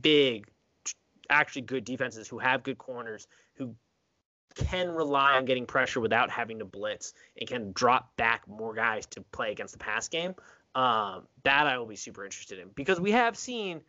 big, 0.00 0.46
tr- 0.46 0.50
actually 1.30 1.62
good 1.62 1.84
defenses 1.84 2.28
who 2.28 2.38
have 2.38 2.62
good 2.62 2.78
corners, 2.78 3.26
who 3.56 3.74
can 4.54 4.90
rely 4.90 5.34
on 5.34 5.44
getting 5.44 5.66
pressure 5.66 6.00
without 6.00 6.30
having 6.30 6.58
to 6.58 6.64
blitz 6.64 7.12
and 7.38 7.48
can 7.48 7.72
drop 7.72 8.16
back 8.16 8.48
more 8.48 8.74
guys 8.74 9.06
to 9.06 9.20
play 9.32 9.52
against 9.52 9.72
the 9.72 9.78
pass 9.78 10.08
game. 10.08 10.34
Um, 10.74 11.26
that 11.44 11.66
I 11.66 11.78
will 11.78 11.86
be 11.86 11.96
super 11.96 12.24
interested 12.24 12.58
in 12.58 12.68
because 12.74 13.00
we 13.00 13.12
have 13.12 13.36
seen 13.36 13.80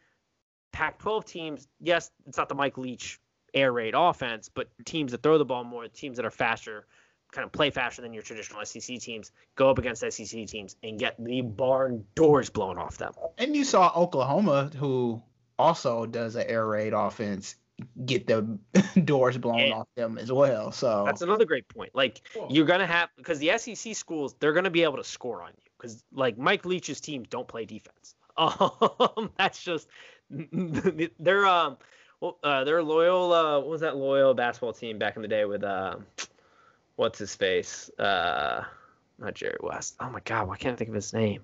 Pac-12 0.71 1.26
teams. 1.26 1.67
Yes, 1.82 2.12
it's 2.26 2.38
not 2.38 2.50
the 2.50 2.56
Mike 2.56 2.78
Leach 2.78 3.19
air 3.54 3.71
raid 3.71 3.93
offense, 3.95 4.50
but 4.50 4.69
teams 4.86 5.12
that 5.12 5.23
throw 5.23 5.38
the 5.38 5.45
ball 5.45 5.63
more, 5.63 5.88
teams 5.88 6.17
that 6.17 6.26
are 6.26 6.32
faster, 6.32 6.86
kind 7.32 7.45
of 7.45 7.52
play 7.52 7.69
faster 7.71 8.02
than 8.02 8.13
your 8.13 8.23
traditional 8.23 8.63
SEC 8.63 9.00
teams, 9.00 9.32
go 9.56 9.69
up 9.69 9.80
against 9.80 10.02
SEC 10.02 10.47
teams 10.47 10.76
and 10.84 11.00
get 11.00 11.15
the 11.21 11.41
barn 11.41 12.06
doors 12.15 12.50
blown 12.50 12.78
off 12.78 12.97
them. 12.97 13.13
And 13.38 13.56
you 13.56 13.63
saw 13.63 13.91
Oklahoma, 13.95 14.71
who 14.78 15.21
also 15.60 16.06
does 16.06 16.36
an 16.36 16.46
air 16.48 16.65
raid 16.65 16.93
offense, 16.93 17.56
get 18.06 18.28
the 18.28 18.58
doors 19.06 19.38
blown 19.38 19.67
Yeah. 19.70 19.76
off 19.76 19.88
them 19.96 20.17
as 20.17 20.32
well. 20.32 20.72
So 20.72 21.04
That's 21.06 21.22
another 21.22 21.46
great 21.46 21.67
point. 21.70 21.93
Like 21.93 22.22
Cool. 22.34 22.48
you're 22.50 22.65
gonna 22.65 22.88
have 22.88 23.10
because 23.17 23.39
the 23.39 23.58
SEC 23.58 23.96
schools 23.96 24.36
they're 24.39 24.54
gonna 24.54 24.70
be 24.70 24.84
able 24.84 24.98
to 24.98 25.04
score 25.04 25.41
on 25.43 25.50
you 25.50 25.70
because 25.78 26.04
like 26.12 26.38
Mike 26.38 26.65
Leach's 26.65 27.00
teams 27.02 27.28
don't 27.30 27.48
play 27.48 27.65
defense. 27.65 28.15
Um, 28.39 29.32
that's 29.38 29.63
just 29.63 29.88
they're 30.30 31.46
um 31.48 31.78
well 32.20 32.38
uh, 32.43 32.63
they're 32.63 32.84
Loyola. 32.84 33.60
What 33.60 33.70
was 33.70 33.82
that 33.82 33.96
Loyola 33.98 34.36
basketball 34.36 34.74
team 34.74 35.00
back 35.00 35.15
in 35.15 35.24
the 35.24 35.28
day 35.28 35.46
with 35.46 35.63
uh 35.63 35.96
what's 36.98 37.17
his 37.17 37.34
face 37.36 37.89
uh 37.98 38.63
not 39.17 39.34
Jerry 39.34 39.58
West. 39.62 39.96
Oh 40.00 40.10
my 40.12 40.20
God, 40.24 40.48
why 40.48 40.58
can't 40.58 40.74
I 40.74 40.78
think 40.78 40.89
of 40.89 40.93
his 40.93 41.13
name? 41.13 41.43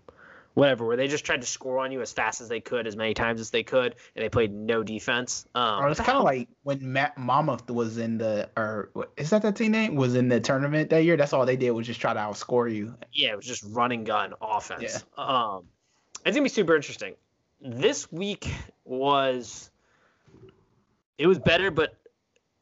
Whatever, 0.55 0.85
where 0.85 0.97
they 0.97 1.07
just 1.07 1.25
tried 1.25 1.41
to 1.41 1.47
score 1.47 1.79
on 1.79 1.91
you 1.91 2.01
as 2.01 2.13
fast 2.13 2.39
as 2.39 2.47
they 2.47 2.59
could, 2.59 2.85
as 2.85 2.95
many 2.95 3.15
times 3.15 3.41
as 3.41 3.49
they 3.49 3.63
could, 3.63 3.95
and 4.15 4.23
they 4.23 4.29
played 4.29 4.53
no 4.53 4.83
defense. 4.83 5.47
Um, 5.55 5.83
Or 5.83 5.89
it's 5.89 5.99
kind 5.99 6.17
of 6.17 6.23
like 6.23 6.47
when 6.61 6.93
Matt 6.93 7.17
Monmouth 7.17 7.69
was 7.71 7.97
in 7.97 8.19
the, 8.19 8.49
or 8.55 8.89
is 9.17 9.31
that 9.31 9.41
that 9.41 9.55
team 9.55 9.71
name? 9.71 9.95
Was 9.95 10.13
in 10.13 10.29
the 10.29 10.39
tournament 10.39 10.91
that 10.91 11.03
year. 11.03 11.17
That's 11.17 11.33
all 11.33 11.45
they 11.47 11.55
did 11.55 11.71
was 11.71 11.87
just 11.87 11.99
try 11.99 12.13
to 12.13 12.19
outscore 12.19 12.71
you. 12.71 12.93
yeah, 13.11 13.31
it 13.31 13.35
was 13.35 13.47
just 13.47 13.63
running 13.67 14.03
gun 14.03 14.35
offense. 14.39 15.03
Um, 15.17 15.63
it's 16.25 16.35
gonna 16.35 16.43
be 16.43 16.49
super 16.49 16.75
interesting. 16.75 17.15
This 17.59 18.11
week 18.11 18.47
was 18.85 19.71
it 21.17 21.27
was 21.27 21.39
better, 21.39 21.71
but 21.71 21.97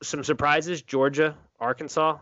some 0.01 0.23
surprises. 0.23 0.81
Georgia, 0.81 1.35
Arkansas. 1.59 2.17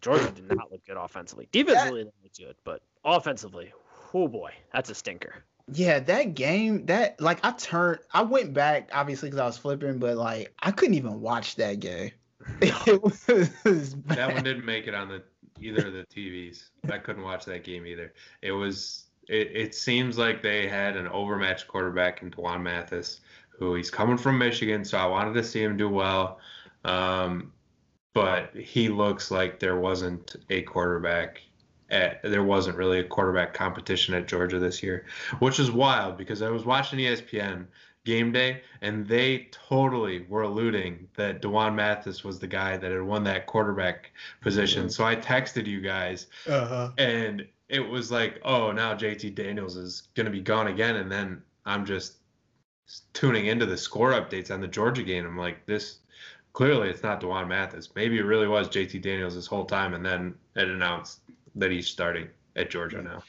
Georgia 0.00 0.30
did 0.32 0.48
not 0.48 0.72
look 0.72 0.84
good 0.84 0.96
offensively. 0.96 1.48
Defensively, 1.52 2.04
they 2.04 2.10
looked 2.24 2.38
good, 2.38 2.56
but 2.64 2.82
offensively, 3.04 3.72
oh 4.14 4.28
boy, 4.28 4.52
that's 4.72 4.90
a 4.90 4.94
stinker. 4.94 5.44
Yeah, 5.72 6.00
that 6.00 6.34
game, 6.34 6.86
that 6.86 7.20
like 7.20 7.38
I 7.44 7.52
turned, 7.52 8.00
I 8.12 8.22
went 8.22 8.52
back 8.52 8.90
obviously 8.92 9.28
because 9.28 9.40
I 9.40 9.46
was 9.46 9.58
flipping, 9.58 9.98
but 9.98 10.16
like 10.16 10.52
I 10.60 10.70
couldn't 10.70 10.94
even 10.94 11.20
watch 11.20 11.56
that 11.56 11.80
game. 11.80 12.10
It 12.60 13.02
was 13.64 13.94
bad. 13.94 14.18
that 14.18 14.34
one 14.34 14.42
didn't 14.42 14.64
make 14.64 14.88
it 14.88 14.94
on 14.94 15.08
the 15.08 15.22
either 15.60 15.86
of 15.86 15.92
the 15.92 16.04
TVs. 16.04 16.70
I 16.90 16.98
couldn't 16.98 17.22
watch 17.22 17.44
that 17.44 17.64
game 17.64 17.86
either. 17.86 18.12
It 18.42 18.52
was. 18.52 19.04
It, 19.28 19.52
it 19.54 19.74
seems 19.74 20.18
like 20.18 20.42
they 20.42 20.66
had 20.66 20.96
an 20.96 21.06
overmatched 21.06 21.68
quarterback 21.68 22.22
in 22.22 22.30
D'Wan 22.30 22.60
Mathis, 22.64 23.20
who 23.50 23.76
he's 23.76 23.88
coming 23.88 24.18
from 24.18 24.36
Michigan, 24.36 24.84
so 24.84 24.98
I 24.98 25.06
wanted 25.06 25.34
to 25.34 25.44
see 25.44 25.62
him 25.62 25.76
do 25.76 25.88
well. 25.88 26.40
Um, 26.84 27.52
but 28.14 28.54
he 28.54 28.88
looks 28.88 29.30
like 29.30 29.60
there 29.60 29.78
wasn't 29.78 30.36
a 30.50 30.62
quarterback. 30.62 31.40
At, 31.92 32.22
there 32.22 32.42
wasn't 32.42 32.76
really 32.78 32.98
a 33.00 33.04
quarterback 33.04 33.52
competition 33.54 34.14
at 34.14 34.26
Georgia 34.26 34.58
this 34.58 34.82
year, 34.82 35.04
which 35.40 35.60
is 35.60 35.70
wild 35.70 36.16
because 36.16 36.40
I 36.42 36.48
was 36.48 36.64
watching 36.64 36.98
ESPN 36.98 37.66
game 38.04 38.32
day 38.32 38.62
and 38.80 39.06
they 39.06 39.48
totally 39.52 40.24
were 40.28 40.42
alluding 40.42 41.06
that 41.16 41.40
D'Wan 41.42 41.76
Mathis 41.76 42.24
was 42.24 42.38
the 42.40 42.48
guy 42.48 42.76
that 42.76 42.90
had 42.90 43.02
won 43.02 43.22
that 43.24 43.46
quarterback 43.46 44.10
position. 44.40 44.88
So 44.90 45.04
I 45.04 45.14
texted 45.14 45.66
you 45.66 45.80
guys 45.80 46.26
Uh-huh. 46.48 46.90
and 46.98 47.46
it 47.68 47.80
was 47.80 48.10
like, 48.10 48.40
oh, 48.44 48.72
now 48.72 48.94
JT 48.94 49.34
Daniels 49.34 49.76
is 49.76 50.08
going 50.14 50.24
to 50.26 50.32
be 50.32 50.40
gone 50.40 50.66
again. 50.68 50.96
And 50.96 51.12
then 51.12 51.42
I'm 51.64 51.84
just 51.86 52.14
tuning 53.12 53.46
into 53.46 53.66
the 53.66 53.76
score 53.76 54.12
updates 54.12 54.50
on 54.50 54.60
the 54.60 54.68
Georgia 54.68 55.02
game. 55.02 55.24
I'm 55.26 55.38
like, 55.38 55.64
this 55.66 55.98
clearly 56.54 56.88
it's 56.88 57.02
not 57.02 57.20
D'Wan 57.20 57.48
Mathis. 57.48 57.90
Maybe 57.94 58.18
it 58.18 58.24
really 58.24 58.48
was 58.48 58.68
JT 58.68 59.00
Daniels 59.02 59.34
this 59.34 59.46
whole 59.46 59.64
time. 59.64 59.94
And 59.94 60.04
then 60.04 60.34
it 60.56 60.68
announced 60.68 61.20
that 61.56 61.70
he's 61.70 61.86
starting 61.88 62.28
at 62.56 62.70
Georgia 62.70 63.02
now. 63.02 63.22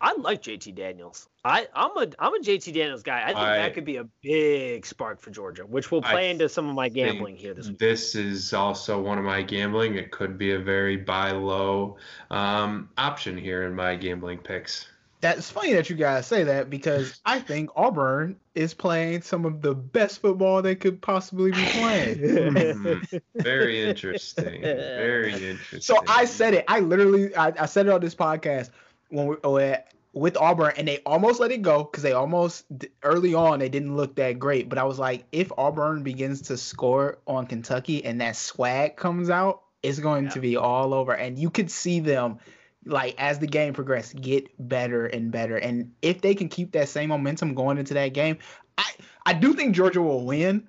I 0.00 0.14
like 0.18 0.42
JT 0.42 0.74
Daniels. 0.74 1.28
I 1.44 1.66
I'm 1.74 1.96
a 1.96 2.06
I'm 2.18 2.34
a 2.34 2.38
JT 2.38 2.74
Daniels 2.74 3.02
guy. 3.02 3.22
I 3.22 3.26
think 3.28 3.38
I- 3.38 3.56
that 3.58 3.74
could 3.74 3.86
be 3.86 3.96
a 3.96 4.04
big 4.22 4.84
spark 4.84 5.20
for 5.20 5.30
Georgia, 5.30 5.64
which 5.64 5.90
will 5.90 6.04
I 6.04 6.10
play 6.10 6.30
into 6.30 6.48
some 6.48 6.68
of 6.68 6.74
my 6.74 6.90
gambling 6.90 7.36
here 7.36 7.54
this 7.54 7.68
week. 7.68 7.78
This 7.78 8.14
is 8.14 8.52
also 8.52 9.00
one 9.00 9.16
of 9.18 9.24
my 9.24 9.40
gambling. 9.40 9.94
It 9.94 10.10
could 10.10 10.36
be 10.36 10.52
a 10.52 10.58
very 10.58 10.96
buy 10.96 11.30
low 11.30 11.96
um, 12.30 12.90
option 12.98 13.38
here 13.38 13.62
in 13.62 13.74
my 13.74 13.96
gambling 13.96 14.38
picks. 14.38 14.88
That's 15.24 15.50
funny 15.50 15.72
that 15.72 15.88
you 15.88 15.96
guys 15.96 16.26
say 16.26 16.44
that 16.44 16.68
because 16.68 17.18
I 17.24 17.38
think 17.40 17.70
Auburn 17.76 18.36
is 18.54 18.74
playing 18.74 19.22
some 19.22 19.46
of 19.46 19.62
the 19.62 19.74
best 19.74 20.20
football 20.20 20.60
they 20.60 20.74
could 20.74 21.00
possibly 21.00 21.50
be 21.50 21.64
playing. 21.64 22.18
Hmm, 22.54 23.18
very 23.42 23.80
interesting. 23.88 24.60
Very 24.60 25.32
interesting. 25.32 25.80
so 25.80 25.96
I 26.06 26.26
said 26.26 26.52
it. 26.52 26.66
I 26.68 26.80
literally, 26.80 27.34
I, 27.34 27.54
I 27.58 27.64
said 27.66 27.86
it 27.86 27.92
on 27.92 28.02
this 28.02 28.14
podcast 28.14 28.68
when 29.08 29.28
we 29.28 29.36
when- 29.42 29.78
with 30.12 30.36
Auburn, 30.36 30.74
and 30.76 30.86
they 30.86 30.98
almost 31.06 31.40
let 31.40 31.50
it 31.52 31.62
go 31.62 31.84
because 31.84 32.02
they 32.02 32.12
almost 32.12 32.66
early 33.02 33.32
on 33.34 33.58
they 33.60 33.68
didn't 33.70 33.96
look 33.96 34.14
that 34.16 34.38
great. 34.38 34.68
But 34.68 34.76
I 34.78 34.84
was 34.84 34.98
like, 34.98 35.24
if 35.32 35.50
Auburn 35.58 36.02
begins 36.02 36.42
to 36.42 36.56
score 36.58 37.18
on 37.26 37.46
Kentucky 37.46 38.04
and 38.04 38.20
that 38.20 38.36
swag 38.36 38.94
comes 38.96 39.30
out, 39.30 39.62
it's 39.82 39.98
going 39.98 40.24
Yeah. 40.26 40.30
to 40.30 40.40
be 40.40 40.56
all 40.56 40.92
over, 40.94 41.12
and 41.14 41.38
you 41.38 41.48
could 41.50 41.70
see 41.70 42.00
them 42.00 42.38
like 42.86 43.14
as 43.18 43.38
the 43.38 43.46
game 43.46 43.72
progressed, 43.72 44.20
get 44.20 44.48
better 44.68 45.06
and 45.06 45.30
better. 45.30 45.56
And 45.56 45.92
if 46.02 46.20
they 46.20 46.34
can 46.34 46.48
keep 46.48 46.72
that 46.72 46.88
same 46.88 47.08
momentum 47.08 47.54
going 47.54 47.78
into 47.78 47.94
that 47.94 48.08
game, 48.14 48.38
I 48.78 48.90
I 49.26 49.32
do 49.32 49.54
think 49.54 49.74
Georgia 49.74 50.02
will 50.02 50.24
win, 50.24 50.68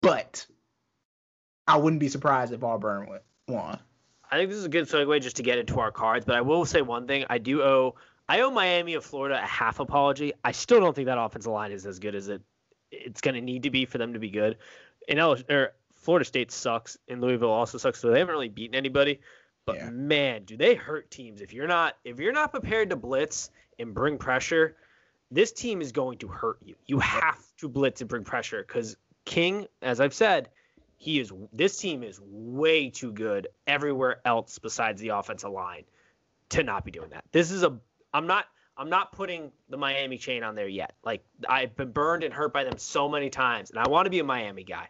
but 0.00 0.46
I 1.66 1.76
wouldn't 1.76 2.00
be 2.00 2.08
surprised 2.08 2.52
if 2.52 2.62
Auburn 2.62 3.08
won. 3.48 3.78
I 4.30 4.36
think 4.36 4.50
this 4.50 4.58
is 4.58 4.64
a 4.64 4.70
good 4.70 4.86
segue 4.88 5.20
just 5.22 5.36
to 5.36 5.42
get 5.42 5.58
into 5.58 5.78
our 5.80 5.92
cards, 5.92 6.24
but 6.24 6.34
I 6.34 6.40
will 6.40 6.64
say 6.64 6.82
one 6.82 7.06
thing: 7.06 7.24
I 7.30 7.38
do 7.38 7.62
owe 7.62 7.94
I 8.28 8.40
owe 8.40 8.50
Miami 8.50 8.94
of 8.94 9.04
Florida 9.04 9.40
a 9.42 9.46
half 9.46 9.80
apology. 9.80 10.32
I 10.42 10.52
still 10.52 10.80
don't 10.80 10.94
think 10.94 11.06
that 11.06 11.18
offensive 11.18 11.52
line 11.52 11.72
is 11.72 11.86
as 11.86 11.98
good 11.98 12.14
as 12.14 12.28
it 12.28 12.42
it's 12.90 13.20
going 13.20 13.34
to 13.34 13.40
need 13.40 13.64
to 13.64 13.70
be 13.70 13.84
for 13.84 13.98
them 13.98 14.12
to 14.12 14.18
be 14.18 14.30
good. 14.30 14.56
And 15.08 15.18
L- 15.18 15.36
or 15.50 15.72
Florida 15.94 16.24
State 16.24 16.50
sucks, 16.50 16.96
and 17.08 17.20
Louisville 17.20 17.50
also 17.50 17.78
sucks, 17.78 18.00
so 18.00 18.10
they 18.10 18.18
haven't 18.18 18.34
really 18.34 18.48
beaten 18.48 18.74
anybody. 18.74 19.20
But 19.66 19.76
Yeah. 19.76 19.90
man, 19.90 20.44
do 20.44 20.56
they 20.56 20.74
hurt 20.74 21.10
teams 21.10 21.40
if 21.40 21.52
you're 21.52 21.66
not 21.66 21.96
if 22.04 22.18
you're 22.18 22.32
not 22.32 22.50
prepared 22.50 22.90
to 22.90 22.96
blitz 22.96 23.50
and 23.78 23.94
bring 23.94 24.18
pressure. 24.18 24.76
This 25.30 25.52
team 25.52 25.80
is 25.80 25.92
going 25.92 26.18
to 26.18 26.28
hurt 26.28 26.58
you. 26.64 26.76
You 26.86 27.00
have 27.00 27.40
to 27.58 27.68
blitz 27.68 28.00
and 28.00 28.08
bring 28.08 28.24
pressure 28.24 28.62
because 28.62 28.96
King, 29.24 29.66
as 29.82 30.00
I've 30.00 30.14
said, 30.14 30.50
he 30.96 31.18
is. 31.18 31.32
This 31.52 31.78
team 31.78 32.02
is 32.02 32.20
way 32.22 32.90
too 32.90 33.10
good 33.12 33.48
everywhere 33.66 34.20
else 34.24 34.58
besides 34.58 35.00
the 35.00 35.08
offensive 35.08 35.50
line 35.50 35.84
to 36.50 36.62
not 36.62 36.84
be 36.84 36.90
doing 36.90 37.10
that. 37.10 37.24
This 37.32 37.50
is 37.50 37.62
a. 37.62 37.76
I'm 38.12 38.26
not. 38.26 38.46
I'm 38.76 38.90
not 38.90 39.12
putting 39.12 39.52
the 39.68 39.76
Miami 39.76 40.18
chain 40.18 40.42
on 40.42 40.54
there 40.54 40.68
yet. 40.68 40.94
Like 41.04 41.24
I've 41.48 41.74
been 41.76 41.90
burned 41.90 42.22
and 42.22 42.34
hurt 42.34 42.52
by 42.52 42.64
them 42.64 42.78
so 42.78 43.08
many 43.08 43.30
times, 43.30 43.70
and 43.70 43.78
I 43.78 43.88
want 43.88 44.06
to 44.06 44.10
be 44.10 44.18
a 44.18 44.24
Miami 44.24 44.64
guy. 44.64 44.88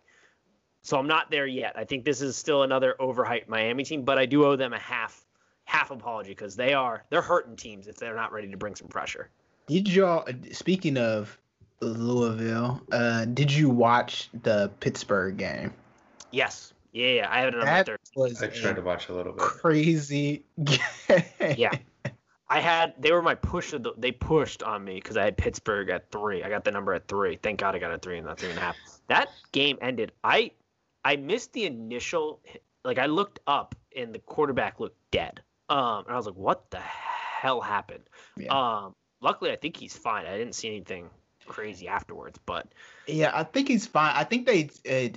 So 0.85 0.99
I'm 0.99 1.07
not 1.09 1.30
there 1.30 1.47
yet. 1.47 1.72
I 1.76 1.85
think 1.85 2.05
this 2.05 2.20
is 2.20 2.37
still 2.37 2.62
another 2.62 2.95
overhyped 3.01 3.49
Miami 3.49 3.85
team, 3.85 4.03
but 4.03 4.18
I 4.18 4.26
do 4.26 4.45
owe 4.45 4.55
them 4.55 4.72
a 4.74 4.78
half 4.78 5.24
half 5.64 5.91
apology 5.91 6.30
because 6.30 6.55
they 6.57 6.74
are 6.74 7.05
they're 7.09 7.22
hurting 7.22 7.57
teams 7.57 7.89
if 7.89 7.97
they're 7.97 8.14
not 8.14 8.32
ready 8.32 8.51
to 8.51 8.57
bring 8.59 8.74
some 8.76 8.89
pressure. 8.89 9.30
Did 9.66 9.89
y'all? 9.89 10.28
Speaking 10.53 10.99
of 10.99 11.39
Louisville, 11.80 12.82
uh, 12.93 13.24
did 13.24 13.53
you 13.53 13.70
watch 13.70 14.28
the 14.43 14.70
Pittsburgh 14.80 15.37
game? 15.37 15.72
Yes. 16.30 16.72
Yeah, 16.93 17.09
yeah. 17.09 17.28
I 17.30 17.41
had 17.41 17.55
it 17.55 17.61
on 17.61 17.64
That 17.66 17.87
third. 17.87 17.99
was 18.14 18.43
I 18.43 18.49
tried 18.49 18.76
to 18.76 18.82
watch 18.82 19.09
a 19.09 19.14
little 19.14 19.32
bit. 19.32 19.41
crazy 19.41 20.45
game. 20.62 20.78
Yeah. 21.57 21.72
I 22.51 22.61
had 22.61 22.93
they 22.99 23.11
were 23.11 23.22
my 23.22 23.35
push 23.35 23.72
of 23.72 23.82
the 23.82 23.95
they 23.97 24.12
pushed 24.12 24.62
on 24.62 24.85
me 24.85 24.97
because 24.97 25.16
I 25.16 25.24
had 25.24 25.37
Pittsburgh 25.39 25.89
at 25.89 26.11
three. 26.12 26.45
I 26.45 26.51
got 26.51 26.62
the 26.64 26.70
number 26.70 26.93
at 26.93 27.09
three. 27.09 27.37
Thank 27.43 27.59
God 27.59 27.74
I 27.74 27.78
got 27.78 27.91
a 27.91 27.99
three 27.99 28.18
and 28.18 28.26
not 28.26 28.39
three 28.39 28.51
and 28.51 28.59
a 28.59 28.61
half. 28.62 28.76
That 29.09 29.30
game 29.53 29.78
ended. 29.80 30.12
I 30.22 30.51
I 31.05 31.16
missed 31.16 31.52
the 31.52 31.64
initial 31.64 32.40
like 32.84 32.98
I 32.98 33.07
looked 33.07 33.40
up 33.46 33.74
and 33.96 34.14
the 34.14 34.18
quarterback 34.18 34.80
looked 34.80 34.98
dead. 35.11 35.42
Um 35.68 36.05
and 36.07 36.14
I 36.14 36.16
was 36.16 36.26
like, 36.26 36.36
what 36.36 36.70
the 36.70 36.80
hell 36.80 37.61
happened? 37.61 38.05
Yeah. 38.36 38.52
Um 38.52 38.94
luckily 39.20 39.52
I 39.52 39.57
think 39.57 39.76
he's 39.76 39.96
fine. 39.96 40.26
I 40.26 40.36
didn't 40.36 40.55
see 40.55 40.68
anything 40.68 41.11
crazy 41.47 41.88
afterwards, 41.88 42.38
but 42.47 42.66
Yeah, 43.07 43.30
I 43.34 43.45
think 43.45 43.68
he's 43.68 43.86
fine. 43.86 44.12
I 44.14 44.24
think 44.24 44.47
they 44.47 44.70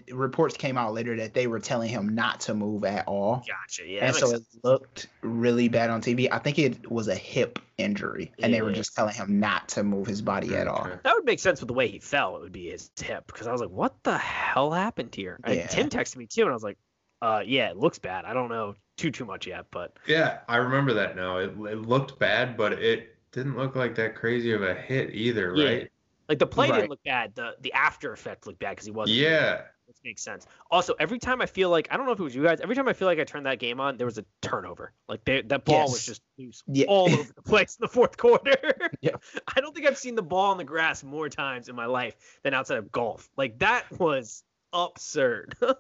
uh, 0.10 0.14
reports 0.16 0.58
came 0.58 0.78
out 0.78 0.94
later 0.94 1.16
that 1.18 1.34
they 1.34 1.48
were 1.48 1.60
telling 1.60 1.90
him 1.90 2.10
not 2.16 2.40
to 2.42 2.54
move 2.54 2.84
at 2.86 3.08
all, 3.08 3.46
gotcha. 3.48 3.88
Yeah. 3.88 4.06
and 4.06 4.16
so 4.16 4.28
makes 4.32 4.40
it 4.40 4.46
looked 4.64 5.08
really 5.22 5.70
bad 5.70 5.90
on 5.90 6.02
TV. 6.02 6.28
I 6.32 6.40
think 6.40 6.60
it 6.60 6.92
was 6.92 7.08
a 7.08 7.16
hip 7.16 7.60
injury, 7.78 8.32
and 8.40 8.54
they 8.54 8.62
were 8.62 8.70
Yeah. 8.70 8.76
just 8.76 8.96
telling 8.96 9.14
him 9.16 9.40
not 9.40 9.70
to 9.70 9.84
move 9.84 10.08
his 10.08 10.22
body 10.22 10.56
at 10.56 10.68
all. 10.68 10.90
That 11.04 11.16
would 11.16 11.26
make 11.26 11.40
sense 11.40 11.60
with 11.62 11.68
the 11.68 11.74
way 11.74 11.88
he 11.88 12.00
fell. 12.00 12.36
It 12.38 12.42
would 12.42 12.52
be 12.52 12.70
his 12.70 12.92
hip 13.00 13.28
because 13.28 13.48
I 13.48 13.52
was 13.52 13.62
like, 13.62 13.70
"What 13.70 14.04
the 14.04 14.18
hell 14.18 14.72
happened 14.72 15.16
here?" 15.16 15.40
And 15.44 15.70
Tim 15.70 15.90
texted 15.90 16.18
me 16.18 16.28
too, 16.28 16.42
and 16.42 16.50
I 16.52 16.54
was 16.54 16.64
like, 16.64 16.78
"Uh, 17.22 17.44
yeah, 17.46 17.70
it 17.70 17.78
looks 17.78 18.00
bad. 18.00 18.26
I 18.26 18.34
don't 18.34 18.50
know 18.50 18.76
too 18.98 19.12
too 19.12 19.26
much 19.26 19.48
yet, 19.48 19.66
but 19.72 19.96
Yeah, 20.08 20.40
I 20.50 20.58
remember 20.58 20.94
that 20.96 21.16
now. 21.16 21.38
It, 21.38 21.50
it 21.52 21.82
looked 21.84 22.18
bad, 22.20 22.58
but 22.58 22.74
it 22.74 23.16
didn't 23.32 23.56
look 23.58 23.76
like 23.76 23.94
that 23.96 24.16
crazy 24.16 24.52
of 24.54 24.64
a 24.64 24.74
hit 24.74 25.14
either, 25.14 25.54
Yeah. 25.56 25.66
right? 25.70 25.92
Like 26.30 26.40
the 26.40 26.48
play 26.48 26.70
Right. 26.70 26.78
didn't 26.78 26.90
look 26.90 27.04
bad. 27.04 27.34
The 27.36 27.56
the 27.62 27.74
after 27.74 28.12
effect 28.14 28.46
looked 28.48 28.60
bad 28.60 28.72
because 28.72 28.86
he 28.86 28.92
wasn't. 28.92 29.18
Yeah. 29.18 29.62
which 29.86 29.98
makes 30.04 30.22
sense. 30.22 30.46
Also, 30.70 30.94
every 31.00 31.18
time 31.20 31.42
I 31.42 31.46
feel 31.46 31.70
like 31.70 31.88
I 31.92 31.96
don't 31.98 32.06
know 32.06 32.12
if 32.12 32.20
it 32.20 32.24
was 32.24 32.36
you 32.36 32.44
guys. 32.44 32.60
Every 32.60 32.76
time 32.76 32.88
I 32.90 32.94
feel 32.94 33.08
like 33.08 33.20
I 33.20 33.24
turned 33.24 33.46
that 33.46 33.60
game 33.60 33.80
on, 33.80 33.96
there 33.98 34.06
was 34.06 34.18
a 34.18 34.26
turnover. 34.42 34.92
Like 35.08 35.24
they, 35.24 35.42
that 35.44 35.64
ball 35.64 35.84
was 35.90 36.06
just 36.06 36.22
loose 36.38 36.62
Yeah. 36.68 36.86
all 36.90 37.10
over 37.10 37.32
the 37.34 37.42
place 37.46 37.78
in 37.80 37.84
the 37.84 37.88
fourth 37.88 38.18
quarter. 38.18 38.56
Yeah. 39.02 39.12
I 39.56 39.62
don't 39.62 39.74
think 39.76 39.86
I've 39.88 39.98
seen 39.98 40.16
the 40.16 40.22
ball 40.24 40.52
on 40.52 40.58
the 40.58 40.64
grass 40.64 41.04
more 41.04 41.30
times 41.30 41.70
in 41.70 41.76
my 41.76 41.86
life 41.86 42.16
than 42.44 42.54
outside 42.54 42.78
of 42.80 42.92
golf. 42.92 43.30
Like 43.38 43.60
that 43.60 43.86
was 44.00 44.44
absurd. 44.74 45.56
um. 45.62 45.76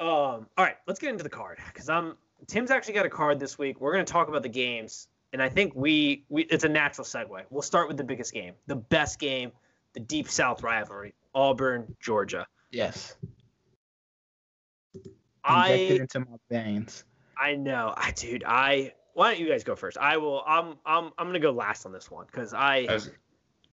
All 0.00 0.46
right, 0.58 0.76
let's 0.86 0.98
get 1.00 1.10
into 1.10 1.24
the 1.24 1.30
card 1.30 1.58
because 1.72 1.88
I'm 1.88 2.16
Tim's 2.46 2.70
actually 2.70 2.94
got 2.94 3.06
a 3.06 3.10
card 3.10 3.40
this 3.40 3.58
week. 3.58 3.80
We're 3.80 3.92
gonna 3.92 4.04
talk 4.04 4.28
about 4.28 4.42
the 4.42 4.48
games, 4.48 5.08
and 5.32 5.42
I 5.42 5.48
think 5.48 5.74
we 5.74 6.24
we 6.28 6.44
it's 6.44 6.64
a 6.64 6.68
natural 6.68 7.04
segue. 7.04 7.44
We'll 7.50 7.62
start 7.62 7.88
with 7.88 7.96
the 7.96 8.04
biggest 8.04 8.32
game, 8.32 8.54
the 8.66 8.76
best 8.76 9.18
game, 9.18 9.52
the 9.92 10.00
Deep 10.00 10.28
South 10.28 10.62
rivalry, 10.62 11.14
Auburn, 11.34 11.96
Georgia. 12.00 12.46
Yes, 12.70 13.16
I 15.44 15.72
injected 15.72 16.00
into 16.00 16.20
my 16.20 16.36
veins. 16.50 17.04
I 17.40 17.54
know, 17.54 17.94
I 17.96 18.10
dude, 18.12 18.44
I 18.44 18.94
why 19.14 19.32
don't 19.32 19.40
you 19.40 19.48
guys 19.48 19.64
go 19.64 19.74
first? 19.74 19.98
I 19.98 20.16
will. 20.16 20.42
I'm 20.46 20.76
I'm 20.86 21.10
I'm 21.18 21.26
gonna 21.26 21.40
go 21.40 21.50
last 21.50 21.86
on 21.86 21.92
this 21.92 22.10
one 22.10 22.26
because 22.26 22.54
I 22.54 22.86
I 22.88 22.94
was, 22.94 23.10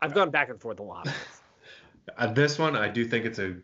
I've 0.02 0.14
gone 0.14 0.30
back 0.30 0.50
and 0.50 0.60
forth 0.60 0.80
a 0.80 0.84
lot. 0.84 1.08
uh, 2.18 2.28
this 2.28 2.58
one, 2.58 2.76
I 2.76 2.88
do 2.88 3.06
think 3.06 3.26
it's 3.26 3.40
a, 3.40 3.56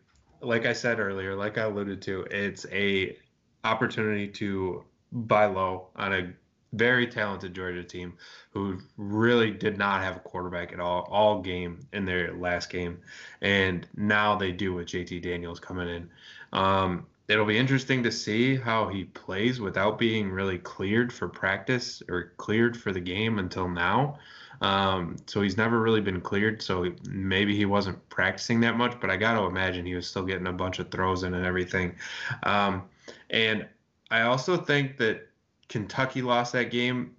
like 0.42 0.66
I 0.66 0.74
said 0.74 1.00
earlier, 1.00 1.36
like 1.36 1.58
I 1.58 1.64
alluded 1.64 2.02
to, 2.04 2.22
it's 2.32 2.66
a 2.72 3.18
opportunity 3.64 4.28
to 4.28 4.84
buy 5.12 5.46
low 5.46 5.88
on 5.96 6.14
a 6.14 6.34
very 6.74 7.08
talented 7.08 7.54
Georgia 7.54 7.84
team 7.84 8.14
who 8.52 8.80
really 8.98 9.52
did 9.52 9.78
not 9.78 10.02
have 10.02 10.18
a 10.18 10.20
quarterback 10.20 10.74
at 10.74 10.80
all 10.80 11.08
all 11.12 11.42
game 11.42 11.80
in 11.94 12.06
their 12.06 12.34
last 12.34 12.70
game, 12.70 13.00
and 13.42 13.88
now 13.96 14.36
they 14.36 14.52
do 14.52 14.74
with 14.74 14.88
JT 14.88 15.22
Daniels 15.22 15.60
coming 15.60 15.88
in. 15.88 16.10
Um, 16.54 17.06
it'll 17.28 17.46
be 17.46 17.58
interesting 17.58 18.04
to 18.04 18.12
see 18.12 18.56
how 18.56 18.88
he 18.88 19.04
plays 19.06 19.60
without 19.60 20.00
being 20.00 20.32
really 20.32 20.58
cleared 20.58 21.12
for 21.12 21.28
practice 21.28 22.02
or 22.10 22.34
cleared 22.38 22.78
for 22.78 22.92
the 22.92 23.00
game 23.00 23.40
until 23.40 23.68
now. 23.68 24.18
Um, 24.62 25.18
so 25.28 25.42
he's 25.42 25.58
never 25.58 25.80
really 25.80 26.02
been 26.02 26.22
cleared. 26.22 26.62
So 26.62 26.92
maybe 27.10 27.56
he 27.56 27.66
wasn't 27.66 28.08
practicing 28.10 28.60
that 28.62 28.78
much, 28.78 29.00
but 29.00 29.10
I 29.10 29.18
got 29.18 29.40
to 29.40 29.46
imagine 29.46 29.86
he 29.86 29.96
was 29.96 30.08
still 30.08 30.24
getting 30.24 30.48
a 30.48 30.54
bunch 30.54 30.80
of 30.80 30.90
throws 30.90 31.24
in 31.24 31.34
and 31.34 31.46
everything. 31.46 31.96
Um, 32.44 32.84
and 33.30 33.68
I 34.10 34.22
also 34.22 34.58
think 34.58 34.98
that 34.98 35.27
Kentucky 35.70 36.22
lost 36.22 36.54
that 36.54 36.72
game, 36.72 37.16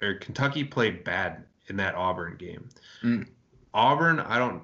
or 0.00 0.14
Kentucky 0.14 0.64
played 0.64 1.04
bad 1.04 1.44
in 1.68 1.76
that 1.76 1.94
Auburn 1.94 2.36
game. 2.36 2.68
Mm. 3.02 3.26
Auburn, 3.74 4.20
I 4.20 4.38
don't, 4.38 4.62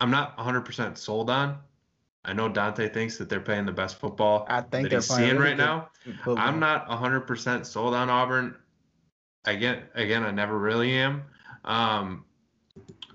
I'm 0.00 0.10
not 0.10 0.36
100% 0.38 0.96
sold 0.96 1.30
on. 1.30 1.58
I 2.24 2.32
know 2.32 2.48
Dante 2.48 2.88
thinks 2.88 3.18
that 3.18 3.28
they're 3.28 3.40
playing 3.40 3.66
the 3.66 3.72
best 3.72 4.00
football 4.00 4.46
I 4.48 4.60
think 4.60 4.70
that 4.70 4.90
they're 4.90 4.98
he's 4.98 5.08
seeing 5.08 5.36
right 5.36 5.56
now. 5.56 5.90
football. 6.24 6.38
I'm 6.38 6.58
not 6.58 6.88
100% 6.88 7.64
sold 7.64 7.94
on 7.94 8.10
Auburn. 8.10 8.56
Again, 9.44 9.84
again, 9.94 10.24
I 10.24 10.32
never 10.32 10.58
really 10.58 10.92
am. 10.92 11.22
Um, 11.64 12.24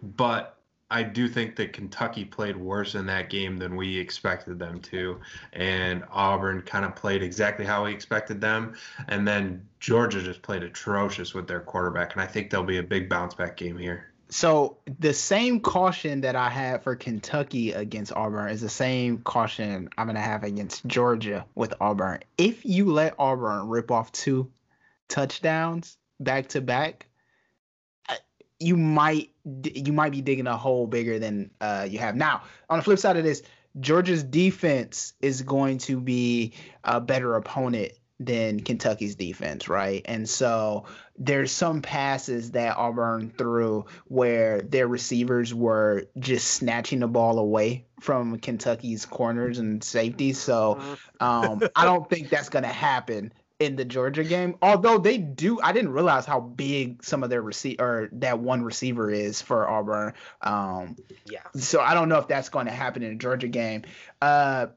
but 0.02 0.61
I 0.92 1.04
do 1.04 1.30
think 1.30 1.56
that 1.56 1.72
Kentucky 1.72 2.26
played 2.26 2.58
worse 2.58 2.96
in 2.96 3.06
that 3.06 3.30
game 3.30 3.58
than 3.58 3.78
we 3.78 3.98
expected 3.98 4.60
them 4.60 4.82
to, 4.82 5.20
and 5.54 6.04
Auburn 6.12 6.62
kind 6.64 6.84
of 6.84 6.96
played 6.96 7.24
exactly 7.24 7.66
how 7.66 7.86
we 7.86 7.94
expected 7.94 8.42
them. 8.42 8.76
And 9.08 9.26
then 9.26 9.66
Georgia 9.80 10.22
just 10.22 10.42
played 10.42 10.64
atrocious 10.64 11.34
with 11.34 11.48
their 11.48 11.62
quarterback, 11.62 12.12
and 12.14 12.22
I 12.22 12.28
think 12.28 12.50
there'll 12.50 12.66
be 12.66 12.78
a 12.78 12.84
big 12.84 13.10
bounce 13.10 13.34
back 13.34 13.56
game 13.56 13.78
here. 13.78 14.12
So 14.30 14.78
the 15.00 15.14
same 15.14 15.60
caution 15.60 16.22
that 16.22 16.36
I 16.36 16.50
had 16.50 16.84
for 16.84 16.96
Kentucky 16.96 17.72
against 17.72 18.14
Auburn 18.14 18.50
is 18.50 18.62
the 18.62 18.70
same 18.70 19.20
caution 19.20 19.90
I'm 19.98 20.08
gonna 20.08 20.20
have 20.20 20.44
against 20.44 20.86
Georgia 20.86 21.46
with 21.56 21.74
Auburn. 21.82 22.20
If 22.38 22.66
you 22.66 22.92
let 22.92 23.16
Auburn 23.18 23.68
rip 23.70 23.92
off 23.92 24.12
two 24.12 24.50
touchdowns 25.08 25.98
back 26.20 26.50
to 26.50 26.62
back, 26.62 27.08
you 28.62 28.78
might 28.78 29.32
you 29.74 29.92
might 29.92 30.12
be 30.12 30.22
digging 30.22 30.48
a 30.48 30.56
hole 30.56 30.88
bigger 30.88 31.20
than 31.20 31.52
uh, 31.60 31.88
you 31.90 32.00
have 32.00 32.16
now. 32.16 32.44
On 32.70 32.78
the 32.80 32.84
flip 32.84 33.00
side 33.00 33.18
of 33.18 33.24
this, 33.24 33.42
Georgia's 33.80 34.24
defense 34.24 35.14
is 35.22 35.42
going 35.42 35.80
to 35.80 36.00
be 36.00 36.54
a 36.84 37.02
better 37.02 37.36
opponent 37.36 37.94
than 38.20 38.60
Kentucky's 38.60 39.16
defense, 39.16 39.68
right? 39.68 40.04
And 40.06 40.30
so 40.30 40.86
there's 41.18 41.52
some 41.52 41.82
passes 41.82 42.52
that 42.52 42.78
Auburn 42.78 43.32
threw 43.36 43.86
where 44.06 44.62
their 44.62 44.88
receivers 44.88 45.56
were 45.56 46.04
just 46.20 46.48
snatching 46.50 47.00
the 47.00 47.08
ball 47.08 47.40
away 47.40 47.86
from 48.00 48.38
Kentucky's 48.38 49.06
corners 49.06 49.58
and 49.58 49.84
safeties. 49.84 50.40
So 50.40 50.80
um, 51.20 51.64
I 51.76 51.86
don't 51.86 52.08
think 52.08 52.30
that's 52.30 52.50
going 52.50 52.64
to 52.64 52.70
happen 52.70 53.34
in 53.62 53.76
the 53.76 53.86
Georgia 53.86 54.24
game. 54.24 54.56
Although 54.62 54.98
they 54.98 55.20
do, 55.20 55.62
I 55.62 55.72
didn't 55.72 55.92
realize 55.92 56.26
how 56.26 56.40
big 56.40 57.04
some 57.04 57.24
of 57.24 57.30
their 57.30 57.44
receiver 57.44 57.84
or 57.84 58.10
that 58.14 58.40
one 58.40 58.64
receiver 58.64 59.12
is 59.12 59.40
for 59.40 59.70
Auburn. 59.70 60.14
Um, 60.42 60.96
yeah. 61.26 61.44
so 61.56 61.80
I 61.80 61.94
don't 61.94 62.10
know 62.10 62.18
if 62.18 62.28
that's 62.28 62.50
going 62.50 62.66
to 62.66 62.72
happen 62.72 63.04
in 63.04 63.14
a 63.14 63.16
Georgia 63.16 63.48
game. 63.48 63.84
Uh, 64.20 64.68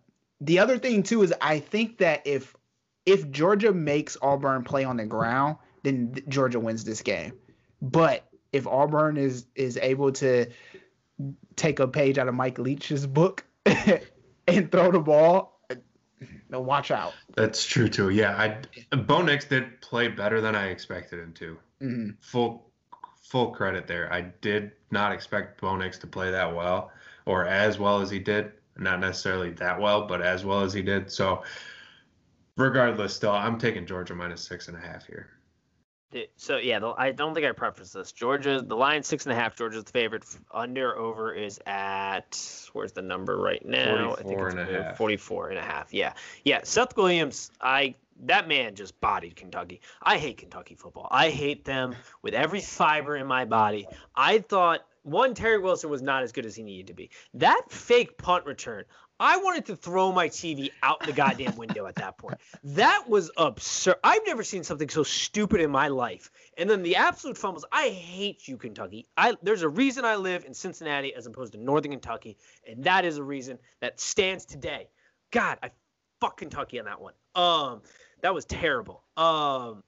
the 0.43 0.59
other 0.59 0.76
thing 0.76 1.03
too 1.03 1.22
is 1.22 1.32
I 1.41 1.61
think 1.61 1.99
that 1.99 2.26
if 2.26 2.55
if 3.07 3.30
Georgia 3.30 3.72
makes 3.72 4.18
Auburn 4.20 4.64
play 4.64 4.85
on 4.85 4.99
the 4.99 5.07
ground, 5.07 5.57
then 5.82 6.14
Georgia 6.28 6.61
wins 6.61 6.85
this 6.85 7.01
game. 7.01 7.32
But 7.80 8.26
if 8.53 8.66
Auburn 8.66 9.16
is 9.16 9.47
is 9.55 9.78
able 9.78 10.12
to 10.12 10.47
take 11.57 11.78
a 11.78 11.89
page 11.89 12.18
out 12.18 12.28
of 12.28 12.35
Mike 12.35 12.59
Leach's 12.59 13.07
book 13.07 13.45
and 14.47 14.70
throw 14.70 14.91
the 14.93 15.01
ball, 15.01 15.53
no, 16.55 16.61
watch 16.61 16.92
out. 16.92 17.14
That's 17.34 17.66
true 17.66 17.88
too. 17.88 18.11
Yeah, 18.11 18.36
I 18.90 18.96
Bo 18.96 19.22
Nix 19.22 19.44
did 19.44 19.80
play 19.80 20.07
better 20.07 20.40
than 20.40 20.55
I 20.55 20.68
expected 20.68 21.18
him 21.18 21.32
to. 21.34 21.59
Mm-hmm. 21.82 22.11
Full 22.20 22.70
full 23.22 23.50
credit 23.50 23.88
there. 23.88 24.12
I 24.12 24.20
did 24.40 24.70
not 24.92 25.11
expect 25.11 25.61
Bo 25.61 25.76
Nix 25.76 25.98
to 25.98 26.07
play 26.07 26.30
that 26.30 26.55
well 26.55 26.92
or 27.26 27.44
as 27.44 27.78
well 27.78 28.00
as 28.00 28.09
he 28.11 28.20
did. 28.20 28.52
Not 28.76 29.00
necessarily 29.00 29.50
that 29.52 29.80
well, 29.80 30.07
but 30.07 30.22
as 30.22 30.44
well 30.44 30.61
as 30.61 30.72
he 30.72 30.82
did. 30.82 31.11
So 31.11 31.42
regardless, 32.57 33.14
still, 33.14 33.32
I'm 33.32 33.59
taking 33.59 33.84
Georgia 33.84 34.14
minus 34.14 34.42
six 34.42 34.68
and 34.68 34.76
a 34.76 34.80
half 34.80 35.07
here. 35.07 35.30
So 36.36 36.56
yeah, 36.56 36.78
the, 36.78 36.88
I 36.96 37.12
don't 37.12 37.34
think 37.34 37.46
I 37.46 37.52
preface 37.52 37.92
this. 37.92 38.12
Georgia, 38.12 38.60
the 38.60 38.76
line 38.76 39.02
six 39.02 39.26
and 39.26 39.32
a 39.32 39.36
half. 39.36 39.56
Georgia's 39.56 39.84
the 39.84 39.92
favorite. 39.92 40.24
Under 40.52 40.96
over 40.96 41.32
is 41.32 41.60
at 41.66 42.68
where's 42.72 42.92
the 42.92 43.02
number 43.02 43.36
right 43.36 43.64
now? 43.64 44.14
44 44.14 44.48
and 44.48 44.60
a 44.60 44.64
half. 44.64 44.96
44 44.96 45.48
and 45.50 45.58
a 45.58 45.62
half. 45.62 45.92
Yeah, 45.92 46.14
yeah. 46.44 46.60
Seth 46.64 46.96
Williams, 46.96 47.50
I 47.60 47.94
that 48.24 48.48
man 48.48 48.74
just 48.74 49.00
bodied 49.00 49.36
Kentucky. 49.36 49.80
I 50.02 50.18
hate 50.18 50.38
Kentucky 50.38 50.74
football. 50.74 51.08
I 51.10 51.30
hate 51.30 51.64
them 51.64 51.96
with 52.22 52.34
every 52.34 52.60
fiber 52.60 53.16
in 53.16 53.26
my 53.26 53.44
body. 53.44 53.88
I 54.14 54.38
thought 54.38 54.86
one 55.02 55.34
Terry 55.34 55.58
Wilson 55.58 55.90
was 55.90 56.02
not 56.02 56.22
as 56.22 56.32
good 56.32 56.46
as 56.46 56.56
he 56.56 56.62
needed 56.62 56.86
to 56.88 56.94
be. 56.94 57.10
That 57.34 57.62
fake 57.68 58.16
punt 58.16 58.46
return, 58.46 58.84
I 59.20 59.36
wanted 59.36 59.66
to 59.66 59.76
throw 59.76 60.10
my 60.10 60.28
TV 60.28 60.70
out 60.82 61.04
the 61.06 61.12
goddamn 61.12 61.56
window 61.56 61.86
at 61.86 61.94
that 61.96 62.18
point. 62.18 62.38
That 62.64 63.08
was 63.08 63.30
absurd. 63.36 63.96
I've 64.02 64.26
never 64.26 64.42
seen 64.42 64.64
something 64.64 64.88
so 64.88 65.04
stupid 65.04 65.60
in 65.60 65.70
my 65.70 65.88
life. 65.88 66.30
And 66.58 66.68
then 66.68 66.82
the 66.82 66.96
absolute 66.96 67.38
fumbles. 67.38 67.64
I 67.70 67.90
hate 67.90 68.48
you, 68.48 68.56
Kentucky. 68.56 69.06
I 69.16 69.34
there's 69.42 69.62
a 69.62 69.68
reason 69.68 70.04
I 70.04 70.16
live 70.16 70.44
in 70.44 70.54
Cincinnati 70.54 71.14
as 71.14 71.26
opposed 71.26 71.52
to 71.52 71.58
Northern 71.58 71.92
Kentucky, 71.92 72.36
and 72.68 72.84
that 72.84 73.04
is 73.04 73.18
a 73.18 73.22
reason 73.22 73.58
that 73.80 74.00
stands 74.00 74.44
today. 74.44 74.88
God, 75.30 75.58
I 75.62 75.70
fuck 76.20 76.38
Kentucky 76.38 76.80
on 76.80 76.86
that 76.86 77.00
one. 77.00 77.14
Um, 77.34 77.82
that 78.22 78.34
was 78.34 78.44
terrible. 78.44 79.04
Um, 79.16 79.84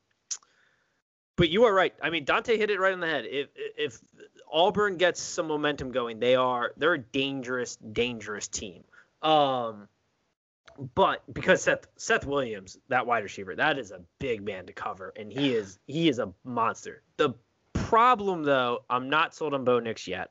but 1.36 1.48
you 1.50 1.64
are 1.64 1.74
right. 1.74 1.94
I 2.02 2.10
mean, 2.10 2.24
Dante 2.24 2.56
hit 2.56 2.70
it 2.70 2.78
right 2.78 2.92
on 2.92 3.00
the 3.00 3.06
head. 3.06 3.24
If 3.26 3.48
if 3.76 3.98
Auburn 4.52 4.98
gets 4.98 5.20
some 5.20 5.48
momentum 5.48 5.90
going, 5.90 6.20
they 6.20 6.36
are 6.36 6.72
they're 6.76 6.94
a 6.94 6.98
dangerous, 6.98 7.76
dangerous 7.76 8.46
team. 8.46 8.84
Um, 9.26 9.88
but 10.94 11.22
because 11.32 11.62
Seth 11.62 11.86
Seth 11.96 12.24
Williams, 12.24 12.78
that 12.88 13.06
wide 13.06 13.24
receiver, 13.24 13.56
that 13.56 13.78
is 13.78 13.90
a 13.90 14.02
big 14.20 14.42
man 14.42 14.66
to 14.66 14.72
cover, 14.72 15.12
and 15.16 15.32
he 15.32 15.54
is 15.54 15.78
he 15.86 16.08
is 16.08 16.18
a 16.18 16.32
monster. 16.44 17.02
The 17.16 17.34
problem, 17.72 18.44
though, 18.44 18.80
I'm 18.88 19.08
not 19.08 19.34
sold 19.34 19.54
on 19.54 19.64
Bo 19.64 19.80
Nix 19.80 20.06
yet. 20.06 20.30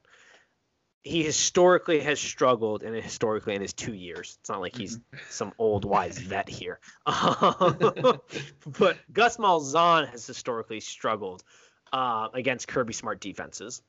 He 1.02 1.24
historically 1.24 2.00
has 2.00 2.20
struggled, 2.20 2.84
and 2.84 2.96
historically 2.96 3.54
in 3.54 3.62
his 3.62 3.74
two 3.74 3.94
years, 3.94 4.38
it's 4.40 4.50
not 4.50 4.62
like 4.62 4.76
he's 4.76 5.00
some 5.30 5.54
old 5.60 5.86
wise 5.86 6.18
vet 6.18 6.50
here. 6.50 6.80
but 7.06 8.98
Gus 9.14 9.38
Malzahn 9.38 10.10
has 10.10 10.26
historically 10.26 10.80
struggled 10.80 11.44
uh, 11.94 12.30
against 12.34 12.68
Kirby 12.68 12.94
Smart 12.94 13.20
defenses. 13.20 13.84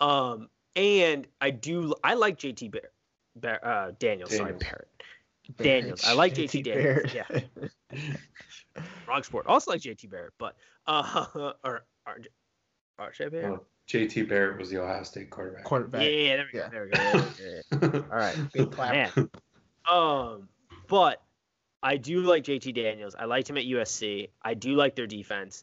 Um, 0.00 0.48
and 0.74 1.26
I 1.40 1.50
do 1.50 1.94
I 2.02 2.14
like 2.14 2.38
JT 2.38 2.70
Bear, 2.70 2.90
Bear 3.36 3.64
uh, 3.66 3.92
Daniels, 3.98 4.30
sorry, 4.34 4.52
Daniels. 4.52 4.62
Barrett. 4.62 4.88
Daniels. 5.58 6.04
I 6.04 6.12
like 6.14 6.34
JT 6.36 6.64
Daniels. 6.64 7.14
Yeah. 7.14 7.40
Wrong 9.08 9.22
sport. 9.22 9.46
Also 9.46 9.70
like 9.70 9.80
JT 9.80 10.10
Barrett, 10.10 10.32
but 10.38 10.56
uh 10.86 11.26
or 11.64 11.84
RJ, 12.08 12.26
RJ 13.00 13.30
Barrett. 13.30 13.50
Well, 13.50 13.64
JT 13.88 14.28
Barrett 14.28 14.58
was 14.58 14.70
the 14.70 14.78
Ohio 14.82 15.02
State 15.04 15.30
quarterback. 15.30 15.64
Quarterback. 15.64 16.02
yeah, 16.02 16.36
there 16.36 16.46
we 16.52 16.58
Yeah. 16.58 16.64
go. 16.64 16.70
There 16.70 16.84
we 16.84 16.90
go. 16.90 17.02
Yeah, 17.02 17.30
yeah, 17.40 17.88
yeah. 17.94 18.00
All 18.10 18.16
right. 18.18 18.52
Big 18.52 18.72
clap. 18.72 19.16
Man. 19.16 19.30
Um, 19.90 20.48
but 20.88 21.22
I 21.82 21.96
do 21.96 22.20
like 22.22 22.42
JT 22.42 22.74
Daniels. 22.74 23.14
I 23.16 23.26
liked 23.26 23.48
him 23.48 23.56
at 23.56 23.64
USC. 23.64 24.30
I 24.42 24.54
do 24.54 24.74
like 24.74 24.96
their 24.96 25.06
defense. 25.06 25.62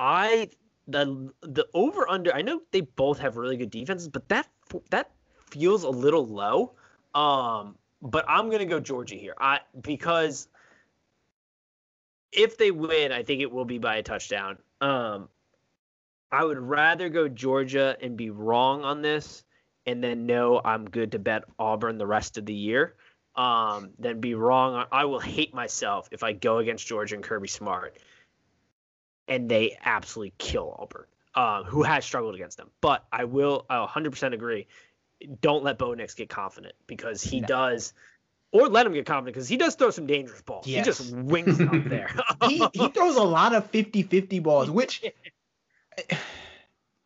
I 0.00 0.48
the 0.88 1.32
the 1.42 1.66
over 1.74 2.08
under. 2.10 2.34
I 2.34 2.42
know 2.42 2.60
they 2.72 2.80
both 2.80 3.20
have 3.20 3.36
really 3.36 3.56
good 3.56 3.70
defenses, 3.70 4.08
but 4.08 4.28
that 4.30 4.48
that 4.90 5.12
feels 5.52 5.84
a 5.84 5.90
little 5.90 6.26
low. 6.26 6.72
Um, 7.14 7.76
but 8.00 8.24
I'm 8.28 8.50
gonna 8.50 8.64
go 8.64 8.80
Georgia 8.80 9.14
here. 9.14 9.34
I 9.38 9.60
because 9.80 10.48
if 12.32 12.56
they 12.56 12.70
win, 12.70 13.12
I 13.12 13.22
think 13.22 13.42
it 13.42 13.52
will 13.52 13.64
be 13.64 13.78
by 13.78 13.96
a 13.96 14.02
touchdown. 14.02 14.58
Um, 14.80 15.28
I 16.30 16.44
would 16.44 16.58
rather 16.58 17.08
go 17.10 17.28
Georgia 17.28 17.96
and 18.00 18.16
be 18.16 18.30
wrong 18.30 18.84
on 18.84 19.02
this 19.02 19.44
and 19.86 20.02
then 20.02 20.26
know 20.26 20.60
I'm 20.64 20.88
good 20.88 21.12
to 21.12 21.18
bet 21.18 21.44
Auburn 21.58 21.98
the 21.98 22.06
rest 22.06 22.38
of 22.38 22.46
the 22.46 22.54
year. 22.54 22.94
Um, 23.34 23.90
than 23.98 24.20
be 24.20 24.34
wrong. 24.34 24.86
I 24.92 25.06
will 25.06 25.18
hate 25.18 25.54
myself 25.54 26.06
if 26.12 26.22
I 26.22 26.32
go 26.32 26.58
against 26.58 26.86
Georgia 26.86 27.14
and 27.14 27.24
Kirby 27.24 27.48
Smart 27.48 27.96
and 29.28 29.48
they 29.48 29.78
absolutely 29.82 30.34
kill 30.36 30.76
Auburn, 30.78 31.06
uh, 31.34 31.64
who 31.64 31.82
has 31.82 32.04
struggled 32.04 32.34
against 32.34 32.58
them. 32.58 32.70
But 32.80 33.04
I 33.10 33.24
will 33.24 33.64
I 33.70 33.86
100% 33.86 34.34
agree. 34.34 34.66
Don't 35.40 35.64
let 35.64 35.78
Bo 35.78 35.94
Nix 35.94 36.14
get 36.14 36.28
confident 36.28 36.74
because 36.86 37.22
he 37.22 37.40
No. 37.40 37.46
does, 37.46 37.92
or 38.52 38.68
let 38.68 38.86
him 38.86 38.92
get 38.92 39.06
confident 39.06 39.34
because 39.34 39.48
he 39.48 39.56
does 39.56 39.74
throw 39.74 39.90
some 39.90 40.06
dangerous 40.06 40.42
balls. 40.42 40.66
Yes. 40.66 40.84
He 40.86 40.90
just 40.90 41.16
wings 41.16 41.60
up 41.60 41.84
there. 41.86 42.10
he, 42.48 42.66
he 42.72 42.88
throws 42.88 43.16
a 43.16 43.22
lot 43.22 43.54
of 43.54 43.70
50-50 43.72 44.42
balls, 44.42 44.70
which 44.78 45.02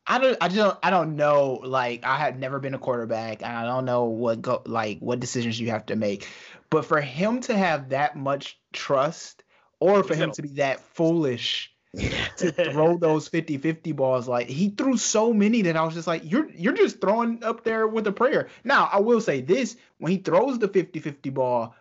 I 0.06 0.18
don't 0.18 0.36
I 0.40 0.48
don't 0.48 0.78
I 0.82 0.90
don't 0.90 1.16
know. 1.16 1.60
Like 1.64 2.04
I 2.04 2.16
have 2.18 2.38
never 2.38 2.60
been 2.60 2.74
a 2.74 2.78
quarterback 2.78 3.42
and 3.42 3.56
I 3.56 3.64
don't 3.64 3.84
know 3.84 4.04
what 4.04 4.40
go 4.40 4.62
like 4.64 5.00
what 5.00 5.20
decisions 5.20 5.58
you 5.58 5.70
have 5.70 5.86
to 5.86 5.96
make. 5.96 6.28
But 6.70 6.84
for 6.84 7.00
him 7.00 7.40
to 7.42 7.56
have 7.56 7.90
that 7.90 8.16
much 8.16 8.58
trust 8.72 9.42
or 9.80 10.02
for 10.02 10.14
him 10.14 10.30
to 10.32 10.42
be 10.42 10.48
that 10.54 10.80
foolish 10.80 11.72
to 12.36 12.52
throw 12.52 12.98
those 12.98 13.28
50-50 13.28 13.96
balls 13.96 14.28
like 14.28 14.48
he 14.48 14.68
threw 14.70 14.96
so 14.96 15.32
many 15.32 15.62
that 15.62 15.76
I 15.76 15.84
was 15.84 15.94
just 15.94 16.06
like 16.06 16.30
you're 16.30 16.50
you're 16.50 16.74
just 16.74 17.00
throwing 17.00 17.42
up 17.42 17.64
there 17.64 17.86
with 17.86 18.06
a 18.06 18.12
prayer. 18.12 18.48
Now, 18.64 18.90
I 18.92 19.00
will 19.00 19.20
say 19.20 19.40
this, 19.40 19.76
when 19.98 20.12
he 20.12 20.18
throws 20.18 20.58
the 20.58 20.68
50-50 20.68 21.32
ball, 21.32 21.74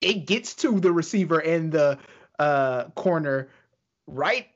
it 0.00 0.26
gets 0.26 0.54
to 0.56 0.80
the 0.80 0.92
receiver 0.92 1.38
and 1.38 1.70
the 1.70 1.98
uh 2.38 2.84
corner 2.90 3.50
right 4.06 4.48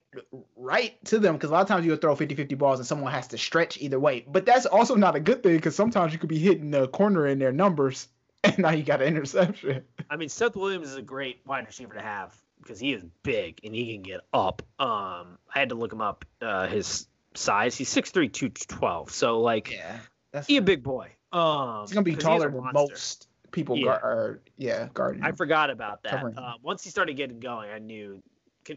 right 0.56 1.04
to 1.04 1.18
them 1.18 1.34
because 1.34 1.50
a 1.50 1.52
lot 1.52 1.62
of 1.62 1.68
times 1.68 1.84
you'll 1.84 1.98
throw 1.98 2.16
50-50 2.16 2.56
balls 2.58 2.78
and 2.80 2.86
someone 2.86 3.12
has 3.12 3.28
to 3.28 3.38
stretch 3.38 3.78
either 3.78 4.00
way. 4.00 4.24
But 4.26 4.46
that's 4.46 4.66
also 4.66 4.94
not 4.96 5.14
a 5.14 5.20
good 5.20 5.42
thing 5.42 5.56
because 5.56 5.76
sometimes 5.76 6.12
you 6.12 6.18
could 6.18 6.28
be 6.28 6.38
hitting 6.38 6.70
the 6.70 6.88
corner 6.88 7.26
in 7.26 7.38
their 7.38 7.52
numbers 7.52 8.08
and 8.44 8.58
now 8.58 8.70
you 8.70 8.82
got 8.82 9.02
an 9.02 9.08
interception. 9.08 9.84
I 10.10 10.16
mean, 10.16 10.28
Seth 10.28 10.56
Williams 10.56 10.88
is 10.88 10.96
a 10.96 11.02
great 11.02 11.40
wide 11.46 11.66
receiver 11.66 11.94
to 11.94 12.02
have 12.02 12.34
because 12.62 12.78
he 12.80 12.92
is 12.92 13.04
big 13.22 13.60
and 13.64 13.74
he 13.74 13.92
can 13.92 14.02
get 14.02 14.20
up. 14.32 14.62
Um, 14.78 15.38
I 15.54 15.58
had 15.60 15.68
to 15.70 15.74
look 15.74 15.92
him 15.92 16.00
up. 16.00 16.24
Uh, 16.40 16.66
his 16.66 17.06
size, 17.34 17.76
he's 17.76 17.88
6'3", 17.90 18.32
212. 18.32 19.10
So 19.10 19.40
like, 19.40 19.70
Yeah. 19.72 19.98
That's 20.32 20.46
he 20.46 20.56
a 20.58 20.62
big 20.62 20.82
boy. 20.82 21.10
Um, 21.32 21.82
he's 21.82 21.92
gonna 21.92 22.02
be 22.04 22.16
taller 22.16 22.50
than 22.50 22.72
most 22.72 23.28
people 23.52 23.76
Yeah. 23.76 23.84
guard 23.84 24.02
are 24.02 24.40
yeah, 24.56 24.88
guarding. 24.92 25.22
I 25.22 25.32
forgot 25.32 25.70
about 25.70 26.02
that. 26.02 26.22
Uh, 26.36 26.54
once 26.62 26.84
he 26.84 26.90
started 26.90 27.16
getting 27.16 27.40
going, 27.40 27.70
I 27.70 27.78
knew 27.78 28.22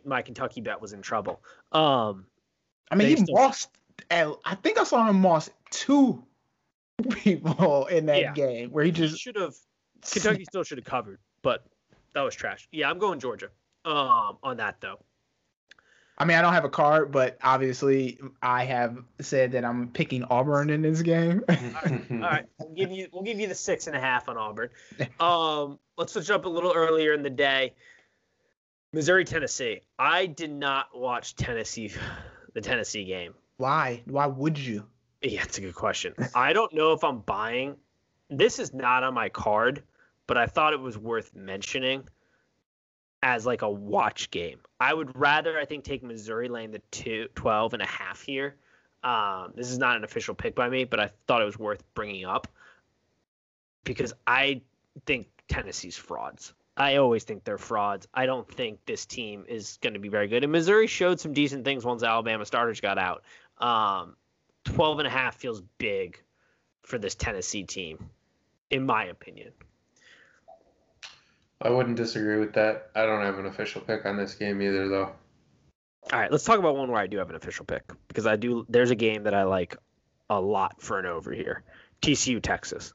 my 0.05 0.21
Kentucky 0.21 0.61
bet 0.61 0.79
was 0.79 0.93
in 0.93 1.01
trouble. 1.01 1.41
Um, 1.71 2.25
I 2.91 2.95
mean, 2.95 3.07
he 3.09 3.17
still- 3.17 3.35
lost. 3.35 3.69
I 4.11 4.55
think 4.63 4.79
I 4.79 4.83
saw 4.85 5.07
him 5.09 5.21
lost 5.23 5.51
two 5.71 6.23
people 7.11 7.87
in 7.87 8.05
that 8.07 8.21
Yeah. 8.21 8.33
game 8.33 8.69
where 8.71 8.83
he 8.83 8.91
he 8.91 8.97
just 8.97 9.19
should 9.19 9.35
have. 9.35 9.55
Kentucky 10.09 10.45
still 10.45 10.63
should 10.63 10.77
have 10.77 10.85
covered, 10.85 11.19
but 11.41 11.65
that 12.13 12.21
was 12.21 12.33
trash. 12.35 12.67
Yeah, 12.71 12.89
I'm 12.89 12.99
going 12.99 13.19
Georgia. 13.19 13.49
Um, 13.89 14.37
on 14.43 14.57
that 14.57 14.79
though. 14.81 14.99
I 16.19 16.25
mean, 16.25 16.37
I 16.37 16.41
don't 16.41 16.53
have 16.53 16.65
a 16.65 16.69
card, 16.69 17.11
but 17.11 17.37
obviously 17.41 18.19
I 18.41 18.65
have 18.65 18.99
said 19.19 19.53
that 19.53 19.65
I'm 19.65 19.87
picking 19.87 20.23
Auburn 20.25 20.69
in 20.69 20.81
this 20.81 21.01
game. 21.01 21.43
All 21.49 21.55
right, 22.19 22.45
we'll 22.59 22.75
give 22.75 22.91
you 22.91 23.07
we'll 23.11 23.23
give 23.23 23.39
you 23.39 23.47
the 23.47 23.55
six 23.55 23.87
and 23.87 23.95
a 23.95 23.99
half 23.99 24.29
on 24.29 24.37
Auburn. 24.37 24.69
Um, 25.19 25.79
let's 25.97 26.13
switch 26.13 26.29
up 26.29 26.45
a 26.45 26.49
little 26.49 26.71
earlier 26.73 27.13
in 27.13 27.23
the 27.23 27.29
day. 27.31 27.73
Missouri, 28.93 29.25
Tennessee. 29.25 29.81
I 29.97 30.27
did 30.27 30.51
not 30.51 30.95
watch 30.95 31.35
Tennessee, 31.35 31.91
the 32.53 32.61
Tennessee 32.61 33.05
game. 33.05 33.33
Why? 33.57 34.03
Why 34.05 34.27
would 34.27 34.59
you? 34.59 34.85
Yeah, 35.23 35.43
it's 35.43 35.57
a 35.57 35.61
good 35.61 35.75
question. 35.75 36.13
I 36.35 36.53
don't 36.53 36.73
know 36.73 36.93
if 36.93 37.03
I'm 37.03 37.19
buying. 37.21 37.75
This 38.29 38.59
is 38.59 38.71
not 38.71 39.03
on 39.03 39.15
my 39.15 39.29
card, 39.29 39.81
but 40.27 40.37
I 40.37 40.45
thought 40.45 40.73
it 40.73 40.79
was 40.79 40.97
worth 40.97 41.33
mentioning 41.33 42.07
as 43.21 43.45
like 43.45 43.61
a 43.61 43.69
watch 43.69 44.31
game. 44.31 44.59
I 44.79 44.93
would 44.93 45.17
rather, 45.17 45.57
I 45.57 45.65
think, 45.65 45.83
take 45.83 46.03
Missouri 46.03 46.47
laying 46.47 46.71
the 46.71 46.81
two, 46.91 47.27
12 47.35 47.73
and 47.73 47.81
a 47.81 47.87
half 47.87 48.21
here. 48.21 48.55
Um, 49.03 49.53
this 49.55 49.69
is 49.71 49.77
not 49.77 49.97
an 49.97 50.03
official 50.03 50.35
pick 50.35 50.55
by 50.55 50.69
me, 50.69 50.83
but 50.83 50.99
I 50.99 51.09
thought 51.27 51.41
it 51.41 51.45
was 51.45 51.59
worth 51.59 51.83
bringing 51.93 52.25
up 52.25 52.47
because 53.83 54.13
I 54.27 54.61
think 55.05 55.27
Tennessee's 55.47 55.97
frauds. 55.97 56.53
I 56.75 56.95
always 56.95 57.25
think 57.25 57.43
they're 57.43 57.57
frauds. 57.57 58.07
I 58.13 58.25
don't 58.25 58.49
think 58.49 58.85
this 58.85 59.05
team 59.05 59.45
is 59.47 59.77
going 59.81 59.95
to 59.95 59.99
be 59.99 60.07
very 60.07 60.27
good. 60.29 60.43
And 60.43 60.51
Missouri 60.51 60.87
showed 60.87 61.19
some 61.19 61.33
decent 61.33 61.65
things 61.65 61.83
once 61.83 62.03
Alabama 62.03 62.45
starters 62.45 62.79
got 62.79 62.97
out. 62.97 63.23
Um, 63.57 64.15
12 64.63 64.99
and 64.99 65.07
a 65.07 65.11
half 65.11 65.35
feels 65.35 65.61
big 65.77 66.21
for 66.83 66.97
this 66.97 67.15
Tennessee 67.15 67.63
team, 67.63 68.09
in 68.69 68.85
my 68.85 69.05
opinion. 69.05 69.51
I 71.61 71.69
wouldn't 71.69 71.97
disagree 71.97 72.39
with 72.39 72.53
that. 72.53 72.89
I 72.95 73.05
don't 73.05 73.21
have 73.21 73.37
an 73.37 73.45
official 73.45 73.81
pick 73.81 74.05
on 74.05 74.17
this 74.17 74.35
game 74.35 74.61
either, 74.61 74.87
though. 74.87 75.11
All 76.11 76.19
right, 76.19 76.31
let's 76.31 76.45
talk 76.45 76.59
about 76.59 76.77
one 76.77 76.89
where 76.89 77.01
I 77.01 77.07
do 77.07 77.17
have 77.17 77.29
an 77.29 77.35
official 77.35 77.65
pick 77.65 77.83
because 78.07 78.25
I 78.25 78.37
do. 78.37 78.65
There's 78.69 78.91
a 78.91 78.95
game 78.95 79.23
that 79.23 79.33
I 79.33 79.43
like 79.43 79.75
a 80.29 80.39
lot 80.39 80.81
for 80.81 80.97
an 80.99 81.05
over 81.05 81.31
here. 81.31 81.63
TCU 82.01 82.41
Texas. 82.41 82.93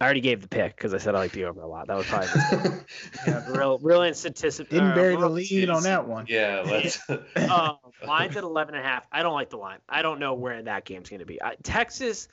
I 0.00 0.06
already 0.06 0.20
gave 0.20 0.40
the 0.40 0.48
pick 0.48 0.74
because 0.74 0.94
I 0.94 0.98
said 0.98 1.14
I 1.14 1.18
like 1.18 1.32
the 1.32 1.44
over 1.44 1.60
a 1.60 1.66
lot. 1.68 1.86
That 1.86 1.96
was 1.96 2.06
probably 2.06 2.28
yeah, 3.26 3.48
real, 3.52 3.78
real 3.78 4.02
anticipation. 4.02 4.66
Didn't 4.68 4.94
bury 4.96 5.14
the 5.14 5.28
lead 5.28 5.70
on 5.70 5.84
that 5.84 6.08
one. 6.08 6.26
Yeah, 6.28 6.64
let's. 6.66 7.08
um, 7.08 7.76
line's 8.04 8.36
at 8.36 8.42
11 8.42 8.74
and 8.74 8.84
a 8.84 8.88
half. 8.88 9.06
I 9.12 9.22
don't 9.22 9.34
like 9.34 9.50
the 9.50 9.58
line. 9.58 9.78
I 9.88 10.02
don't 10.02 10.18
know 10.18 10.34
where 10.34 10.60
that 10.60 10.84
game's 10.86 11.08
going 11.08 11.20
to 11.20 11.26
be. 11.26 11.40
I, 11.40 11.54
Texas, 11.62 12.26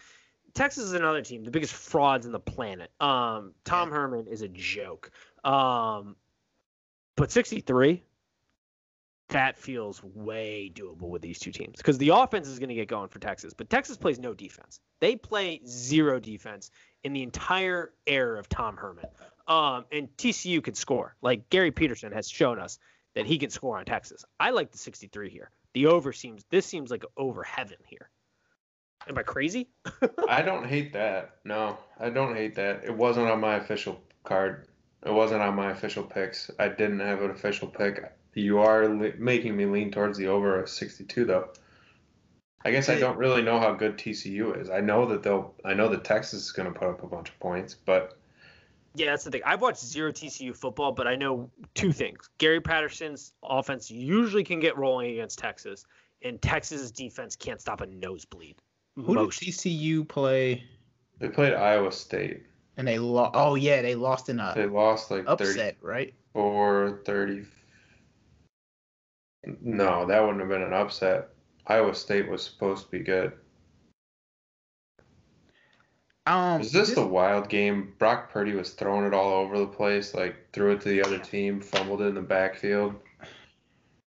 Texas 0.53 0.85
is 0.85 0.93
another 0.93 1.21
team, 1.21 1.43
the 1.43 1.51
biggest 1.51 1.73
frauds 1.73 2.25
in 2.25 2.31
the 2.31 2.39
planet. 2.39 2.91
Um, 2.99 3.53
Tom 3.63 3.91
Herman 3.91 4.27
is 4.27 4.41
a 4.41 4.47
joke. 4.47 5.11
Um, 5.43 6.15
but 7.15 7.31
63, 7.31 8.03
that 9.29 9.57
feels 9.57 10.03
way 10.03 10.71
doable 10.73 11.09
with 11.09 11.21
these 11.21 11.39
two 11.39 11.51
teams 11.51 11.77
because 11.77 11.97
the 11.97 12.09
offense 12.09 12.47
is 12.47 12.59
going 12.59 12.69
to 12.69 12.75
get 12.75 12.87
going 12.87 13.09
for 13.09 13.19
Texas, 13.19 13.53
but 13.53 13.69
Texas 13.69 13.97
plays 13.97 14.19
no 14.19 14.33
defense. 14.33 14.79
They 14.99 15.15
play 15.15 15.61
zero 15.65 16.19
defense 16.19 16.71
in 17.03 17.13
the 17.13 17.23
entire 17.23 17.93
era 18.07 18.39
of 18.39 18.49
Tom 18.49 18.75
Herman. 18.75 19.05
Um, 19.47 19.85
and 19.91 20.09
TCU 20.17 20.63
can 20.63 20.75
score. 20.75 21.15
Like 21.21 21.49
Gary 21.49 21.71
Patterson 21.71 22.11
has 22.11 22.29
shown 22.29 22.59
us 22.59 22.79
that 23.15 23.25
he 23.25 23.37
can 23.37 23.49
score 23.49 23.77
on 23.77 23.85
Texas. 23.85 24.23
I 24.39 24.51
like 24.51 24.71
the 24.71 24.77
63 24.77 25.29
here. 25.29 25.51
The 25.73 25.87
over 25.87 26.13
seems 26.13 26.43
this 26.49 26.65
seems 26.65 26.91
like 26.91 27.05
over 27.17 27.43
heaven 27.43 27.77
here. 27.85 28.09
Am 29.09 29.17
I 29.17 29.23
crazy? 29.23 29.69
I 30.29 30.43
don't 30.43 30.67
hate 30.67 30.93
that. 30.93 31.37
No, 31.43 31.77
I 31.99 32.09
don't 32.09 32.35
hate 32.35 32.55
that. 32.55 32.83
It 32.83 32.95
wasn't 32.95 33.27
on 33.27 33.41
my 33.41 33.55
official 33.55 33.99
card. 34.23 34.67
It 35.05 35.11
wasn't 35.11 35.41
on 35.41 35.55
my 35.55 35.71
official 35.71 36.03
picks. 36.03 36.51
I 36.59 36.69
didn't 36.69 36.99
have 36.99 37.21
an 37.21 37.31
official 37.31 37.67
pick. 37.67 38.03
You 38.35 38.59
are 38.59 38.87
li- 38.87 39.13
making 39.17 39.57
me 39.57 39.65
lean 39.65 39.91
towards 39.91 40.17
the 40.17 40.27
over 40.27 40.59
of 40.59 40.69
62 40.69 41.25
though. 41.25 41.49
I 42.63 42.71
guess 42.71 42.89
I 42.89 42.99
don't 42.99 43.17
really 43.17 43.41
know 43.41 43.57
how 43.59 43.73
good 43.73 43.97
TCU 43.97 44.61
is. 44.61 44.69
I 44.69 44.81
know 44.81 45.05
that 45.07 45.23
they'll. 45.23 45.55
I 45.63 45.73
know 45.73 45.87
that 45.89 46.03
Texas 46.03 46.43
is 46.43 46.51
going 46.51 46.71
to 46.71 46.77
put 46.77 46.89
up 46.89 47.03
a 47.03 47.07
bunch 47.07 47.29
of 47.29 47.39
points, 47.39 47.73
but 47.73 48.17
yeah, 48.95 49.07
that's 49.07 49.23
the 49.23 49.31
thing. 49.31 49.41
I've 49.45 49.61
watched 49.61 49.83
zero 49.83 50.11
TCU 50.11 50.55
football, 50.55 50.91
but 50.91 51.07
I 51.07 51.15
know 51.15 51.49
two 51.73 51.93
things. 51.93 52.29
Gary 52.37 52.59
Patterson's 52.59 53.31
offense 53.43 53.89
usually 53.89 54.43
can 54.43 54.59
get 54.59 54.77
rolling 54.77 55.11
against 55.11 55.39
Texas, 55.39 55.85
and 56.21 56.41
Texas's 56.41 56.91
defense 56.91 57.35
can't 57.35 57.61
stop 57.61 57.79
a 57.79 57.85
nosebleed. 57.87 58.57
Who 59.05 59.13
Most. 59.13 59.39
did 59.39 59.49
TCU 59.49 60.07
play? 60.07 60.63
They 61.19 61.29
played 61.29 61.53
Iowa 61.53 61.91
State. 61.91 62.43
And 62.77 62.87
they 62.87 62.99
lost. 62.99 63.31
Oh 63.33 63.55
yeah, 63.55 63.81
they 63.81 63.95
lost 63.95 64.29
in 64.29 64.39
a. 64.39 64.53
They 64.55 64.65
lost 64.65 65.11
like 65.11 65.25
upset, 65.27 65.77
30, 65.81 65.87
right? 65.87 66.13
Or 66.33 67.01
thirty. 67.05 67.45
No, 69.61 70.05
that 70.05 70.21
wouldn't 70.21 70.39
have 70.39 70.49
been 70.49 70.61
an 70.61 70.73
upset. 70.73 71.29
Iowa 71.67 71.93
State 71.93 72.29
was 72.29 72.43
supposed 72.43 72.85
to 72.85 72.91
be 72.91 72.99
good. 72.99 73.33
Um, 76.25 76.61
is 76.61 76.71
this, 76.71 76.89
this 76.89 76.95
the 76.95 77.05
wild 77.05 77.49
game? 77.49 77.93
Brock 77.97 78.31
Purdy 78.31 78.53
was 78.53 78.71
throwing 78.71 79.05
it 79.05 79.13
all 79.13 79.33
over 79.33 79.57
the 79.57 79.67
place, 79.67 80.13
like 80.13 80.35
threw 80.53 80.73
it 80.73 80.81
to 80.81 80.89
the 80.89 81.01
other 81.01 81.17
team, 81.17 81.59
fumbled 81.59 82.01
it 82.01 82.05
in 82.05 82.15
the 82.15 82.21
backfield. 82.21 82.95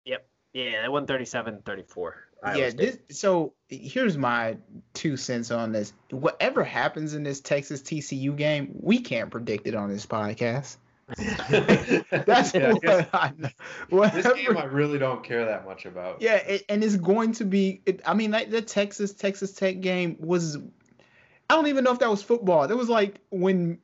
Yep. 0.05 0.27
Yeah, 0.53 0.83
they 0.83 0.89
won 0.89 1.07
37-34. 1.07 2.13
Iowa 2.45 2.59
yeah, 2.59 2.71
this, 2.71 2.99
so 3.11 3.55
here's 3.69 4.19
my 4.19 4.57
two 4.93 5.17
cents 5.17 5.51
on 5.51 5.73
this. 5.73 5.93
Whatever 6.11 6.63
happens 6.63 7.15
in 7.15 7.23
this 7.23 7.41
Texas 7.41 7.81
TCU 7.83 8.37
game, 8.37 8.71
we 8.81 9.01
can't 9.01 9.31
predict 9.31 9.67
it 9.67 9.75
on 9.75 9.89
this 9.89 10.05
podcast. 10.05 10.77
That's 12.11 12.55
yeah, 12.55 12.73
what 12.73 13.09
I 13.13 13.33
know. 13.37 13.49
Whatever. 13.91 14.23
This 14.23 14.33
game 14.47 14.57
I 14.57 14.65
really 14.65 14.99
don't 14.99 15.23
care 15.23 15.45
that 15.45 15.65
much 15.67 15.87
about. 15.87 16.23
Yeah, 16.23 16.37
it, 16.37 16.65
and 16.69 16.83
it's 16.83 16.97
going 16.97 17.33
to 17.33 17.45
be. 17.45 17.83
It, 17.85 18.01
I 18.07 18.15
mean, 18.15 18.31
like 18.31 18.51
the 18.51 18.63
Texas 18.63 19.13
Texas 19.13 19.53
Tech 19.53 19.81
game 19.81 20.17
was. 20.19 20.57
I 21.51 21.57
don't 21.57 21.67
even 21.67 21.85
know 21.85 21.93
if 21.93 21.99
that 21.99 22.11
was 22.11 22.23
football. 22.23 22.65
It 22.65 22.77
was 22.77 22.89
like 22.89 23.21
when 23.31 23.79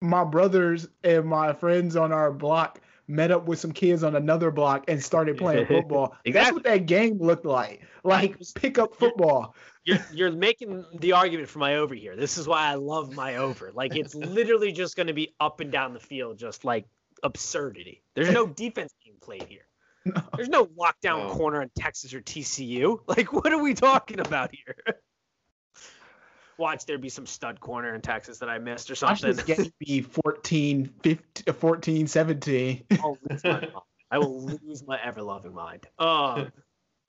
my 0.00 0.24
brothers 0.24 0.88
and 1.02 1.24
my 1.26 1.52
friends 1.52 1.96
on 1.96 2.12
our 2.12 2.32
block 2.32 2.80
met 3.08 3.30
up 3.30 3.46
with 3.46 3.58
some 3.58 3.72
kids 3.72 4.02
on 4.02 4.16
another 4.16 4.50
block 4.50 4.84
and 4.88 5.02
started 5.02 5.36
playing 5.36 5.66
football. 5.66 6.16
exactly. 6.24 6.32
That's 6.32 6.52
what 6.52 6.64
that 6.64 6.86
game 6.86 7.18
looked 7.18 7.44
like. 7.46 7.82
Like 8.04 8.36
pick 8.54 8.78
up 8.78 8.94
football 8.94 9.54
you're 9.84 9.98
you're 10.12 10.32
making 10.32 10.84
the 10.98 11.12
argument 11.12 11.48
for 11.48 11.58
my 11.58 11.76
over 11.76 11.94
here. 11.94 12.16
This 12.16 12.38
is 12.38 12.46
why 12.46 12.68
I 12.68 12.74
love 12.74 13.14
my 13.14 13.36
over. 13.36 13.72
Like 13.72 13.96
it's 13.96 14.14
literally 14.14 14.72
just 14.72 14.96
going 14.96 15.08
to 15.08 15.12
be 15.12 15.34
up 15.40 15.60
and 15.60 15.72
down 15.72 15.92
the 15.92 16.00
field, 16.00 16.38
just 16.38 16.64
like 16.64 16.86
absurdity. 17.22 18.02
There's 18.14 18.30
no 18.30 18.46
defense 18.56 18.94
being 19.04 19.16
played 19.20 19.44
here. 19.44 19.66
No. 20.04 20.22
There's 20.36 20.48
no 20.48 20.66
lockdown 20.66 21.28
no. 21.28 21.34
corner 21.34 21.62
in 21.62 21.70
Texas 21.76 22.14
or 22.14 22.20
TCU. 22.20 23.00
Like 23.06 23.32
what 23.32 23.52
are 23.52 23.62
we 23.62 23.74
talking 23.74 24.20
about 24.20 24.54
here? 24.54 24.76
Watch 26.62 26.86
there 26.86 26.96
be 26.96 27.08
some 27.08 27.26
stud 27.26 27.58
corner 27.58 27.92
in 27.92 28.00
Texas 28.00 28.38
that 28.38 28.48
I 28.48 28.60
missed 28.60 28.88
or 28.88 28.94
something. 28.94 29.30
Watch 29.30 29.44
this 29.46 29.56
game 29.56 29.72
be 29.80 30.00
14, 30.00 30.88
15, 31.02 31.54
14 31.54 32.06
17. 32.06 32.84
I 34.12 34.18
will 34.18 34.44
lose 34.44 34.86
my 34.86 34.96
ever 35.02 35.22
loving 35.22 35.54
mind. 35.54 35.88
Uh, 35.98 36.44